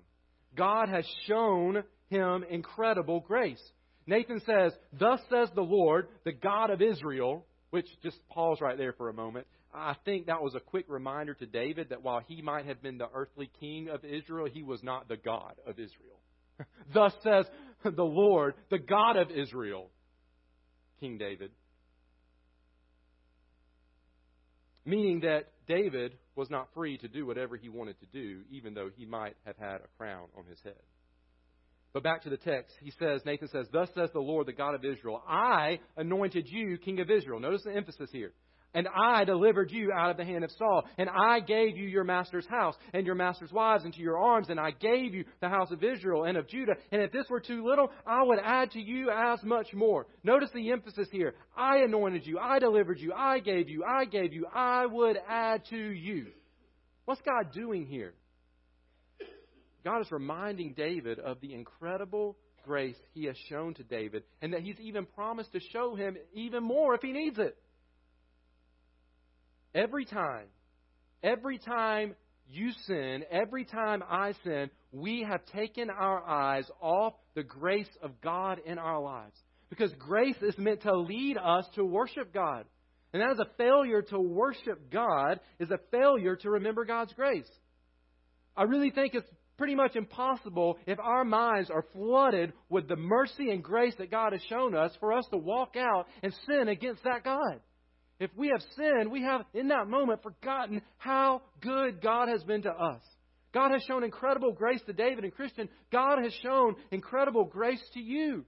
God 0.55 0.89
has 0.89 1.05
shown 1.27 1.83
him 2.09 2.43
incredible 2.49 3.21
grace. 3.21 3.61
Nathan 4.05 4.41
says, 4.45 4.73
Thus 4.93 5.19
says 5.29 5.49
the 5.53 5.61
Lord, 5.61 6.07
the 6.23 6.31
God 6.31 6.69
of 6.69 6.81
Israel, 6.81 7.45
which 7.69 7.87
just 8.03 8.17
pause 8.29 8.59
right 8.61 8.77
there 8.77 8.93
for 8.93 9.09
a 9.09 9.13
moment. 9.13 9.47
I 9.73 9.95
think 10.05 10.27
that 10.27 10.41
was 10.41 10.55
a 10.55 10.59
quick 10.59 10.85
reminder 10.87 11.33
to 11.35 11.45
David 11.45 11.89
that 11.89 12.01
while 12.01 12.21
he 12.25 12.41
might 12.41 12.65
have 12.65 12.81
been 12.81 12.97
the 12.97 13.09
earthly 13.13 13.49
king 13.59 13.89
of 13.89 14.03
Israel, 14.05 14.47
he 14.51 14.63
was 14.63 14.81
not 14.81 15.07
the 15.07 15.17
God 15.17 15.55
of 15.67 15.73
Israel. 15.73 16.19
Thus 16.93 17.13
says 17.23 17.45
the 17.83 18.03
Lord, 18.03 18.55
the 18.71 18.79
God 18.79 19.17
of 19.17 19.29
Israel, 19.29 19.89
King 20.99 21.17
David. 21.17 21.51
Meaning 24.87 25.19
that 25.19 25.49
David 25.67 26.13
was 26.37 26.49
not 26.49 26.69
free 26.73 26.97
to 26.99 27.09
do 27.09 27.25
whatever 27.25 27.57
he 27.57 27.67
wanted 27.67 27.99
to 27.99 28.05
do, 28.05 28.43
even 28.49 28.73
though 28.73 28.89
he 28.95 29.05
might 29.05 29.35
have 29.45 29.57
had 29.57 29.81
a 29.81 29.87
crown 29.97 30.27
on 30.37 30.45
his 30.45 30.57
head. 30.63 30.81
But 31.91 32.03
back 32.03 32.21
to 32.21 32.29
the 32.29 32.37
text. 32.37 32.73
He 32.79 32.91
says, 32.97 33.21
Nathan 33.25 33.49
says, 33.49 33.67
Thus 33.69 33.89
says 33.93 34.09
the 34.13 34.21
Lord, 34.21 34.47
the 34.47 34.53
God 34.53 34.75
of 34.75 34.85
Israel, 34.85 35.21
I 35.27 35.79
anointed 35.97 36.47
you 36.47 36.77
king 36.77 37.01
of 37.01 37.11
Israel. 37.11 37.41
Notice 37.41 37.63
the 37.65 37.75
emphasis 37.75 38.09
here. 38.13 38.31
And 38.77 38.87
I 38.87 39.23
delivered 39.23 39.71
you 39.71 39.91
out 39.91 40.11
of 40.11 40.17
the 40.17 40.23
hand 40.23 40.43
of 40.43 40.51
Saul. 40.51 40.83
And 40.99 41.09
I 41.09 41.39
gave 41.39 41.77
you 41.77 41.87
your 41.87 42.03
master's 42.03 42.45
house 42.45 42.75
and 42.93 43.07
your 43.07 43.15
master's 43.15 43.51
wives 43.51 43.85
into 43.85 44.01
your 44.01 44.19
arms. 44.19 44.49
And 44.49 44.59
I 44.59 44.69
gave 44.69 45.15
you 45.15 45.25
the 45.41 45.49
house 45.49 45.71
of 45.71 45.83
Israel 45.83 46.25
and 46.25 46.37
of 46.37 46.47
Judah. 46.47 46.75
And 46.91 47.01
if 47.01 47.11
this 47.11 47.25
were 47.27 47.39
too 47.39 47.65
little, 47.65 47.89
I 48.05 48.21
would 48.21 48.37
add 48.37 48.69
to 48.73 48.79
you 48.79 49.09
as 49.09 49.41
much 49.41 49.73
more. 49.73 50.05
Notice 50.23 50.51
the 50.53 50.71
emphasis 50.71 51.07
here. 51.11 51.33
I 51.57 51.77
anointed 51.77 52.27
you. 52.27 52.37
I 52.37 52.59
delivered 52.59 52.99
you. 52.99 53.13
I 53.13 53.39
gave 53.39 53.67
you. 53.67 53.83
I 53.83 54.05
gave 54.05 54.31
you. 54.31 54.45
I 54.53 54.85
would 54.85 55.17
add 55.27 55.63
to 55.71 55.75
you. 55.75 56.27
What's 57.05 57.21
God 57.21 57.53
doing 57.53 57.87
here? 57.87 58.13
God 59.83 60.01
is 60.01 60.11
reminding 60.11 60.75
David 60.77 61.17
of 61.17 61.41
the 61.41 61.55
incredible 61.55 62.37
grace 62.63 62.97
he 63.15 63.25
has 63.25 63.37
shown 63.49 63.73
to 63.73 63.83
David 63.83 64.21
and 64.39 64.53
that 64.53 64.61
he's 64.61 64.79
even 64.79 65.07
promised 65.07 65.51
to 65.53 65.59
show 65.71 65.95
him 65.95 66.15
even 66.35 66.61
more 66.61 66.93
if 66.93 67.01
he 67.01 67.11
needs 67.11 67.39
it. 67.39 67.57
Every 69.77 70.05
time, 70.05 70.47
every 71.21 71.59
time 71.59 72.15
you 72.49 72.71
sin, 72.87 73.23
every 73.29 73.63
time 73.63 74.01
I 74.09 74.33
sin, 74.43 74.71
we 74.91 75.23
have 75.29 75.45
taken 75.53 75.91
our 75.91 76.27
eyes 76.27 76.65
off 76.81 77.13
the 77.35 77.43
grace 77.43 77.89
of 78.01 78.19
God 78.21 78.57
in 78.65 78.79
our 78.79 78.99
lives. 78.99 79.37
Because 79.69 79.93
grace 79.99 80.37
is 80.41 80.57
meant 80.57 80.81
to 80.81 80.97
lead 80.97 81.37
us 81.37 81.65
to 81.75 81.85
worship 81.85 82.33
God. 82.33 82.65
And 83.13 83.21
that 83.21 83.33
is 83.33 83.39
a 83.39 83.55
failure 83.57 84.01
to 84.01 84.19
worship 84.19 84.91
God, 84.91 85.39
is 85.59 85.69
a 85.69 85.79
failure 85.91 86.35
to 86.37 86.49
remember 86.49 86.83
God's 86.83 87.13
grace. 87.13 87.49
I 88.55 88.63
really 88.63 88.89
think 88.89 89.13
it's 89.13 89.29
pretty 89.59 89.75
much 89.75 89.95
impossible 89.95 90.79
if 90.87 90.97
our 90.99 91.23
minds 91.23 91.69
are 91.69 91.85
flooded 91.93 92.53
with 92.69 92.87
the 92.87 92.95
mercy 92.95 93.51
and 93.51 93.63
grace 93.63 93.93
that 93.99 94.09
God 94.09 94.33
has 94.33 94.41
shown 94.49 94.75
us 94.75 94.91
for 94.99 95.13
us 95.13 95.25
to 95.31 95.37
walk 95.37 95.75
out 95.77 96.07
and 96.23 96.33
sin 96.49 96.67
against 96.67 97.03
that 97.03 97.23
God. 97.23 97.59
If 98.19 98.31
we 98.35 98.47
have 98.49 98.61
sinned, 98.75 99.11
we 99.11 99.21
have 99.23 99.41
in 99.53 99.67
that 99.67 99.87
moment 99.87 100.23
forgotten 100.23 100.81
how 100.97 101.41
good 101.61 102.01
God 102.01 102.29
has 102.29 102.43
been 102.43 102.63
to 102.63 102.71
us. 102.71 103.01
God 103.53 103.71
has 103.71 103.83
shown 103.83 104.03
incredible 104.03 104.51
grace 104.51 104.81
to 104.87 104.93
David 104.93 105.23
and 105.23 105.33
Christian. 105.33 105.69
God 105.91 106.19
has 106.23 106.33
shown 106.43 106.75
incredible 106.91 107.45
grace 107.45 107.81
to 107.93 107.99
you. 107.99 108.45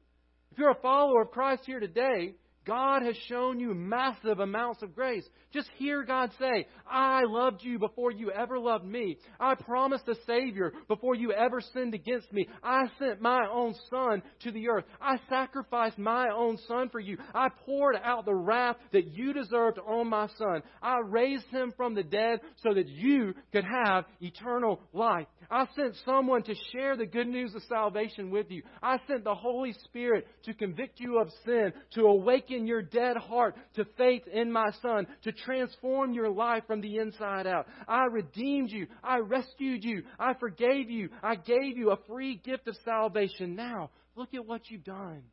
If 0.52 0.58
you're 0.58 0.72
a 0.72 0.82
follower 0.82 1.22
of 1.22 1.32
Christ 1.32 1.64
here 1.66 1.80
today, 1.80 2.36
God 2.70 3.02
has 3.02 3.18
shown 3.28 3.60
you 3.60 3.74
massive 3.74 4.40
amounts 4.40 4.84
of 4.84 4.94
grace. 4.94 5.28
Just 5.52 5.72
hear 5.80 6.04
God 6.04 6.30
say, 6.40 6.68
I 6.88 7.24
loved 7.26 7.64
you 7.64 7.80
before 7.80 8.12
you 8.12 8.30
ever 8.30 8.60
loved 8.60 8.86
me. 8.86 9.18
I 9.40 9.56
promised 9.56 10.08
a 10.08 10.14
Savior 10.28 10.74
before 10.88 11.16
you 11.16 11.32
ever 11.32 11.62
sinned 11.74 11.96
against 11.96 12.32
me. 12.32 12.48
I 12.64 12.84
sent 13.00 13.22
my 13.22 13.40
own 13.52 13.74
Son 13.90 14.22
to 14.44 14.52
the 14.52 14.70
earth. 14.70 14.84
I 15.02 15.18
sacrificed 15.30 15.98
my 15.98 16.28
own 16.30 16.60
Son 16.68 16.90
for 16.90 17.00
you. 17.00 17.18
I 17.34 17.48
poured 17.66 17.96
out 18.04 18.26
the 18.26 18.36
wrath 18.36 18.76
that 18.92 19.08
you 19.08 19.34
deserved 19.34 19.80
on 19.80 20.08
my 20.08 20.28
Son. 20.38 20.62
I 20.80 20.98
raised 21.04 21.48
him 21.48 21.74
from 21.76 21.96
the 21.96 22.04
dead 22.04 22.42
so 22.58 22.76
that 22.76 22.88
you 22.88 23.34
could 23.52 23.66
have 23.66 24.06
eternal 24.22 24.80
life. 24.94 25.26
I 25.52 25.66
sent 25.76 25.96
someone 26.06 26.44
to 26.44 26.54
share 26.72 26.96
the 26.96 27.06
good 27.06 27.28
news 27.28 27.56
of 27.56 27.64
salvation 27.64 28.30
with 28.30 28.52
you. 28.52 28.62
I 28.84 28.98
sent 29.08 29.24
the 29.24 29.34
Holy 29.34 29.74
Spirit 29.86 30.28
to 30.44 30.54
convict 30.54 31.00
you 31.00 31.20
of 31.20 31.30
sin, 31.44 31.74
to 31.96 32.02
awaken 32.04 32.68
your 32.68 32.82
dead 32.82 33.18
heart 33.18 33.56
to 33.76 33.86
faith 33.98 34.24
in 34.32 34.52
my 34.52 34.70
Son, 34.82 35.08
to 35.24 35.32
transform 35.32 36.14
your 36.14 36.30
life 36.30 36.64
from 36.68 36.82
the 36.82 36.98
inside 36.98 37.48
out. 37.48 37.68
I 37.88 38.06
redeemed 38.06 38.70
you. 38.72 38.88
I 39.04 39.20
rescued 39.20 39.84
you. 39.84 40.04
I 40.20 40.34
forgave 40.36 40.90
you. 40.90 41.10
I 41.24 41.36
gave 41.36 41.78
you 41.78 41.92
a 41.92 42.00
free 42.08 42.36
gift 42.44 42.68
of 42.68 42.78
salvation. 42.86 43.56
Now, 43.56 43.90
look 44.16 44.34
at 44.36 44.46
what 44.46 44.70
you've 44.70 44.84
done. 44.84 45.24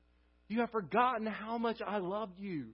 You 0.49 0.61
have 0.61 0.71
forgotten 0.71 1.27
how 1.27 1.59
much 1.59 1.81
I 1.87 1.99
loved 1.99 2.39
you. 2.39 2.69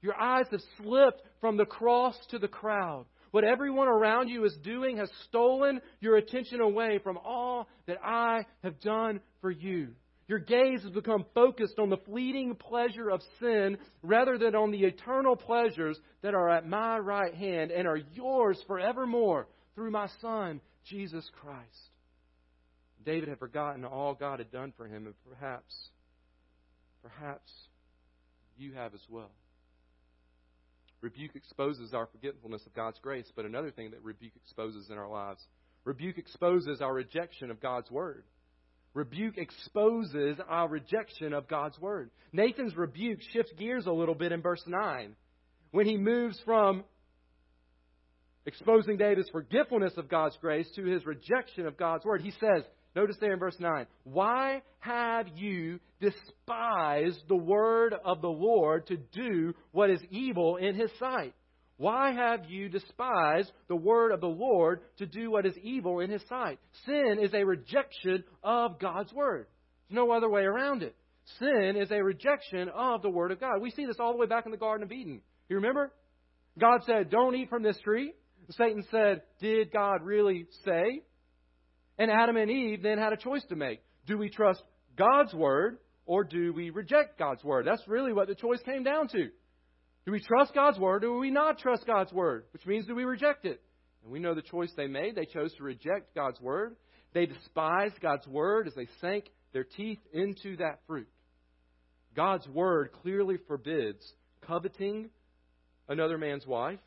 Your 0.00 0.20
eyes 0.20 0.46
have 0.50 0.60
slipped 0.82 1.22
from 1.40 1.56
the 1.56 1.64
cross 1.64 2.16
to 2.30 2.38
the 2.38 2.48
crowd. 2.48 3.06
What 3.32 3.44
everyone 3.44 3.88
around 3.88 4.28
you 4.28 4.44
is 4.44 4.54
doing 4.62 4.98
has 4.98 5.10
stolen 5.28 5.80
your 6.00 6.16
attention 6.16 6.60
away 6.60 7.00
from 7.02 7.16
all 7.16 7.66
that 7.86 7.96
I 8.04 8.44
have 8.62 8.78
done 8.80 9.20
for 9.40 9.50
you. 9.50 9.88
Your 10.28 10.38
gaze 10.38 10.82
has 10.82 10.92
become 10.92 11.24
focused 11.34 11.78
on 11.78 11.88
the 11.88 11.96
fleeting 11.96 12.54
pleasure 12.54 13.10
of 13.10 13.22
sin 13.40 13.78
rather 14.02 14.38
than 14.38 14.54
on 14.54 14.70
the 14.70 14.84
eternal 14.84 15.34
pleasures 15.34 15.98
that 16.22 16.34
are 16.34 16.50
at 16.50 16.68
my 16.68 16.98
right 16.98 17.34
hand 17.34 17.70
and 17.70 17.88
are 17.88 18.00
yours 18.12 18.62
forevermore 18.66 19.48
through 19.74 19.90
my 19.90 20.08
Son, 20.20 20.60
Jesus 20.84 21.28
Christ. 21.40 21.90
David 23.04 23.30
had 23.30 23.38
forgotten 23.38 23.84
all 23.84 24.14
God 24.14 24.38
had 24.38 24.52
done 24.52 24.72
for 24.76 24.86
him, 24.86 25.06
and 25.06 25.14
perhaps, 25.28 25.74
perhaps 27.02 27.50
you 28.56 28.74
have 28.74 28.94
as 28.94 29.00
well. 29.08 29.30
Rebuke 31.02 31.34
exposes 31.34 31.92
our 31.92 32.06
forgetfulness 32.06 32.64
of 32.64 32.74
God's 32.74 32.98
grace, 33.00 33.30
but 33.34 33.44
another 33.44 33.72
thing 33.72 33.90
that 33.90 34.02
rebuke 34.02 34.32
exposes 34.36 34.88
in 34.88 34.96
our 34.96 35.08
lives 35.08 35.44
rebuke 35.84 36.16
exposes 36.16 36.80
our 36.80 36.94
rejection 36.94 37.50
of 37.50 37.60
God's 37.60 37.90
word. 37.90 38.24
Rebuke 38.94 39.36
exposes 39.36 40.38
our 40.48 40.68
rejection 40.68 41.32
of 41.32 41.48
God's 41.48 41.78
word. 41.80 42.10
Nathan's 42.32 42.76
rebuke 42.76 43.20
shifts 43.32 43.52
gears 43.58 43.86
a 43.86 43.92
little 43.92 44.14
bit 44.14 44.32
in 44.32 44.42
verse 44.42 44.62
9 44.66 45.16
when 45.72 45.86
he 45.86 45.96
moves 45.96 46.38
from 46.44 46.84
exposing 48.46 48.96
David's 48.96 49.30
forgetfulness 49.30 49.94
of 49.96 50.08
God's 50.08 50.36
grace 50.40 50.68
to 50.76 50.84
his 50.84 51.04
rejection 51.04 51.66
of 51.66 51.76
God's 51.76 52.04
word. 52.04 52.20
He 52.20 52.32
says, 52.32 52.64
Notice 52.94 53.16
there 53.20 53.32
in 53.32 53.38
verse 53.38 53.56
9, 53.58 53.86
Why 54.04 54.62
have 54.80 55.26
you 55.34 55.80
despised 56.00 57.22
the 57.28 57.36
word 57.36 57.94
of 58.04 58.20
the 58.20 58.28
Lord 58.28 58.86
to 58.88 58.96
do 58.96 59.54
what 59.70 59.90
is 59.90 60.00
evil 60.10 60.56
in 60.56 60.74
his 60.74 60.90
sight? 60.98 61.34
Why 61.78 62.12
have 62.12 62.44
you 62.48 62.68
despised 62.68 63.50
the 63.68 63.76
word 63.76 64.12
of 64.12 64.20
the 64.20 64.26
Lord 64.26 64.82
to 64.98 65.06
do 65.06 65.30
what 65.30 65.46
is 65.46 65.56
evil 65.62 66.00
in 66.00 66.10
his 66.10 66.22
sight? 66.28 66.58
Sin 66.84 67.18
is 67.20 67.32
a 67.34 67.44
rejection 67.44 68.24
of 68.44 68.78
God's 68.78 69.12
word. 69.12 69.46
There's 69.88 69.96
no 69.96 70.12
other 70.12 70.28
way 70.28 70.42
around 70.42 70.82
it. 70.82 70.94
Sin 71.38 71.76
is 71.76 71.90
a 71.90 72.02
rejection 72.02 72.68
of 72.68 73.02
the 73.02 73.10
word 73.10 73.32
of 73.32 73.40
God. 73.40 73.60
We 73.60 73.70
see 73.70 73.86
this 73.86 73.96
all 73.98 74.12
the 74.12 74.18
way 74.18 74.26
back 74.26 74.44
in 74.44 74.52
the 74.52 74.58
Garden 74.58 74.84
of 74.84 74.92
Eden. 74.92 75.22
You 75.48 75.56
remember? 75.56 75.92
God 76.58 76.82
said, 76.84 77.10
Don't 77.10 77.34
eat 77.34 77.48
from 77.48 77.62
this 77.62 77.78
tree. 77.80 78.12
Satan 78.50 78.84
said, 78.90 79.22
Did 79.40 79.72
God 79.72 80.02
really 80.02 80.46
say? 80.64 81.02
And 81.98 82.10
Adam 82.10 82.36
and 82.36 82.50
Eve 82.50 82.82
then 82.82 82.98
had 82.98 83.12
a 83.12 83.16
choice 83.16 83.44
to 83.48 83.56
make. 83.56 83.80
Do 84.06 84.18
we 84.18 84.30
trust 84.30 84.62
God's 84.96 85.32
word 85.34 85.78
or 86.06 86.24
do 86.24 86.52
we 86.52 86.70
reject 86.70 87.18
God's 87.18 87.44
word? 87.44 87.66
That's 87.66 87.86
really 87.86 88.12
what 88.12 88.28
the 88.28 88.34
choice 88.34 88.60
came 88.64 88.82
down 88.82 89.08
to. 89.08 89.28
Do 90.04 90.12
we 90.12 90.20
trust 90.20 90.54
God's 90.54 90.78
word 90.78 91.04
or 91.04 91.14
do 91.14 91.18
we 91.18 91.30
not 91.30 91.58
trust 91.58 91.86
God's 91.86 92.12
word? 92.12 92.44
Which 92.52 92.66
means 92.66 92.86
do 92.86 92.94
we 92.94 93.04
reject 93.04 93.44
it? 93.44 93.60
And 94.02 94.12
we 94.12 94.18
know 94.18 94.34
the 94.34 94.42
choice 94.42 94.72
they 94.76 94.88
made. 94.88 95.14
They 95.14 95.26
chose 95.26 95.54
to 95.54 95.62
reject 95.62 96.14
God's 96.14 96.40
word. 96.40 96.76
They 97.14 97.26
despised 97.26 98.00
God's 98.00 98.26
word 98.26 98.66
as 98.66 98.74
they 98.74 98.88
sank 99.00 99.30
their 99.52 99.64
teeth 99.64 100.00
into 100.12 100.56
that 100.56 100.80
fruit. 100.86 101.08
God's 102.16 102.48
word 102.48 102.90
clearly 103.02 103.36
forbids 103.46 104.02
coveting 104.46 105.10
another 105.88 106.18
man's 106.18 106.46
wife, 106.46 106.80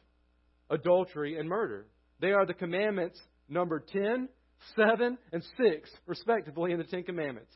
adultery, 0.70 1.38
and 1.38 1.48
murder. 1.48 1.86
They 2.20 2.32
are 2.32 2.46
the 2.46 2.54
commandments 2.54 3.20
number 3.48 3.80
10, 3.80 4.30
7, 4.76 5.18
and 5.32 5.44
6, 5.58 5.90
respectively, 6.06 6.72
in 6.72 6.78
the 6.78 6.84
Ten 6.84 7.04
Commandments. 7.04 7.52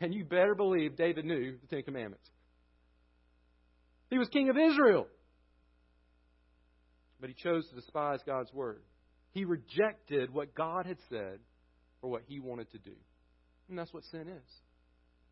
And 0.00 0.14
you 0.14 0.24
better 0.24 0.54
believe 0.54 0.96
David 0.96 1.24
knew 1.24 1.56
the 1.60 1.66
Ten 1.66 1.82
Commandments. 1.82 2.24
He 4.10 4.18
was 4.18 4.28
king 4.28 4.48
of 4.48 4.56
Israel. 4.56 5.06
But 7.20 7.30
he 7.30 7.34
chose 7.34 7.68
to 7.68 7.74
despise 7.74 8.20
God's 8.24 8.52
word. 8.52 8.82
He 9.32 9.44
rejected 9.44 10.32
what 10.32 10.54
God 10.54 10.86
had 10.86 10.98
said 11.10 11.40
for 12.00 12.08
what 12.08 12.22
he 12.26 12.40
wanted 12.40 12.70
to 12.72 12.78
do. 12.78 12.94
And 13.68 13.78
that's 13.78 13.92
what 13.92 14.04
sin 14.04 14.28
is. 14.28 14.52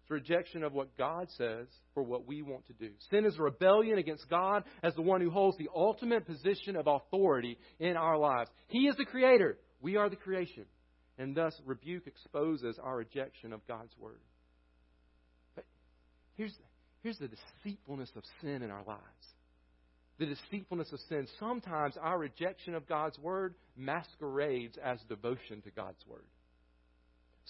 It's 0.03 0.11
rejection 0.11 0.63
of 0.63 0.73
what 0.73 0.97
God 0.97 1.29
says 1.37 1.67
for 1.95 2.03
what 2.03 2.27
we 2.27 2.43
want 2.43 2.67
to 2.67 2.73
do. 2.75 2.91
Sin 3.11 3.25
is 3.25 3.39
rebellion 3.39 3.99
against 3.99 4.29
God 4.29 4.65
as 4.83 4.95
the 4.95 5.03
one 5.03 5.21
who 5.21 5.31
holds 5.31 5.57
the 5.59 5.71
ultimate 5.75 6.27
position 6.27 6.77
of 6.77 6.87
authority 6.87 7.59
in 7.79 7.97
our 7.97 8.19
lives. 8.19 8.51
He 8.69 8.87
is 8.87 8.97
the 8.97 9.05
creator. 9.05 9.59
We 9.81 9.97
are 9.97 10.09
the 10.09 10.17
creation. 10.17 10.67
And 11.19 11.35
thus, 11.35 11.55
rebuke 11.65 12.07
exposes 12.07 12.79
our 12.83 12.97
rejection 12.97 13.53
of 13.53 13.67
God's 13.67 13.93
word. 13.99 14.21
But 15.55 15.65
here's, 16.37 16.55
here's 17.03 17.19
the 17.19 17.29
deceitfulness 17.29 18.11
of 18.17 18.23
sin 18.43 18.63
in 18.63 18.71
our 18.71 18.85
lives. 18.87 19.01
The 20.19 20.27
deceitfulness 20.27 20.93
of 20.93 21.01
sin. 21.09 21.27
Sometimes 21.39 21.97
our 22.01 22.19
rejection 22.19 22.75
of 22.75 22.87
God's 22.87 23.19
word 23.19 23.55
masquerades 23.77 24.79
as 24.83 24.99
devotion 25.09 25.63
to 25.63 25.71
God's 25.71 26.07
word. 26.07 26.25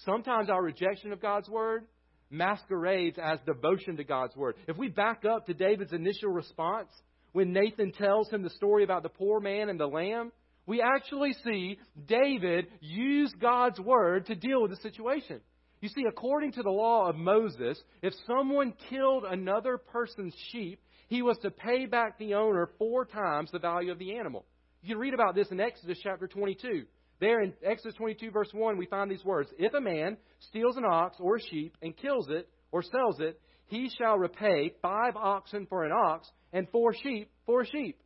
Sometimes 0.05 0.49
our 0.49 0.61
rejection 0.61 1.11
of 1.11 1.21
God's 1.21 1.49
word 1.49 1.85
masquerades 2.29 3.17
as 3.21 3.39
devotion 3.45 3.97
to 3.97 4.03
God's 4.03 4.35
word. 4.35 4.55
If 4.67 4.77
we 4.77 4.89
back 4.89 5.23
up 5.25 5.47
to 5.47 5.53
David's 5.53 5.93
initial 5.93 6.29
response 6.29 6.89
when 7.31 7.53
Nathan 7.53 7.91
tells 7.93 8.29
him 8.29 8.43
the 8.43 8.49
story 8.51 8.83
about 8.83 9.03
the 9.03 9.09
poor 9.09 9.39
man 9.39 9.69
and 9.69 9.79
the 9.79 9.87
lamb, 9.87 10.31
we 10.67 10.81
actually 10.81 11.33
see 11.43 11.79
David 12.07 12.67
use 12.81 13.33
God's 13.41 13.79
word 13.79 14.27
to 14.27 14.35
deal 14.35 14.61
with 14.61 14.71
the 14.71 14.77
situation. 14.77 15.39
You 15.81 15.89
see, 15.89 16.03
according 16.07 16.51
to 16.53 16.63
the 16.63 16.69
law 16.69 17.07
of 17.07 17.15
Moses, 17.15 17.81
if 18.01 18.13
someone 18.27 18.73
killed 18.89 19.23
another 19.23 19.77
person's 19.77 20.35
sheep, 20.51 20.79
he 21.07 21.21
was 21.21 21.37
to 21.39 21.51
pay 21.51 21.85
back 21.85 22.19
the 22.19 22.33
owner 22.33 22.69
four 22.77 23.05
times 23.05 23.49
the 23.51 23.59
value 23.59 23.91
of 23.91 23.99
the 23.99 24.17
animal. 24.17 24.45
You 24.81 24.89
can 24.89 24.99
read 24.99 25.13
about 25.13 25.35
this 25.35 25.49
in 25.51 25.59
Exodus 25.59 25.99
chapter 26.03 26.27
22. 26.27 26.83
There 27.19 27.41
in 27.41 27.53
Exodus 27.63 27.95
22, 27.95 28.31
verse 28.31 28.49
1, 28.51 28.77
we 28.77 28.85
find 28.87 29.09
these 29.09 29.23
words 29.23 29.49
If 29.57 29.73
a 29.73 29.81
man 29.81 30.17
steals 30.49 30.77
an 30.77 30.85
ox 30.85 31.15
or 31.19 31.37
a 31.37 31.41
sheep 31.41 31.77
and 31.81 31.95
kills 31.95 32.27
it 32.29 32.49
or 32.71 32.83
sells 32.83 33.19
it, 33.19 33.39
he 33.67 33.89
shall 33.97 34.17
repay 34.17 34.73
five 34.81 35.15
oxen 35.15 35.65
for 35.67 35.85
an 35.85 35.91
ox 35.91 36.29
and 36.51 36.67
four 36.71 36.93
sheep 36.93 37.31
for 37.45 37.61
a 37.61 37.65
sheep. 37.65 38.01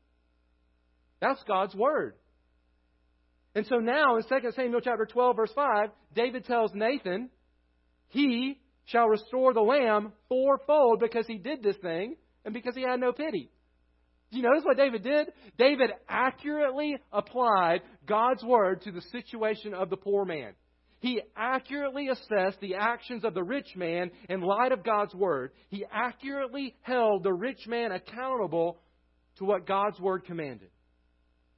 That's 1.20 1.42
God's 1.48 1.76
word. 1.76 2.16
And 3.54 3.66
so 3.68 3.78
now 3.78 4.18
in 4.18 4.24
2 4.24 4.52
Samuel 4.56 4.82
chapter 4.82 5.06
12, 5.06 5.36
verse 5.36 5.52
5, 5.54 5.90
David 6.16 6.46
tells 6.46 6.72
Nathan, 6.74 7.30
He 8.10 8.60
shall 8.86 9.08
restore 9.08 9.54
the 9.54 9.62
lamb 9.62 10.14
fourfold 10.30 11.00
because 11.00 11.28
he 11.28 11.38
did 11.38 11.62
this 11.62 11.78
thing 11.78 12.16
and 12.46 12.54
because 12.54 12.76
he 12.76 12.82
had 12.82 13.00
no 13.00 13.12
pity. 13.12 13.52
Do 14.32 14.38
you 14.38 14.44
notice 14.44 14.64
what 14.64 14.78
David 14.78 15.04
did? 15.04 15.28
David 15.58 15.92
accurately 16.08 16.96
applied 17.12 17.82
God's 18.06 18.44
word 18.44 18.82
to 18.84 18.92
the 18.92 19.02
situation 19.12 19.74
of 19.74 19.90
the 19.90 19.98
poor 19.98 20.24
man. 20.24 20.54
He 21.02 21.20
accurately 21.36 22.08
assessed 22.08 22.62
the 22.62 22.76
actions 22.76 23.26
of 23.26 23.34
the 23.34 23.44
rich 23.44 23.76
man 23.76 24.12
in 24.30 24.42
light 24.42 24.72
of 24.72 24.84
God's 24.84 25.14
word. 25.14 25.52
He 25.70 25.84
accurately 25.92 26.76
held 26.82 27.24
the 27.24 27.34
rich 27.34 27.68
man 27.68 27.92
accountable 27.92 28.80
to 29.38 29.46
what 29.46 29.68
God's 29.68 30.00
word 30.00 30.26
commanded. 30.26 30.70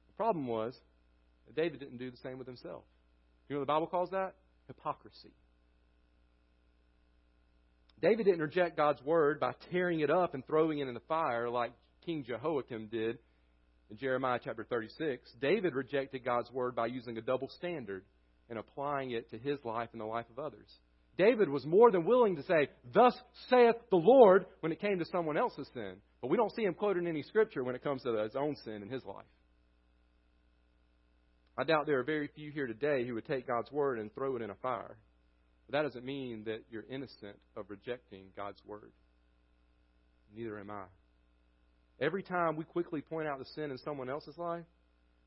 The 0.08 0.14
problem 0.16 0.46
was 0.46 0.74
David 1.54 1.80
didn't 1.80 1.98
do 1.98 2.10
the 2.10 2.16
same 2.18 2.38
with 2.38 2.46
himself. 2.46 2.84
You 3.48 3.54
know 3.54 3.60
what 3.60 3.66
the 3.66 3.72
Bible 3.72 3.86
calls 3.86 4.10
that? 4.10 4.34
Hypocrisy. 4.66 5.32
David 8.00 8.24
didn't 8.24 8.40
reject 8.40 8.76
God's 8.76 9.02
word 9.02 9.40
by 9.40 9.52
tearing 9.70 10.00
it 10.00 10.10
up 10.10 10.34
and 10.34 10.46
throwing 10.46 10.78
it 10.78 10.88
in 10.88 10.94
the 10.94 11.00
fire 11.00 11.48
like 11.48 11.72
King 12.04 12.24
Jehoiakim 12.26 12.88
did 12.88 13.18
in 13.90 13.98
Jeremiah 13.98 14.40
chapter 14.42 14.64
36, 14.64 15.30
David 15.40 15.74
rejected 15.74 16.24
God's 16.24 16.50
word 16.50 16.74
by 16.74 16.86
using 16.86 17.18
a 17.18 17.20
double 17.20 17.48
standard 17.48 18.04
and 18.48 18.58
applying 18.58 19.10
it 19.10 19.30
to 19.30 19.38
his 19.38 19.58
life 19.64 19.88
and 19.92 20.00
the 20.00 20.06
life 20.06 20.26
of 20.30 20.44
others. 20.44 20.68
David 21.16 21.48
was 21.48 21.64
more 21.64 21.90
than 21.90 22.04
willing 22.04 22.36
to 22.36 22.42
say, 22.42 22.68
Thus 22.92 23.14
saith 23.48 23.76
the 23.90 23.96
Lord, 23.96 24.46
when 24.60 24.72
it 24.72 24.80
came 24.80 24.98
to 24.98 25.04
someone 25.04 25.36
else's 25.36 25.68
sin. 25.72 25.94
But 26.20 26.30
we 26.30 26.36
don't 26.36 26.54
see 26.54 26.64
him 26.64 26.74
quoting 26.74 27.06
any 27.06 27.22
scripture 27.22 27.62
when 27.62 27.76
it 27.76 27.84
comes 27.84 28.02
to 28.02 28.16
his 28.16 28.34
own 28.34 28.56
sin 28.64 28.82
in 28.82 28.88
his 28.88 29.04
life. 29.04 29.26
I 31.56 31.64
doubt 31.64 31.86
there 31.86 32.00
are 32.00 32.04
very 32.04 32.28
few 32.34 32.50
here 32.50 32.66
today 32.66 33.06
who 33.06 33.14
would 33.14 33.26
take 33.26 33.46
God's 33.46 33.70
word 33.70 33.98
and 33.98 34.12
throw 34.14 34.36
it 34.36 34.42
in 34.42 34.50
a 34.50 34.56
fire. 34.56 34.96
But 35.66 35.72
that 35.72 35.82
doesn't 35.82 36.04
mean 36.04 36.44
that 36.44 36.64
you're 36.70 36.84
innocent 36.90 37.38
of 37.56 37.70
rejecting 37.70 38.26
God's 38.36 38.60
word. 38.66 38.92
Neither 40.34 40.58
am 40.58 40.70
I. 40.70 40.84
Every 42.00 42.22
time 42.22 42.56
we 42.56 42.64
quickly 42.64 43.00
point 43.00 43.28
out 43.28 43.38
the 43.38 43.44
sin 43.54 43.70
in 43.70 43.78
someone 43.78 44.10
else's 44.10 44.36
life, 44.36 44.64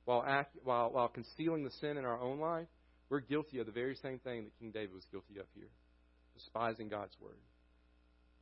while, 0.04 0.24
act, 0.26 0.58
while, 0.64 0.92
while 0.92 1.08
concealing 1.08 1.64
the 1.64 1.72
sin 1.80 1.98
in 1.98 2.06
our 2.06 2.20
own 2.20 2.40
life, 2.40 2.68
we're 3.10 3.22
guilty 3.22 3.60
of 3.60 3.66
the 3.66 3.72
very 3.72 3.96
same 3.96 4.20
thing 4.20 4.44
that 4.44 4.60
King 4.60 4.72
David 4.72 4.94
was 4.94 5.06
guilty 5.12 5.40
of 5.40 5.46
here 5.56 5.70
despising 6.38 6.88
God's 6.88 7.16
word. 7.20 7.38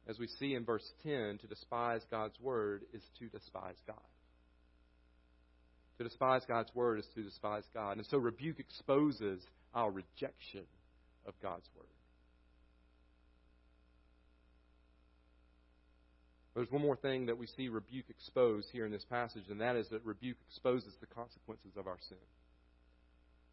As 0.08 0.20
we 0.20 0.28
see 0.28 0.54
in 0.54 0.66
verse 0.66 0.86
10, 1.04 1.40
to 1.40 1.48
despise 1.48 2.02
God's 2.12 2.40
word 2.40 2.84
is 2.94 3.02
to 3.20 3.28
despise 3.30 3.76
God. 3.88 3.96
To 5.98 6.04
despise 6.04 6.42
God's 6.48 6.74
word 6.76 7.00
is 7.00 7.08
to 7.16 7.24
despise 7.24 7.64
God. 7.74 7.98
And 7.98 8.06
so 8.08 8.18
rebuke 8.18 8.60
exposes 8.60 9.42
our 9.74 9.92
rejection 9.92 10.64
of 11.26 11.34
God's 11.42 11.68
word. 11.76 11.88
There's 16.56 16.72
one 16.72 16.82
more 16.82 16.96
thing 16.96 17.26
that 17.26 17.38
we 17.38 17.48
see 17.58 17.68
rebuke 17.68 18.06
expose 18.10 18.66
here 18.72 18.86
in 18.86 18.92
this 18.92 19.04
passage, 19.10 19.44
and 19.50 19.60
that 19.60 19.76
is 19.76 19.88
that 19.90 20.06
rebuke 20.06 20.38
exposes 20.50 20.94
the 21.02 21.08
consequences 21.08 21.74
of 21.78 21.86
our 21.86 21.98
sin. 22.08 22.18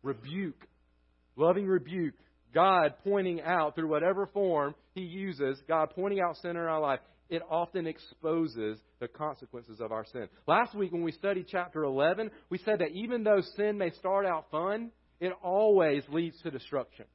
Rebuke, 0.05 0.69
loving 1.35 1.67
rebuke, 1.67 2.15
God 2.55 2.95
pointing 3.03 3.41
out 3.41 3.75
through 3.75 3.89
whatever 3.89 4.27
form 4.27 4.77
He 4.95 5.01
uses, 5.01 5.61
God 5.67 5.91
pointing 5.95 6.21
out 6.21 6.37
sin 6.37 6.51
in 6.53 6.57
our 6.59 6.81
life, 6.81 7.01
it 7.33 7.41
often 7.51 7.87
exposes 7.87 8.79
the 9.01 9.09
consequences 9.09 9.81
of 9.81 9.91
our 9.91 10.05
sin. 10.05 10.29
Last 10.47 10.75
week 10.75 10.93
when 10.93 11.03
we 11.03 11.13
studied 11.13 11.47
chapter 11.49 11.83
11, 11.83 12.31
we 12.51 12.59
said 12.59 12.81
that 12.81 12.91
even 12.93 13.25
though 13.25 13.41
sin 13.57 13.79
may 13.79 13.91
start 13.93 14.27
out 14.27 14.51
fun, 14.51 14.91
it 15.19 15.33
always 15.43 16.03
leads 16.11 16.39
to 16.43 16.51
destruction. 16.51 17.07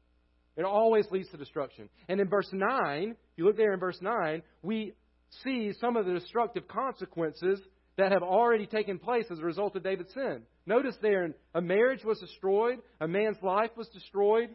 It 0.56 0.66
always 0.66 1.06
leads 1.12 1.30
to 1.30 1.38
destruction. 1.38 1.88
And 2.10 2.20
in 2.20 2.28
verse 2.28 2.50
9, 2.52 3.12
if 3.12 3.16
you 3.36 3.46
look 3.46 3.58
there 3.58 3.74
in 3.74 3.80
verse 3.80 4.00
9, 4.02 4.42
we 4.64 4.94
see 5.44 5.72
some 5.80 5.96
of 5.96 6.08
the 6.08 6.14
destructive 6.14 6.68
consequences 6.68 7.60
that 8.00 8.12
have 8.12 8.24
already 8.24 8.66
taken 8.66 8.98
place 8.98 9.26
as 9.30 9.38
a 9.38 9.44
result 9.44 9.76
of 9.76 9.84
David's 9.84 10.16
sin. 10.16 10.42
Notice 10.66 10.96
there, 11.00 11.30
a 11.54 11.62
marriage 11.62 12.04
was 12.04 12.20
destroyed, 12.20 12.80
a 13.00 13.08
man's 13.08 13.38
life 13.44 13.70
was 13.78 13.88
destroyed, 13.90 14.50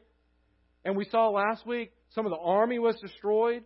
and 0.85 0.97
we 0.97 1.05
saw 1.05 1.29
last 1.29 1.65
week 1.65 1.93
some 2.17 2.27
of 2.27 2.31
the 2.33 2.39
army 2.39 2.81
was 2.81 2.97
destroyed. 3.01 3.63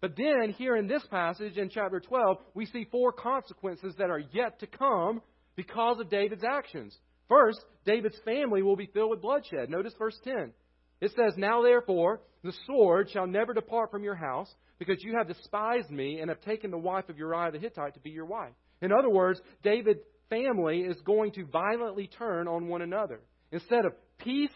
But 0.00 0.16
then, 0.16 0.54
here 0.56 0.76
in 0.76 0.86
this 0.86 1.04
passage 1.10 1.58
in 1.58 1.68
chapter 1.68 2.00
12, 2.00 2.38
we 2.54 2.66
see 2.66 2.86
four 2.90 3.12
consequences 3.12 3.94
that 3.98 4.10
are 4.10 4.22
yet 4.32 4.58
to 4.60 4.66
come 4.66 5.20
because 5.56 6.00
of 6.00 6.08
David's 6.08 6.44
actions. 6.44 6.96
First, 7.28 7.60
David's 7.84 8.18
family 8.24 8.62
will 8.62 8.76
be 8.76 8.90
filled 8.92 9.10
with 9.10 9.20
bloodshed. 9.20 9.68
Notice 9.68 9.92
verse 9.98 10.18
10. 10.24 10.52
It 11.00 11.10
says, 11.10 11.34
Now 11.36 11.62
therefore, 11.62 12.20
the 12.42 12.54
sword 12.66 13.10
shall 13.10 13.26
never 13.26 13.52
depart 13.52 13.90
from 13.90 14.02
your 14.02 14.14
house, 14.14 14.52
because 14.78 15.02
you 15.02 15.14
have 15.16 15.28
despised 15.28 15.90
me 15.90 16.20
and 16.20 16.30
have 16.30 16.40
taken 16.40 16.70
the 16.70 16.78
wife 16.78 17.08
of 17.10 17.18
Uriah 17.18 17.52
the 17.52 17.58
Hittite 17.58 17.94
to 17.94 18.00
be 18.00 18.10
your 18.10 18.24
wife. 18.24 18.52
In 18.80 18.92
other 18.92 19.10
words, 19.10 19.40
David's 19.62 20.00
family 20.30 20.80
is 20.80 20.96
going 21.04 21.32
to 21.32 21.44
violently 21.44 22.08
turn 22.18 22.48
on 22.48 22.68
one 22.68 22.80
another. 22.80 23.20
Instead 23.52 23.84
of 23.84 23.92
peace, 24.18 24.50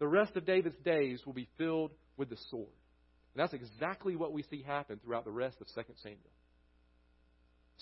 the 0.00 0.08
rest 0.08 0.36
of 0.36 0.44
David's 0.44 0.78
days 0.84 1.22
will 1.24 1.32
be 1.32 1.48
filled 1.56 1.92
with 2.16 2.28
the 2.28 2.36
sword. 2.50 2.66
And 3.38 3.44
that's 3.44 3.54
exactly 3.54 4.16
what 4.16 4.32
we 4.32 4.42
see 4.50 4.64
happen 4.64 4.98
throughout 4.98 5.24
the 5.24 5.30
rest 5.30 5.58
of 5.60 5.68
2 5.68 5.82
Samuel. 6.02 6.18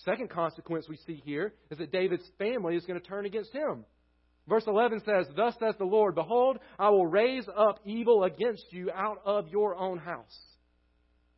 Second 0.05 0.29
consequence 0.29 0.87
we 0.87 0.99
see 1.07 1.23
here 1.25 1.55
is 1.71 1.79
that 1.79 1.90
David's 1.90 2.29
family 2.37 2.77
is 2.77 2.85
going 2.85 3.01
to 3.01 3.07
turn 3.07 3.25
against 3.25 3.55
him. 3.55 3.87
Verse 4.47 4.64
11 4.66 5.01
says, 5.07 5.27
Thus 5.35 5.55
says 5.59 5.75
the 5.79 5.87
Lord, 5.87 6.14
Behold, 6.14 6.59
I 6.79 6.90
will 6.90 7.07
raise 7.07 7.47
up 7.49 7.81
evil 7.87 8.25
against 8.25 8.66
you 8.71 8.90
out 8.90 9.23
of 9.25 9.49
your 9.49 9.75
own 9.77 9.97
house. 9.97 10.38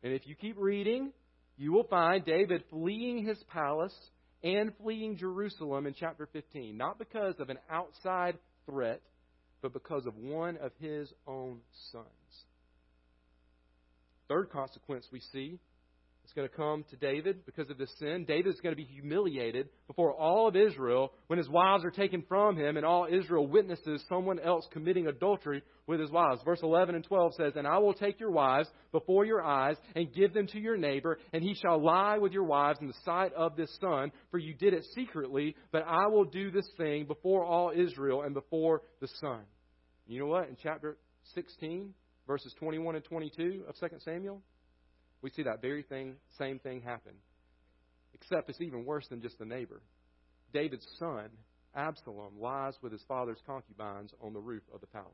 And 0.03 0.11
if 0.11 0.27
you 0.27 0.35
keep 0.35 0.57
reading, 0.59 1.13
you 1.55 1.71
will 1.71 1.85
find 1.85 2.25
David 2.25 2.65
fleeing 2.69 3.25
his 3.25 3.41
palace 3.53 3.95
and 4.43 4.73
fleeing 4.83 5.15
Jerusalem 5.15 5.87
in 5.87 5.93
chapter 5.97 6.27
15. 6.33 6.75
Not 6.75 6.99
because 6.99 7.35
of 7.39 7.49
an 7.49 7.59
outside 7.71 8.37
threat, 8.65 9.01
but 9.61 9.71
because 9.71 10.05
of 10.05 10.17
one 10.17 10.57
of 10.57 10.73
his 10.81 11.07
own 11.25 11.59
sons. 11.93 12.18
Third 14.29 14.51
consequence 14.51 15.07
we 15.11 15.21
see 15.33 15.57
is 16.23 16.33
going 16.35 16.47
to 16.47 16.55
come 16.55 16.85
to 16.91 16.95
David 16.95 17.43
because 17.47 17.71
of 17.71 17.79
this 17.79 17.89
sin. 17.97 18.25
David 18.27 18.53
is 18.53 18.59
going 18.61 18.75
to 18.75 18.81
be 18.81 18.87
humiliated 18.87 19.69
before 19.87 20.13
all 20.13 20.47
of 20.47 20.55
Israel 20.55 21.11
when 21.25 21.39
his 21.39 21.49
wives 21.49 21.83
are 21.83 21.89
taken 21.89 22.23
from 22.29 22.55
him 22.55 22.77
and 22.77 22.85
all 22.85 23.07
Israel 23.09 23.47
witnesses 23.47 24.03
someone 24.07 24.39
else 24.39 24.67
committing 24.71 25.07
adultery 25.07 25.63
with 25.87 25.99
his 25.99 26.11
wives. 26.11 26.41
Verse 26.45 26.59
11 26.61 26.93
and 26.93 27.03
12 27.03 27.33
says, 27.33 27.53
And 27.55 27.65
I 27.65 27.79
will 27.79 27.95
take 27.95 28.19
your 28.19 28.29
wives 28.29 28.69
before 28.91 29.25
your 29.25 29.41
eyes 29.41 29.77
and 29.95 30.13
give 30.13 30.35
them 30.35 30.45
to 30.47 30.59
your 30.59 30.77
neighbor, 30.77 31.17
and 31.33 31.43
he 31.43 31.55
shall 31.55 31.83
lie 31.83 32.19
with 32.19 32.31
your 32.31 32.43
wives 32.43 32.77
in 32.81 32.87
the 32.87 32.93
sight 33.03 33.33
of 33.33 33.55
this 33.55 33.75
sun, 33.81 34.11
for 34.29 34.37
you 34.37 34.53
did 34.53 34.75
it 34.75 34.85
secretly, 34.93 35.55
but 35.71 35.83
I 35.87 36.05
will 36.05 36.25
do 36.25 36.51
this 36.51 36.69
thing 36.77 37.05
before 37.05 37.43
all 37.43 37.71
Israel 37.75 38.21
and 38.21 38.35
before 38.35 38.83
the 39.01 39.07
sun. 39.19 39.41
You 40.05 40.19
know 40.19 40.27
what? 40.27 40.49
In 40.49 40.57
chapter 40.61 40.97
16, 41.33 41.95
verses 42.29 42.53
21 42.59 42.95
and 42.95 43.03
22 43.03 43.63
of 43.67 43.75
2 43.79 43.87
Samuel, 44.05 44.39
we 45.23 45.31
see 45.31 45.41
that 45.41 45.63
very 45.63 45.81
thing, 45.81 46.13
same 46.37 46.59
thing 46.59 46.79
happen. 46.79 47.13
Except 48.13 48.47
it's 48.51 48.61
even 48.61 48.85
worse 48.85 49.07
than 49.07 49.19
just 49.19 49.39
the 49.39 49.45
neighbor. 49.45 49.81
David's 50.53 50.85
son, 50.99 51.29
Absalom, 51.75 52.39
lies 52.39 52.75
with 52.83 52.91
his 52.91 53.01
father's 53.07 53.39
concubines 53.47 54.11
on 54.21 54.33
the 54.33 54.39
roof 54.39 54.61
of 54.71 54.79
the 54.79 54.85
palace. 54.85 55.09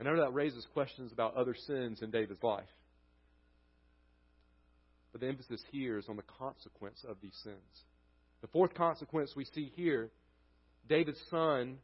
I 0.00 0.04
know 0.04 0.16
that 0.16 0.34
raises 0.34 0.66
questions 0.74 1.12
about 1.12 1.36
other 1.36 1.54
sins 1.54 2.02
in 2.02 2.10
David's 2.10 2.42
life. 2.42 2.64
But 5.12 5.20
the 5.20 5.28
emphasis 5.28 5.62
here 5.70 5.98
is 5.98 6.08
on 6.08 6.16
the 6.16 6.24
consequence 6.40 7.04
of 7.08 7.18
these 7.22 7.38
sins. 7.44 7.84
The 8.40 8.48
fourth 8.48 8.74
consequence 8.74 9.34
we 9.36 9.44
see 9.54 9.70
here 9.76 10.10
David's 10.88 11.20
son 11.30 11.78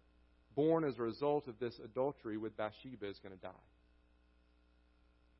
born 0.58 0.82
as 0.82 0.98
a 0.98 1.02
result 1.02 1.46
of 1.46 1.56
this 1.60 1.78
adultery 1.84 2.36
with 2.36 2.56
Bathsheba 2.56 3.08
is 3.08 3.20
going 3.22 3.32
to 3.32 3.40
die. 3.40 3.64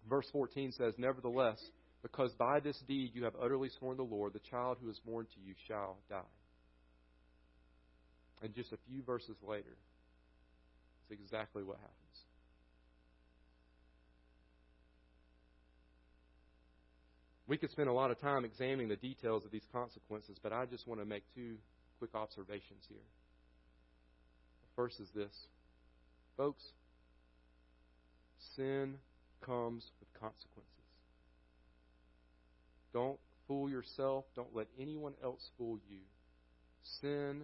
Verse 0.09 0.28
14 0.31 0.70
says, 0.70 0.94
Nevertheless, 0.96 1.59
because 2.02 2.33
by 2.35 2.61
this 2.61 2.81
deed 2.87 3.11
you 3.14 3.24
have 3.24 3.35
utterly 3.42 3.68
sworn 3.81 3.96
the 3.96 4.04
Lord, 4.04 4.33
the 4.33 4.38
child 4.38 4.78
who 4.81 4.88
is 4.88 5.00
born 5.04 5.26
to 5.26 5.40
you 5.44 5.54
shall 5.66 5.96
die. 6.09 6.20
And 8.42 8.54
just 8.54 8.72
a 8.72 8.78
few 8.88 9.02
verses 9.02 9.35
later, 9.42 9.74
it's 11.11 11.20
exactly 11.20 11.64
what 11.64 11.78
happens. 11.78 11.94
We 17.48 17.57
could 17.57 17.72
spend 17.72 17.88
a 17.88 17.92
lot 17.92 18.12
of 18.12 18.20
time 18.20 18.44
examining 18.44 18.88
the 18.88 18.94
details 18.94 19.44
of 19.44 19.50
these 19.50 19.66
consequences, 19.72 20.37
but 20.40 20.52
I 20.52 20.66
just 20.66 20.87
want 20.87 21.00
to 21.00 21.04
make 21.04 21.24
two 21.35 21.57
quick 21.98 22.14
observations 22.14 22.85
here 22.88 22.98
first 24.79 25.01
is 25.01 25.09
this 25.12 25.33
folks, 26.37 26.62
sin 28.55 28.95
comes 29.45 29.85
with 29.99 30.09
consequences. 30.21 30.73
Don't 32.93 33.19
fool 33.49 33.69
yourself. 33.69 34.25
Don't 34.37 34.55
let 34.55 34.69
anyone 34.81 35.14
else 35.23 35.41
fool 35.59 35.79
you. 35.91 35.99
Sin 37.01 37.43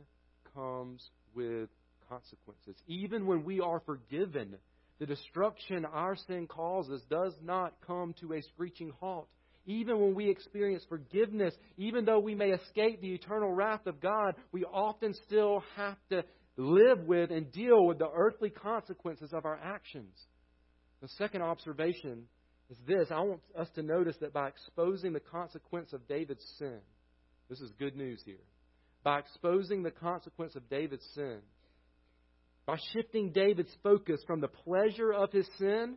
comes 0.55 1.03
with 1.35 1.69
consequences. 2.09 2.77
Even 2.87 3.27
when 3.27 3.45
we 3.45 3.61
are 3.61 3.83
forgiven, 3.85 4.55
the 5.01 5.07
destruction 5.07 5.85
our 5.85 6.15
sin 6.29 6.47
causes 6.47 7.03
does 7.11 7.33
not 7.43 7.75
come 7.85 8.15
to 8.21 8.35
a 8.35 8.43
screeching 8.43 8.93
halt. 9.01 9.29
Even 9.67 9.99
when 9.99 10.15
we 10.15 10.29
experience 10.29 10.85
forgiveness, 10.89 11.55
even 11.79 12.05
though 12.05 12.21
we 12.21 12.37
may 12.37 12.51
escape 12.51 13.01
the 13.01 13.13
eternal 13.13 13.51
wrath 13.51 13.87
of 13.87 14.01
God, 14.01 14.37
we 14.53 14.65
often 14.65 15.15
still 15.27 15.65
have 15.75 15.97
to 16.11 16.23
live 16.57 17.01
with 17.01 17.31
and 17.31 17.51
deal 17.53 17.85
with 17.87 17.99
the 17.99 18.11
earthly 18.15 18.51
consequences 18.51 19.33
of 19.33 19.45
our 19.45 19.59
actions. 19.63 20.15
The 21.03 21.09
second 21.09 21.43
observation 21.43 22.25
is 22.71 22.79
this 22.87 23.09
I 23.11 23.21
want 23.21 23.41
us 23.59 23.69
to 23.75 23.83
notice 23.83 24.17
that 24.21 24.33
by 24.33 24.49
exposing 24.49 25.13
the 25.13 25.21
consequence 25.21 25.93
of 25.93 26.07
David's 26.09 26.45
sin, 26.59 26.79
this 27.49 27.61
is 27.61 27.71
good 27.79 27.97
news 27.97 28.23
here. 28.25 28.37
By 29.03 29.19
exposing 29.19 29.83
the 29.83 29.91
consequence 29.91 30.57
of 30.57 30.69
David's 30.71 31.07
sin, 31.15 31.41
by 32.67 32.79
shifting 32.95 33.33
David's 33.33 33.75
focus 33.83 34.23
from 34.27 34.41
the 34.41 34.49
pleasure 34.49 35.13
of 35.13 35.31
his 35.31 35.47
sin, 35.59 35.97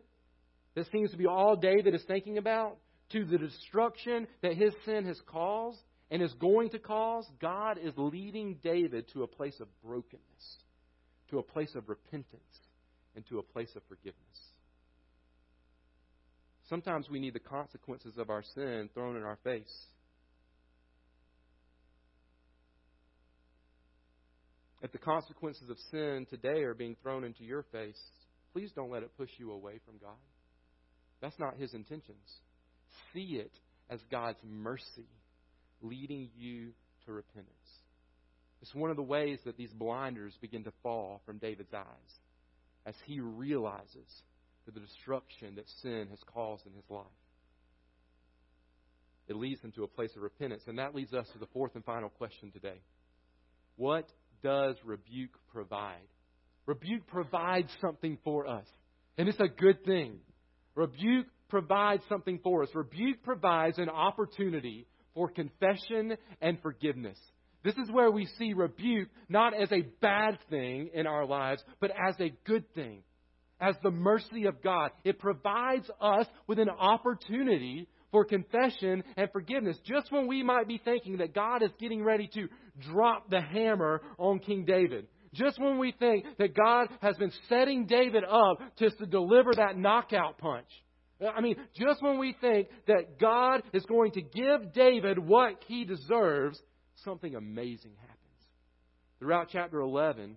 that 0.74 0.90
seems 0.92 1.10
to 1.12 1.16
be 1.16 1.26
all 1.26 1.56
David 1.56 1.94
is 1.94 2.04
thinking 2.06 2.36
about, 2.36 2.76
to 3.12 3.24
the 3.24 3.38
destruction 3.38 4.26
that 4.42 4.54
his 4.54 4.74
sin 4.84 5.06
has 5.06 5.18
caused, 5.26 5.80
and 6.10 6.22
is 6.22 6.32
going 6.34 6.70
to 6.70 6.78
cause, 6.78 7.26
God 7.40 7.78
is 7.82 7.92
leading 7.96 8.58
David 8.62 9.08
to 9.12 9.22
a 9.22 9.26
place 9.26 9.60
of 9.60 9.68
brokenness, 9.84 10.56
to 11.30 11.38
a 11.38 11.42
place 11.42 11.74
of 11.74 11.88
repentance, 11.88 12.40
and 13.14 13.26
to 13.26 13.38
a 13.38 13.42
place 13.42 13.70
of 13.76 13.82
forgiveness. 13.88 14.16
Sometimes 16.68 17.08
we 17.10 17.20
need 17.20 17.34
the 17.34 17.40
consequences 17.40 18.18
of 18.18 18.30
our 18.30 18.42
sin 18.54 18.90
thrown 18.94 19.16
in 19.16 19.22
our 19.22 19.38
face. 19.42 19.74
If 24.80 24.92
the 24.92 24.98
consequences 24.98 25.68
of 25.70 25.76
sin 25.90 26.26
today 26.30 26.62
are 26.62 26.74
being 26.74 26.96
thrown 27.02 27.24
into 27.24 27.42
your 27.42 27.64
face, 27.72 27.98
please 28.52 28.70
don't 28.74 28.90
let 28.90 29.02
it 29.02 29.16
push 29.16 29.30
you 29.38 29.50
away 29.50 29.80
from 29.84 29.96
God. 30.00 30.16
That's 31.20 31.38
not 31.38 31.56
His 31.56 31.74
intentions. 31.74 32.16
See 33.12 33.40
it 33.40 33.52
as 33.90 34.00
God's 34.10 34.38
mercy 34.44 35.08
leading 35.82 36.30
you 36.36 36.72
to 37.06 37.12
repentance. 37.12 37.52
It's 38.60 38.74
one 38.74 38.90
of 38.90 38.96
the 38.96 39.02
ways 39.02 39.38
that 39.44 39.56
these 39.56 39.72
blinders 39.72 40.36
begin 40.40 40.64
to 40.64 40.72
fall 40.82 41.22
from 41.24 41.38
David's 41.38 41.72
eyes 41.72 41.84
as 42.86 42.94
he 43.06 43.20
realizes 43.20 44.22
the 44.66 44.80
destruction 44.80 45.54
that 45.56 45.68
sin 45.82 46.08
has 46.10 46.18
caused 46.32 46.66
in 46.66 46.72
his 46.72 46.84
life. 46.90 47.06
It 49.28 49.36
leads 49.36 49.60
him 49.60 49.72
to 49.72 49.84
a 49.84 49.88
place 49.88 50.10
of 50.16 50.22
repentance. 50.22 50.62
And 50.66 50.78
that 50.78 50.94
leads 50.94 51.12
us 51.12 51.26
to 51.32 51.38
the 51.38 51.46
fourth 51.52 51.74
and 51.74 51.84
final 51.84 52.08
question 52.08 52.50
today. 52.50 52.80
What 53.76 54.08
does 54.42 54.76
rebuke 54.84 55.36
provide? 55.52 56.08
Rebuke 56.66 57.06
provides 57.06 57.70
something 57.80 58.18
for 58.24 58.46
us. 58.46 58.66
And 59.16 59.28
it's 59.28 59.40
a 59.40 59.48
good 59.48 59.84
thing. 59.84 60.18
Rebuke 60.74 61.26
provides 61.48 62.02
something 62.08 62.40
for 62.42 62.62
us. 62.62 62.68
Rebuke 62.74 63.22
provides 63.22 63.78
an 63.78 63.88
opportunity 63.88 64.86
for 65.14 65.28
confession 65.28 66.16
and 66.40 66.60
forgiveness. 66.62 67.18
This 67.64 67.74
is 67.74 67.90
where 67.90 68.10
we 68.10 68.26
see 68.38 68.52
rebuke 68.52 69.08
not 69.28 69.52
as 69.54 69.70
a 69.72 69.82
bad 70.00 70.38
thing 70.48 70.90
in 70.94 71.06
our 71.06 71.26
lives, 71.26 71.62
but 71.80 71.90
as 71.90 72.14
a 72.20 72.32
good 72.44 72.64
thing, 72.74 73.02
as 73.60 73.74
the 73.82 73.90
mercy 73.90 74.46
of 74.46 74.62
God. 74.62 74.90
It 75.04 75.18
provides 75.18 75.90
us 76.00 76.26
with 76.46 76.58
an 76.58 76.70
opportunity 76.70 77.88
for 78.10 78.24
confession 78.24 79.02
and 79.16 79.30
forgiveness. 79.32 79.76
Just 79.84 80.10
when 80.12 80.26
we 80.26 80.42
might 80.42 80.68
be 80.68 80.80
thinking 80.82 81.18
that 81.18 81.34
God 81.34 81.62
is 81.62 81.70
getting 81.78 82.02
ready 82.02 82.28
to 82.34 82.48
drop 82.90 83.28
the 83.28 83.40
hammer 83.40 84.02
on 84.18 84.38
King 84.38 84.64
David. 84.64 85.08
Just 85.34 85.60
when 85.60 85.78
we 85.78 85.92
think 85.92 86.24
that 86.38 86.54
God 86.54 86.88
has 87.02 87.16
been 87.16 87.32
setting 87.48 87.86
David 87.86 88.24
up 88.24 88.60
just 88.78 88.98
to 88.98 89.06
deliver 89.06 89.52
that 89.54 89.76
knockout 89.76 90.38
punch. 90.38 90.68
Uh, 91.20 91.28
I 91.28 91.40
mean, 91.40 91.56
just 91.74 92.02
when 92.02 92.18
we 92.18 92.34
think 92.40 92.68
that 92.86 93.18
God 93.20 93.62
is 93.72 93.84
going 93.86 94.12
to 94.12 94.22
give 94.22 94.72
David 94.72 95.18
what 95.18 95.62
he 95.66 95.84
deserves, 95.84 96.60
something 97.04 97.34
amazing 97.34 97.92
happens. 98.00 98.18
Throughout 99.18 99.48
chapter 99.50 99.80
11, 99.80 100.36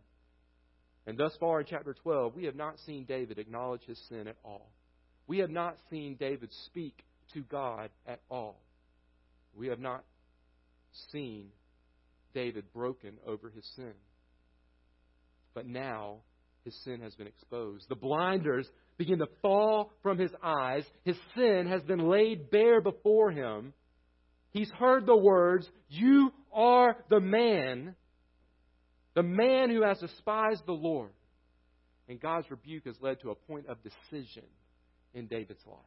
and 1.08 1.18
thus 1.18 1.36
far 1.40 1.62
in 1.62 1.66
chapter 1.70 1.94
12, 1.94 2.36
we 2.36 2.46
have 2.46 2.56
not 2.56 2.80
seen 2.86 3.06
David 3.06 3.38
acknowledge 3.38 3.84
his 3.86 4.02
sin 4.10 4.28
at 4.28 4.38
all. 4.44 4.72
We 5.28 5.40
have 5.40 5.50
not 5.50 5.78
seen 5.90 6.16
David 6.16 6.50
speak 6.66 7.04
to 7.34 7.42
God 7.42 7.90
at 8.08 8.20
all. 8.30 8.60
We 9.56 9.68
have 9.68 9.80
not 9.80 10.04
seen 11.12 11.50
David 12.34 12.72
broken 12.74 13.14
over 13.26 13.50
his 13.50 13.66
sin. 13.76 13.94
But 15.54 15.66
now 15.66 16.18
his 16.64 16.76
sin 16.84 17.02
has 17.02 17.16
been 17.16 17.28
exposed. 17.28 17.88
The 17.90 17.96
blinders 17.96 18.68
begin 18.98 19.20
to 19.20 19.28
fall 19.42 19.92
from 20.04 20.18
his 20.18 20.32
eyes. 20.44 20.84
His 21.04 21.18
sin 21.36 21.68
has 21.68 21.82
been 21.84 22.10
laid 22.10 22.52
bare 22.52 22.82
before 22.82 23.32
him. 23.32 23.74
He's 24.52 24.70
heard 24.72 25.06
the 25.06 25.16
words, 25.16 25.68
You 25.90 26.32
are 26.54 26.98
the 27.10 27.20
man, 27.20 27.96
the 29.16 29.24
man 29.24 29.70
who 29.70 29.84
has 29.84 30.00
despised 30.00 30.66
the 30.66 30.74
Lord. 30.74 31.12
And 32.08 32.20
God's 32.20 32.52
rebuke 32.52 32.86
has 32.86 32.96
led 33.02 33.22
to 33.22 33.32
a 33.32 33.36
point 33.36 33.68
of 33.68 33.78
decision 33.82 34.44
in 35.14 35.28
David's 35.28 35.66
life. 35.66 35.80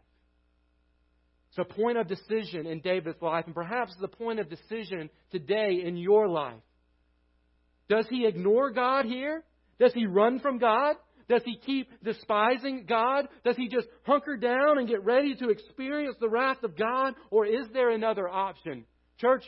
It's 1.51 1.71
a 1.71 1.75
point 1.75 1.99
of 1.99 2.09
decision 2.09 2.67
in 2.67 2.81
David's 2.81 3.23
life, 3.23 3.45
and 3.47 3.55
perhaps 3.55 3.95
the 4.01 4.09
point 4.09 4.41
of 4.41 4.49
decision 4.49 5.09
today 5.31 5.83
in 5.85 5.97
your 5.97 6.27
life. 6.27 6.63
Does 7.89 8.07
he 8.09 8.27
ignore 8.27 8.71
God 8.71 9.05
here? 9.05 9.45
Does 9.79 9.93
he 9.93 10.07
run 10.07 10.41
from 10.41 10.59
God? 10.59 10.97
Does 11.29 11.43
he 11.45 11.57
keep 11.57 11.89
despising 12.03 12.85
God? 12.87 13.29
Does 13.45 13.57
he 13.57 13.69
just 13.69 13.89
hunker 14.07 14.37
down 14.37 14.79
and 14.79 14.89
get 14.89 15.05
ready 15.05 15.35
to 15.37 15.49
experience 15.49 16.17
the 16.21 16.29
wrath 16.29 16.63
of 16.63 16.77
God? 16.77 17.15
Or 17.31 17.47
is 17.47 17.67
there 17.73 17.91
another 17.91 18.29
option? 18.29 18.85
Church, 19.19 19.45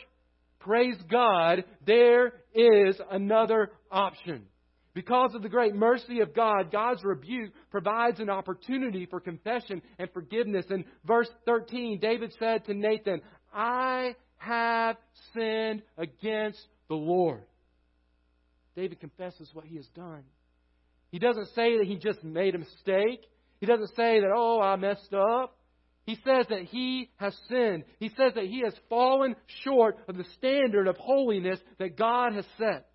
praise 0.59 0.97
God, 1.09 1.65
there 1.85 2.33
is 2.53 2.99
another 3.11 3.71
option. 3.91 4.45
Because 4.93 5.35
of 5.35 5.43
the 5.43 5.49
great 5.49 5.75
mercy 5.75 6.21
of 6.21 6.33
God, 6.33 6.71
God's 6.71 7.03
rebuke 7.03 7.53
provides 7.69 8.19
an 8.19 8.31
opportunity 8.31 9.05
for 9.05 9.19
confession 9.19 9.83
and 9.99 10.09
forgiveness. 10.11 10.65
In 10.71 10.85
verse 11.05 11.29
13, 11.45 11.99
David 11.99 12.33
said 12.39 12.65
to 12.65 12.73
Nathan, 12.73 13.21
I 13.53 14.15
have 14.37 14.97
sinned 15.35 15.83
against 15.99 16.65
the 16.89 16.95
Lord. 16.95 17.43
David 18.77 18.99
confesses 18.99 19.49
what 19.53 19.65
he 19.65 19.77
has 19.77 19.87
done. 19.95 20.21
He 21.09 21.17
doesn't 21.17 21.47
say 21.55 21.79
that 21.79 21.87
he 21.87 21.95
just 21.95 22.23
made 22.23 22.53
a 22.53 22.59
mistake. 22.59 23.25
He 23.59 23.65
doesn't 23.65 23.95
say 23.95 24.19
that, 24.19 24.31
oh, 24.33 24.61
I 24.61 24.75
messed 24.75 25.15
up. 25.15 25.57
He 26.05 26.13
says 26.23 26.45
that 26.49 26.61
he 26.61 27.09
has 27.17 27.35
sinned. 27.49 27.85
He 27.99 28.09
says 28.09 28.33
that 28.35 28.45
he 28.45 28.61
has 28.63 28.75
fallen 28.87 29.35
short 29.63 29.97
of 30.07 30.15
the 30.15 30.25
standard 30.37 30.87
of 30.87 30.95
holiness 30.97 31.59
that 31.79 31.97
God 31.97 32.33
has 32.33 32.45
set. 32.59 32.87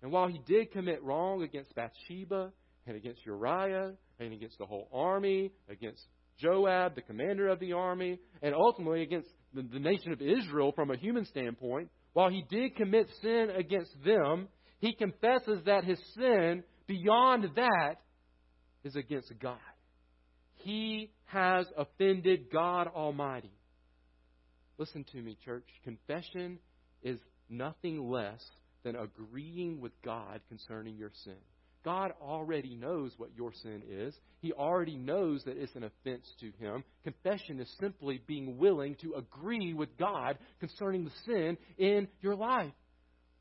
And 0.00 0.12
while 0.12 0.28
he 0.28 0.40
did 0.46 0.70
commit 0.70 1.02
wrong 1.02 1.42
against 1.42 1.74
Bathsheba 1.74 2.52
and 2.86 2.96
against 2.96 3.26
Uriah 3.26 3.94
and 4.20 4.32
against 4.32 4.58
the 4.58 4.66
whole 4.66 4.88
army, 4.92 5.50
against 5.68 6.02
Joab, 6.38 6.94
the 6.94 7.02
commander 7.02 7.48
of 7.48 7.58
the 7.58 7.72
army, 7.72 8.20
and 8.42 8.54
ultimately 8.54 9.02
against 9.02 9.28
the, 9.52 9.62
the 9.62 9.80
nation 9.80 10.12
of 10.12 10.22
Israel 10.22 10.70
from 10.70 10.92
a 10.92 10.96
human 10.96 11.24
standpoint, 11.24 11.90
while 12.12 12.30
he 12.30 12.44
did 12.48 12.76
commit 12.76 13.08
sin 13.20 13.48
against 13.56 13.92
them, 14.04 14.46
he 14.78 14.92
confesses 14.92 15.62
that 15.66 15.84
his 15.84 15.98
sin 16.14 16.62
beyond 16.86 17.48
that 17.56 17.96
is 18.84 18.96
against 18.96 19.32
God. 19.40 19.58
He 20.54 21.10
has 21.26 21.66
offended 21.76 22.50
God 22.52 22.88
Almighty. 22.88 23.52
Listen 24.78 25.04
to 25.12 25.18
me, 25.18 25.36
church. 25.44 25.66
Confession 25.84 26.58
is 27.02 27.18
nothing 27.48 28.08
less 28.08 28.42
than 28.84 28.96
agreeing 28.96 29.80
with 29.80 29.92
God 30.02 30.40
concerning 30.48 30.96
your 30.96 31.10
sin. 31.24 31.36
God 31.84 32.12
already 32.20 32.74
knows 32.74 33.12
what 33.16 33.30
your 33.36 33.52
sin 33.62 33.82
is. 33.88 34.14
He 34.40 34.52
already 34.52 34.96
knows 34.96 35.42
that 35.44 35.56
it's 35.56 35.74
an 35.74 35.84
offense 35.84 36.26
to 36.40 36.52
Him. 36.58 36.84
Confession 37.04 37.60
is 37.60 37.76
simply 37.80 38.20
being 38.26 38.58
willing 38.58 38.96
to 38.96 39.14
agree 39.14 39.74
with 39.74 39.96
God 39.96 40.38
concerning 40.60 41.04
the 41.04 41.12
sin 41.24 41.56
in 41.78 42.08
your 42.20 42.34
life. 42.34 42.72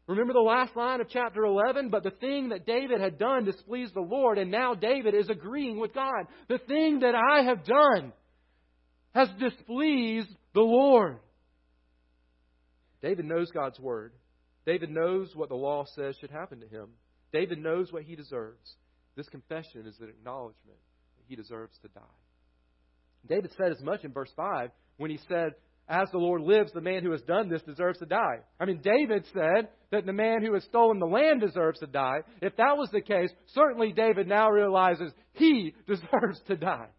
Remember 0.07 0.31
the 0.31 0.39
last 0.39 0.75
line 0.75 1.01
of 1.01 1.09
chapter 1.09 1.43
11? 1.43 1.89
But 1.89 2.03
the 2.03 2.11
thing 2.11 2.49
that 2.49 2.65
David 2.65 3.01
had 3.01 3.19
done 3.19 3.43
displeased 3.43 3.93
the 3.93 3.99
Lord, 3.99 4.37
and 4.37 4.49
now 4.49 4.73
David 4.73 5.13
is 5.13 5.29
agreeing 5.29 5.79
with 5.79 5.93
God. 5.93 6.27
The 6.47 6.59
thing 6.59 6.99
that 7.01 7.13
I 7.13 7.43
have 7.43 7.65
done 7.65 8.13
has 9.13 9.27
displeased 9.37 10.29
the 10.53 10.61
Lord. 10.61 11.19
David 13.01 13.25
knows 13.25 13.51
God's 13.51 13.79
word. 13.79 14.13
David 14.65 14.89
knows 14.89 15.35
what 15.35 15.49
the 15.49 15.55
law 15.55 15.85
says 15.95 16.15
should 16.19 16.31
happen 16.31 16.61
to 16.61 16.67
him. 16.67 16.89
David 17.33 17.59
knows 17.59 17.91
what 17.91 18.03
he 18.03 18.15
deserves. 18.15 18.75
This 19.15 19.27
confession 19.29 19.87
is 19.87 19.99
an 19.99 20.09
acknowledgement 20.09 20.79
that 21.17 21.25
he 21.27 21.35
deserves 21.35 21.77
to 21.81 21.89
die. 21.89 22.01
David 23.27 23.51
said 23.57 23.71
as 23.71 23.81
much 23.81 24.03
in 24.03 24.13
verse 24.13 24.31
5 24.35 24.69
when 24.97 25.11
he 25.11 25.19
said, 25.27 25.53
As 25.89 26.09
the 26.11 26.17
Lord 26.17 26.41
lives, 26.41 26.71
the 26.73 26.81
man 26.81 27.03
who 27.03 27.11
has 27.11 27.21
done 27.21 27.49
this 27.49 27.61
deserves 27.61 27.99
to 27.99 28.05
die. 28.05 28.39
I 28.59 28.65
mean, 28.65 28.81
David 28.81 29.25
said 29.33 29.69
that 29.91 30.05
the 30.05 30.13
man 30.13 30.43
who 30.43 30.53
has 30.53 30.63
stolen 30.65 30.99
the 30.99 31.05
land 31.05 31.41
deserves 31.41 31.79
to 31.79 31.87
die. 31.87 32.19
If 32.41 32.57
that 32.57 32.77
was 32.77 32.89
the 32.91 33.01
case, 33.01 33.29
certainly 33.53 33.93
David 33.93 34.27
now 34.27 34.49
realizes 34.49 35.13
he 35.33 35.73
deserves 35.87 36.41
to 36.47 36.57
die. 36.57 36.89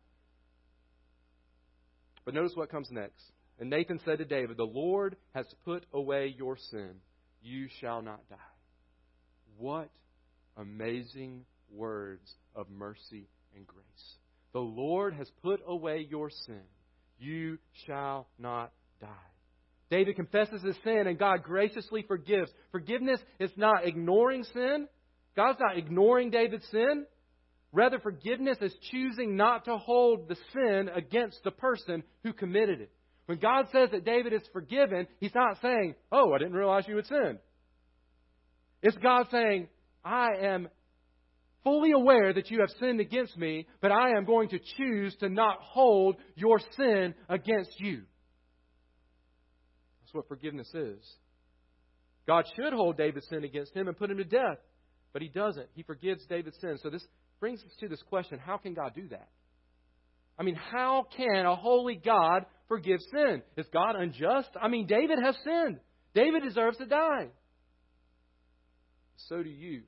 But 2.24 2.34
notice 2.34 2.52
what 2.54 2.70
comes 2.70 2.88
next. 2.90 3.22
And 3.60 3.68
Nathan 3.68 4.00
said 4.04 4.18
to 4.18 4.24
David, 4.24 4.56
The 4.56 4.64
Lord 4.64 5.16
has 5.34 5.46
put 5.64 5.84
away 5.92 6.34
your 6.36 6.56
sin 6.70 6.94
you 7.42 7.68
shall 7.80 8.02
not 8.02 8.28
die. 8.28 8.36
What 9.56 9.90
amazing 10.56 11.44
words 11.70 12.34
of 12.54 12.68
mercy 12.70 13.28
and 13.54 13.66
grace. 13.66 14.16
The 14.52 14.60
Lord 14.60 15.14
has 15.14 15.30
put 15.42 15.60
away 15.66 16.06
your 16.08 16.30
sin. 16.30 16.62
You 17.18 17.58
shall 17.86 18.28
not 18.38 18.72
die. 19.00 19.08
David 19.90 20.16
confesses 20.16 20.62
his 20.62 20.76
sin 20.84 21.06
and 21.06 21.18
God 21.18 21.42
graciously 21.42 22.02
forgives. 22.06 22.50
Forgiveness 22.72 23.20
is 23.40 23.50
not 23.56 23.86
ignoring 23.86 24.44
sin. 24.44 24.86
God's 25.34 25.58
not 25.60 25.78
ignoring 25.78 26.30
David's 26.30 26.66
sin. 26.70 27.06
Rather, 27.72 27.98
forgiveness 27.98 28.58
is 28.60 28.74
choosing 28.90 29.36
not 29.36 29.66
to 29.66 29.76
hold 29.76 30.28
the 30.28 30.36
sin 30.52 30.88
against 30.94 31.42
the 31.44 31.50
person 31.50 32.02
who 32.22 32.32
committed 32.32 32.80
it. 32.80 32.90
When 33.26 33.38
God 33.38 33.66
says 33.72 33.90
that 33.92 34.06
David 34.06 34.32
is 34.32 34.42
forgiven, 34.52 35.06
He's 35.20 35.34
not 35.34 35.60
saying, 35.60 35.94
Oh, 36.10 36.32
I 36.32 36.38
didn't 36.38 36.54
realize 36.54 36.84
you 36.88 36.96
had 36.96 37.06
sinned. 37.06 37.38
It's 38.82 38.96
God 38.96 39.26
saying, 39.30 39.68
I 40.04 40.28
am 40.40 40.68
fully 41.64 41.92
aware 41.92 42.32
that 42.32 42.50
you 42.50 42.60
have 42.60 42.70
sinned 42.80 43.00
against 43.00 43.36
me, 43.36 43.66
but 43.80 43.92
I 43.92 44.16
am 44.16 44.24
going 44.24 44.48
to 44.50 44.58
choose 44.76 45.14
to 45.16 45.28
not 45.28 45.58
hold 45.60 46.16
your 46.34 46.60
sin 46.76 47.14
against 47.28 47.78
you. 47.78 48.02
That's 50.00 50.14
what 50.14 50.28
forgiveness 50.28 50.72
is. 50.74 51.04
God 52.26 52.44
should 52.56 52.72
hold 52.72 52.96
David's 52.96 53.28
sin 53.28 53.44
against 53.44 53.74
him 53.74 53.88
and 53.88 53.96
put 53.96 54.10
him 54.10 54.18
to 54.18 54.24
death, 54.24 54.58
but 55.12 55.22
he 55.22 55.28
doesn't. 55.28 55.68
He 55.74 55.82
forgives 55.82 56.24
David's 56.26 56.58
sin. 56.60 56.78
So 56.82 56.90
this 56.90 57.04
brings 57.40 57.60
us 57.60 57.72
to 57.80 57.88
this 57.88 58.02
question 58.08 58.38
how 58.38 58.58
can 58.58 58.74
God 58.74 58.92
do 58.94 59.08
that? 59.08 59.28
I 60.38 60.44
mean, 60.44 60.54
how 60.54 61.06
can 61.16 61.46
a 61.46 61.56
holy 61.56 61.96
God 61.96 62.46
forgive 62.68 63.00
sin? 63.10 63.42
Is 63.56 63.66
God 63.72 63.96
unjust? 63.96 64.50
I 64.60 64.68
mean, 64.68 64.86
David 64.86 65.18
has 65.22 65.36
sinned. 65.44 65.80
David 66.14 66.42
deserves 66.44 66.78
to 66.78 66.86
die. 66.86 67.28
So 69.28 69.42
do 69.42 69.50
you. 69.50 69.82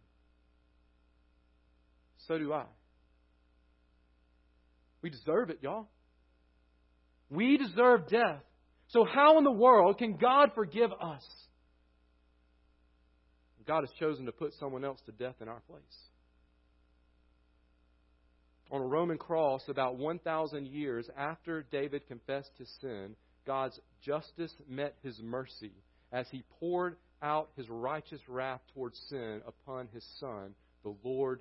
So 2.31 2.39
do 2.39 2.53
I. 2.53 2.63
We 5.03 5.11
deserve 5.11 5.51
it, 5.51 5.59
y'all. 5.63 5.89
We 7.29 7.57
deserve 7.57 8.09
death. 8.09 8.43
So, 8.91 9.05
how 9.05 9.39
in 9.39 9.45
the 9.45 9.51
world 9.51 9.99
can 9.99 10.17
God 10.17 10.51
forgive 10.55 10.93
us? 10.93 11.27
God 13.67 13.81
has 13.81 13.91
chosen 13.99 14.27
to 14.27 14.33
put 14.33 14.53
someone 14.61 14.85
else 14.85 15.01
to 15.07 15.13
death 15.13 15.35
in 15.41 15.49
our 15.49 15.59
place 15.69 15.81
on 18.71 18.81
a 18.81 18.87
Roman 18.87 19.19
cross 19.19 19.63
about 19.67 19.99
1,000 19.99 20.69
years 20.69 21.09
after 21.19 21.67
David 21.73 22.07
confessed 22.07 22.53
his 22.57 22.71
sin, 22.81 23.17
God's 23.45 23.81
justice 24.05 24.55
met 24.69 24.95
his 25.03 25.19
mercy 25.21 25.73
as 26.13 26.29
he 26.31 26.45
poured 26.61 26.95
out 27.23 27.51
his 27.57 27.69
righteous 27.69 28.21
wrath 28.29 28.61
towards 28.73 28.97
sin 29.09 29.43
upon 29.45 29.89
his 29.93 30.05
Son, 30.21 30.55
the 30.85 30.95
Lord 31.03 31.41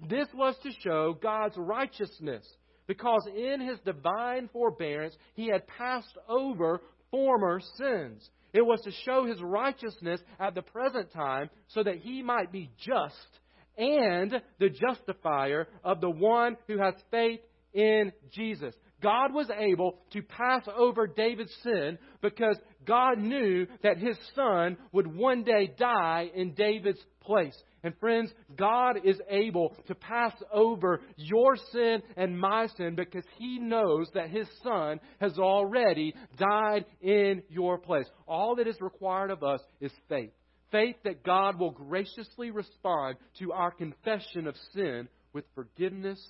This 0.00 0.28
was 0.34 0.54
to 0.62 0.70
show 0.82 1.16
God's 1.20 1.56
righteousness, 1.56 2.44
because 2.86 3.26
in 3.34 3.60
His 3.60 3.78
divine 3.84 4.48
forbearance 4.52 5.16
He 5.34 5.48
had 5.48 5.66
passed 5.66 6.16
over 6.28 6.80
former 7.10 7.60
sins. 7.76 8.28
It 8.52 8.62
was 8.62 8.80
to 8.82 8.92
show 9.04 9.26
His 9.26 9.42
righteousness 9.42 10.20
at 10.38 10.54
the 10.54 10.62
present 10.62 11.12
time 11.12 11.50
so 11.68 11.82
that 11.82 11.96
He 11.96 12.22
might 12.22 12.52
be 12.52 12.70
just 12.78 13.38
and 13.78 14.42
the 14.58 14.68
justifier 14.68 15.68
of 15.84 16.00
the 16.00 16.10
one 16.10 16.56
who 16.66 16.78
has 16.78 16.94
faith 17.10 17.40
in 17.72 18.12
Jesus. 18.32 18.74
God 19.00 19.32
was 19.32 19.48
able 19.56 20.00
to 20.12 20.22
pass 20.22 20.62
over 20.76 21.06
David's 21.06 21.54
sin 21.62 21.98
because 22.20 22.58
God 22.84 23.18
knew 23.18 23.66
that 23.82 23.98
his 23.98 24.18
son 24.34 24.76
would 24.92 25.06
one 25.06 25.44
day 25.44 25.72
die 25.78 26.30
in 26.34 26.54
David's 26.54 27.04
place. 27.20 27.56
And 27.84 27.96
friends, 27.98 28.32
God 28.56 28.96
is 29.04 29.20
able 29.30 29.76
to 29.86 29.94
pass 29.94 30.34
over 30.52 31.00
your 31.16 31.56
sin 31.72 32.02
and 32.16 32.38
my 32.38 32.66
sin 32.76 32.96
because 32.96 33.24
he 33.38 33.58
knows 33.58 34.08
that 34.14 34.30
his 34.30 34.48
son 34.62 34.98
has 35.20 35.38
already 35.38 36.14
died 36.36 36.86
in 37.00 37.42
your 37.48 37.78
place. 37.78 38.06
All 38.26 38.56
that 38.56 38.66
is 38.66 38.80
required 38.80 39.30
of 39.30 39.44
us 39.44 39.60
is 39.80 39.92
faith. 40.08 40.32
Faith 40.72 40.96
that 41.04 41.24
God 41.24 41.58
will 41.58 41.70
graciously 41.70 42.50
respond 42.50 43.16
to 43.38 43.52
our 43.52 43.70
confession 43.70 44.46
of 44.46 44.56
sin 44.74 45.08
with 45.32 45.44
forgiveness 45.54 46.20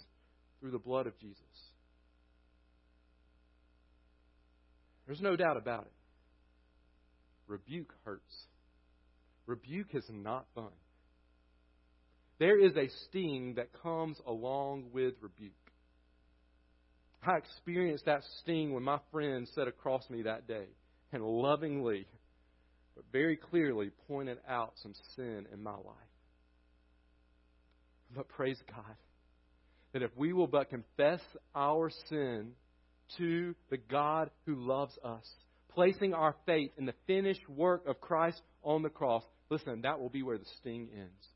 through 0.60 0.70
the 0.72 0.78
blood 0.78 1.06
of 1.06 1.18
Jesus. 1.18 1.42
There's 5.06 5.20
no 5.22 5.34
doubt 5.34 5.56
about 5.56 5.84
it. 5.84 5.92
Rebuke 7.46 7.94
hurts. 8.04 8.46
Rebuke 9.46 9.94
is 9.94 10.04
not 10.10 10.44
fun. 10.54 10.68
There 12.38 12.58
is 12.58 12.76
a 12.76 12.88
sting 13.06 13.54
that 13.56 13.68
comes 13.82 14.18
along 14.26 14.90
with 14.92 15.14
rebuke. 15.20 15.52
I 17.26 17.36
experienced 17.36 18.04
that 18.06 18.22
sting 18.40 18.72
when 18.72 18.84
my 18.84 18.98
friend 19.10 19.48
sat 19.54 19.66
across 19.66 20.08
me 20.08 20.22
that 20.22 20.46
day 20.46 20.66
and 21.12 21.22
lovingly, 21.22 22.06
but 22.94 23.04
very 23.12 23.36
clearly 23.36 23.90
pointed 24.06 24.38
out 24.48 24.74
some 24.82 24.94
sin 25.16 25.46
in 25.52 25.62
my 25.62 25.72
life. 25.72 26.08
But 28.14 28.28
praise 28.28 28.58
God 28.68 28.96
that 29.92 30.02
if 30.02 30.10
we 30.16 30.32
will 30.32 30.46
but 30.46 30.70
confess 30.70 31.20
our 31.54 31.90
sin 32.08 32.52
to 33.16 33.54
the 33.70 33.78
God 33.78 34.30
who 34.46 34.54
loves 34.54 34.96
us, 35.02 35.24
placing 35.74 36.14
our 36.14 36.34
faith 36.46 36.70
in 36.76 36.84
the 36.84 36.94
finished 37.06 37.48
work 37.48 37.86
of 37.86 38.00
Christ 38.00 38.40
on 38.62 38.82
the 38.82 38.90
cross, 38.90 39.22
listen, 39.50 39.82
that 39.82 39.98
will 39.98 40.10
be 40.10 40.22
where 40.22 40.38
the 40.38 40.44
sting 40.60 40.88
ends. 40.94 41.26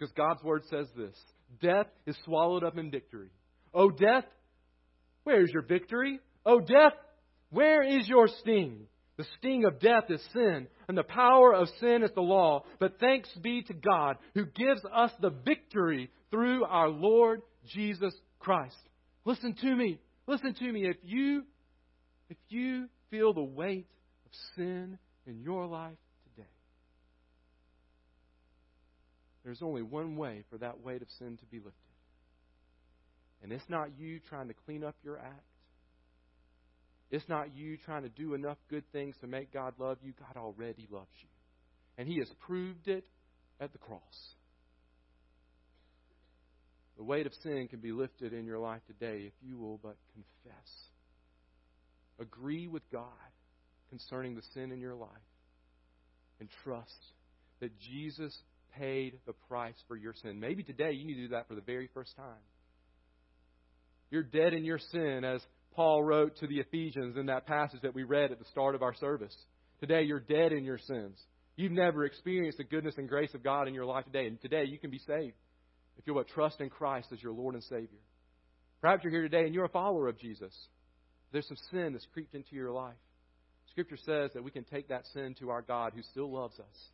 Because 0.00 0.12
God's 0.16 0.42
word 0.42 0.62
says 0.70 0.86
this 0.96 1.14
Death 1.60 1.86
is 2.06 2.16
swallowed 2.24 2.64
up 2.64 2.78
in 2.78 2.90
victory. 2.90 3.28
Oh, 3.74 3.90
death, 3.90 4.24
where 5.24 5.42
is 5.42 5.50
your 5.52 5.62
victory? 5.62 6.20
Oh, 6.46 6.60
death, 6.60 6.94
where 7.50 7.82
is 7.82 8.08
your 8.08 8.26
sting? 8.40 8.86
The 9.18 9.26
sting 9.38 9.66
of 9.66 9.78
death 9.78 10.04
is 10.08 10.22
sin, 10.32 10.66
and 10.88 10.96
the 10.96 11.02
power 11.02 11.52
of 11.52 11.68
sin 11.78 12.02
is 12.02 12.10
the 12.14 12.22
law. 12.22 12.64
But 12.78 12.98
thanks 12.98 13.28
be 13.42 13.62
to 13.64 13.74
God 13.74 14.16
who 14.34 14.46
gives 14.46 14.80
us 14.90 15.10
the 15.20 15.34
victory 15.44 16.10
through 16.30 16.64
our 16.64 16.88
Lord 16.88 17.42
Jesus 17.66 18.14
Christ. 18.38 18.76
Listen 19.26 19.54
to 19.60 19.76
me. 19.76 19.98
Listen 20.26 20.54
to 20.54 20.72
me. 20.72 20.86
If 20.86 20.96
you 21.02 21.42
if 22.30 22.38
you 22.48 22.86
feel 23.10 23.34
the 23.34 23.42
weight 23.42 23.86
of 24.24 24.30
sin 24.56 24.98
in 25.26 25.40
your 25.40 25.66
life 25.66 25.98
today, 26.34 26.48
there's 29.44 29.62
only 29.62 29.82
one 29.82 30.16
way 30.16 30.44
for 30.50 30.58
that 30.58 30.80
weight 30.80 31.02
of 31.02 31.08
sin 31.18 31.36
to 31.38 31.46
be 31.46 31.58
lifted. 31.58 31.74
And 33.42 33.52
it's 33.52 33.68
not 33.68 33.98
you 33.98 34.20
trying 34.28 34.48
to 34.48 34.54
clean 34.66 34.84
up 34.84 34.96
your 35.02 35.18
act. 35.18 35.44
It's 37.10 37.28
not 37.28 37.56
you 37.56 37.76
trying 37.76 38.02
to 38.02 38.08
do 38.08 38.34
enough 38.34 38.58
good 38.68 38.84
things 38.92 39.16
to 39.20 39.26
make 39.26 39.52
God 39.52 39.74
love 39.78 39.98
you. 40.02 40.12
God 40.18 40.38
already 40.38 40.86
loves 40.90 41.08
you. 41.20 41.28
And 41.98 42.06
He 42.06 42.18
has 42.18 42.28
proved 42.46 42.86
it 42.86 43.04
at 43.60 43.72
the 43.72 43.78
cross. 43.78 44.00
The 46.96 47.04
weight 47.04 47.26
of 47.26 47.32
sin 47.42 47.66
can 47.68 47.80
be 47.80 47.92
lifted 47.92 48.32
in 48.34 48.44
your 48.44 48.58
life 48.58 48.82
today 48.86 49.24
if 49.26 49.32
you 49.40 49.56
will 49.56 49.80
but 49.82 49.96
confess. 50.12 50.70
Agree 52.20 52.68
with 52.68 52.82
God 52.92 53.06
concerning 53.88 54.34
the 54.36 54.42
sin 54.54 54.70
in 54.70 54.80
your 54.80 54.94
life 54.94 55.08
and 56.38 56.48
trust 56.62 57.12
that 57.60 57.78
Jesus 57.78 58.36
paid 58.78 59.18
the 59.26 59.32
price 59.48 59.74
for 59.88 59.96
your 59.96 60.14
sin. 60.22 60.40
Maybe 60.40 60.62
today 60.62 60.92
you 60.92 61.04
need 61.04 61.14
to 61.14 61.22
do 61.22 61.28
that 61.28 61.48
for 61.48 61.54
the 61.54 61.60
very 61.60 61.88
first 61.92 62.16
time. 62.16 62.42
You're 64.10 64.22
dead 64.22 64.54
in 64.54 64.64
your 64.64 64.78
sin, 64.78 65.24
as 65.24 65.40
Paul 65.74 66.02
wrote 66.02 66.36
to 66.38 66.46
the 66.46 66.58
Ephesians 66.58 67.16
in 67.16 67.26
that 67.26 67.46
passage 67.46 67.82
that 67.82 67.94
we 67.94 68.02
read 68.02 68.32
at 68.32 68.38
the 68.38 68.44
start 68.46 68.74
of 68.74 68.82
our 68.82 68.94
service. 68.94 69.36
Today 69.78 70.02
you're 70.02 70.20
dead 70.20 70.52
in 70.52 70.64
your 70.64 70.78
sins. 70.78 71.18
You've 71.56 71.72
never 71.72 72.04
experienced 72.04 72.58
the 72.58 72.64
goodness 72.64 72.94
and 72.98 73.08
grace 73.08 73.34
of 73.34 73.42
God 73.42 73.68
in 73.68 73.74
your 73.74 73.84
life 73.84 74.04
today, 74.04 74.26
and 74.26 74.40
today 74.40 74.64
you 74.64 74.78
can 74.78 74.90
be 74.90 74.98
saved 74.98 75.36
if 75.98 76.06
you'll 76.06 76.16
but 76.16 76.28
trust 76.28 76.60
in 76.60 76.70
Christ 76.70 77.08
as 77.12 77.22
your 77.22 77.32
Lord 77.32 77.54
and 77.54 77.62
Savior. 77.64 78.00
Perhaps 78.80 79.04
you're 79.04 79.12
here 79.12 79.22
today 79.22 79.44
and 79.44 79.54
you're 79.54 79.66
a 79.66 79.68
follower 79.68 80.08
of 80.08 80.18
Jesus. 80.18 80.54
There's 81.32 81.46
some 81.46 81.58
sin 81.70 81.92
that's 81.92 82.06
creeped 82.12 82.34
into 82.34 82.56
your 82.56 82.72
life. 82.72 82.94
Scripture 83.70 83.98
says 83.98 84.30
that 84.34 84.42
we 84.42 84.50
can 84.50 84.64
take 84.64 84.88
that 84.88 85.04
sin 85.12 85.34
to 85.38 85.50
our 85.50 85.62
God 85.62 85.92
who 85.94 86.02
still 86.02 86.32
loves 86.32 86.58
us, 86.58 86.90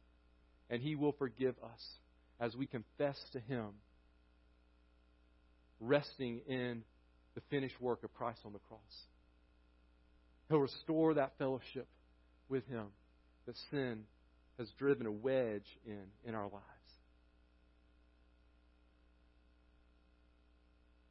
and 0.70 0.82
He 0.82 0.94
will 0.96 1.12
forgive 1.12 1.54
us 1.62 1.82
as 2.40 2.54
we 2.54 2.66
confess 2.66 3.18
to 3.32 3.40
Him, 3.40 3.68
resting 5.80 6.40
in 6.48 6.82
the 7.34 7.40
finished 7.50 7.80
work 7.80 8.02
of 8.04 8.14
Christ 8.14 8.40
on 8.44 8.52
the 8.52 8.58
cross. 8.60 8.80
He'll 10.48 10.58
restore 10.58 11.14
that 11.14 11.32
fellowship 11.38 11.86
with 12.48 12.66
Him 12.68 12.86
that 13.46 13.56
sin 13.70 14.04
has 14.58 14.68
driven 14.78 15.06
a 15.06 15.12
wedge 15.12 15.66
in 15.86 16.04
in 16.24 16.34
our 16.34 16.44
lives. 16.44 16.62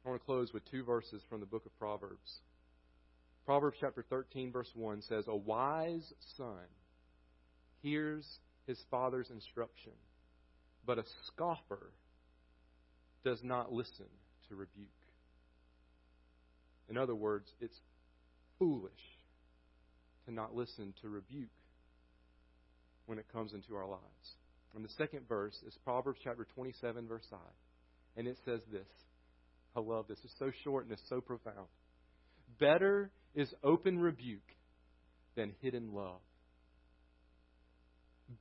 I 0.04 0.08
want 0.08 0.20
to 0.20 0.24
close 0.26 0.52
with 0.52 0.70
two 0.70 0.84
verses 0.84 1.20
from 1.28 1.40
the 1.40 1.46
book 1.46 1.66
of 1.66 1.76
Proverbs. 1.80 2.40
Proverbs 3.44 3.76
chapter 3.80 4.04
13, 4.08 4.52
verse 4.52 4.70
1 4.74 5.02
says, 5.02 5.24
A 5.26 5.36
wise 5.36 6.12
son 6.36 6.62
hears 7.82 8.24
his 8.66 8.78
father's 8.90 9.30
instruction, 9.30 9.92
but 10.84 10.98
a 10.98 11.04
scoffer 11.26 11.92
does 13.24 13.40
not 13.42 13.72
listen 13.72 14.06
to 14.48 14.56
rebuke. 14.56 14.88
In 16.88 16.96
other 16.96 17.14
words, 17.14 17.48
it's 17.60 17.78
foolish 18.58 18.92
to 20.26 20.32
not 20.32 20.54
listen 20.54 20.94
to 21.02 21.08
rebuke 21.08 21.48
when 23.06 23.18
it 23.18 23.26
comes 23.32 23.52
into 23.52 23.74
our 23.76 23.86
lives. 23.86 24.36
And 24.74 24.84
the 24.84 24.92
second 24.98 25.28
verse 25.28 25.56
is 25.66 25.74
Proverbs 25.84 26.18
chapter 26.22 26.46
27, 26.54 27.08
verse 27.08 27.26
5. 27.30 27.38
And 28.16 28.28
it 28.28 28.38
says 28.44 28.60
this 28.70 28.86
I 29.74 29.80
love 29.80 30.06
this. 30.08 30.18
It's 30.24 30.34
so 30.38 30.50
short 30.64 30.84
and 30.84 30.92
it's 30.92 31.08
so 31.08 31.20
profound. 31.20 31.68
Better 32.58 33.10
is 33.34 33.52
open 33.62 33.98
rebuke 33.98 34.40
than 35.36 35.52
hidden 35.60 35.92
love. 35.92 36.20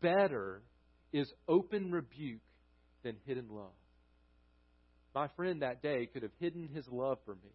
Better 0.02 0.62
is 1.14 1.32
open 1.48 1.92
rebuke 1.92 2.42
than 3.04 3.16
hidden 3.26 3.46
love. 3.50 3.72
My 5.14 5.28
friend 5.36 5.62
that 5.62 5.82
day 5.82 6.08
could 6.12 6.24
have 6.24 6.32
hidden 6.40 6.68
his 6.74 6.86
love 6.90 7.20
for 7.26 7.36
me, 7.36 7.52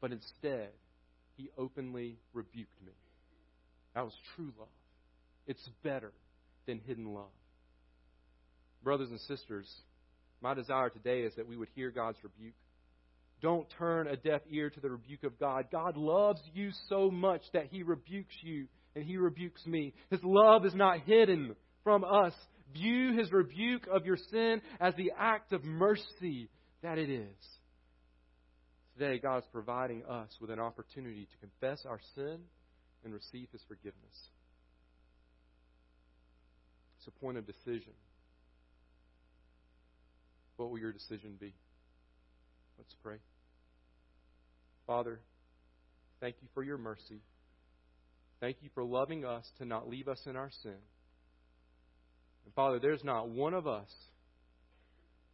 but 0.00 0.10
instead, 0.10 0.70
he 1.36 1.50
openly 1.56 2.16
rebuked 2.32 2.82
me. 2.84 2.92
That 3.94 4.04
was 4.04 4.14
true 4.34 4.52
love. 4.58 4.68
It's 5.46 5.68
better 5.84 6.12
than 6.66 6.80
hidden 6.86 7.14
love. 7.14 7.30
Brothers 8.82 9.10
and 9.10 9.20
sisters, 9.20 9.68
my 10.40 10.54
desire 10.54 10.88
today 10.88 11.20
is 11.20 11.34
that 11.36 11.48
we 11.48 11.56
would 11.56 11.68
hear 11.74 11.90
God's 11.90 12.18
rebuke 12.22 12.54
don't 13.40 13.68
turn 13.78 14.08
a 14.08 14.16
deaf 14.16 14.40
ear 14.50 14.68
to 14.70 14.80
the 14.80 14.90
rebuke 14.90 15.22
of 15.22 15.38
God. 15.38 15.66
God 15.70 15.96
loves 15.96 16.40
you 16.54 16.70
so 16.88 17.10
much 17.10 17.42
that 17.52 17.66
He 17.70 17.82
rebukes 17.82 18.34
you 18.40 18.66
and 18.94 19.04
He 19.04 19.16
rebukes 19.16 19.64
me. 19.66 19.94
His 20.10 20.20
love 20.22 20.64
is 20.64 20.74
not 20.74 21.00
hidden 21.00 21.54
from 21.84 22.04
us. 22.04 22.32
View 22.72 23.16
His 23.16 23.32
rebuke 23.32 23.86
of 23.90 24.04
your 24.04 24.18
sin 24.30 24.60
as 24.80 24.94
the 24.96 25.12
act 25.18 25.52
of 25.52 25.64
mercy 25.64 26.48
that 26.82 26.98
it 26.98 27.10
is. 27.10 27.36
Today, 28.98 29.18
God 29.18 29.38
is 29.38 29.44
providing 29.52 30.04
us 30.04 30.28
with 30.40 30.50
an 30.50 30.58
opportunity 30.58 31.26
to 31.26 31.36
confess 31.38 31.86
our 31.86 32.00
sin 32.14 32.38
and 33.04 33.14
receive 33.14 33.48
His 33.52 33.62
forgiveness. 33.68 33.94
It's 36.98 37.06
a 37.06 37.20
point 37.20 37.38
of 37.38 37.46
decision. 37.46 37.92
What 40.56 40.70
will 40.70 40.78
your 40.78 40.92
decision 40.92 41.36
be? 41.38 41.54
Let's 42.76 42.94
pray. 43.02 43.18
Father, 44.86 45.20
thank 46.20 46.36
you 46.42 46.48
for 46.54 46.64
your 46.64 46.78
mercy. 46.78 47.20
Thank 48.40 48.58
you 48.62 48.70
for 48.74 48.84
loving 48.84 49.24
us 49.24 49.44
to 49.58 49.64
not 49.64 49.88
leave 49.88 50.08
us 50.08 50.20
in 50.26 50.36
our 50.36 50.50
sin. 50.62 50.76
And 52.44 52.54
Father, 52.54 52.78
there's 52.78 53.02
not 53.02 53.28
one 53.28 53.52
of 53.52 53.66
us 53.66 53.90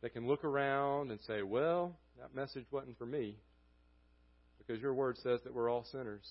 that 0.00 0.14
can 0.14 0.26
look 0.26 0.44
around 0.44 1.10
and 1.10 1.20
say, 1.26 1.42
well, 1.42 1.96
that 2.18 2.34
message 2.34 2.64
wasn't 2.70 2.98
for 2.98 3.06
me. 3.06 3.36
Because 4.58 4.80
your 4.80 4.94
word 4.94 5.16
says 5.22 5.40
that 5.44 5.54
we're 5.54 5.70
all 5.70 5.84
sinners. 5.92 6.24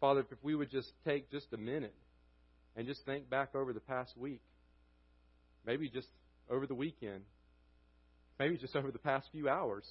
Father, 0.00 0.20
if 0.30 0.38
we 0.42 0.54
would 0.54 0.70
just 0.70 0.92
take 1.06 1.30
just 1.30 1.46
a 1.52 1.56
minute 1.56 1.94
and 2.76 2.86
just 2.86 3.04
think 3.06 3.30
back 3.30 3.54
over 3.54 3.72
the 3.72 3.80
past 3.80 4.12
week, 4.18 4.42
maybe 5.66 5.88
just 5.88 6.08
over 6.50 6.66
the 6.66 6.74
weekend, 6.74 7.22
maybe 8.38 8.58
just 8.58 8.76
over 8.76 8.90
the 8.90 8.98
past 8.98 9.26
few 9.32 9.48
hours. 9.48 9.84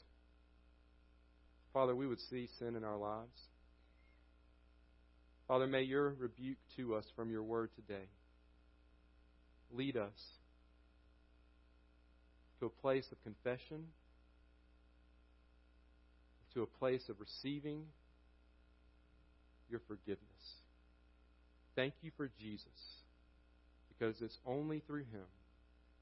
Father, 1.73 1.95
we 1.95 2.05
would 2.05 2.19
see 2.29 2.47
sin 2.59 2.75
in 2.75 2.83
our 2.83 2.97
lives. 2.97 3.39
Father, 5.53 5.67
may 5.67 5.83
your 5.83 6.15
rebuke 6.17 6.57
to 6.77 6.95
us 6.95 7.05
from 7.15 7.29
your 7.29 7.43
word 7.43 7.69
today 7.75 8.05
lead 9.71 9.95
us 9.95 10.09
to 12.59 12.65
a 12.65 12.69
place 12.69 13.05
of 13.11 13.21
confession, 13.21 13.85
to 16.55 16.63
a 16.63 16.65
place 16.65 17.03
of 17.07 17.19
receiving 17.19 17.83
your 19.69 19.79
forgiveness. 19.87 20.17
Thank 21.75 21.93
you 22.01 22.09
for 22.17 22.31
Jesus, 22.41 23.03
because 23.89 24.23
it's 24.23 24.39
only 24.47 24.79
through 24.79 25.05
him 25.13 25.27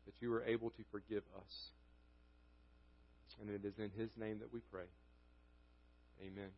that 0.06 0.14
you 0.22 0.32
are 0.32 0.46
able 0.46 0.70
to 0.70 0.84
forgive 0.94 1.24
us. 1.36 1.72
And 3.42 3.50
it 3.50 3.66
is 3.66 3.74
in 3.78 3.92
His 4.00 4.12
name 4.18 4.40
that 4.40 4.54
we 4.54 4.62
pray. 4.72 4.86
Amen. 6.26 6.52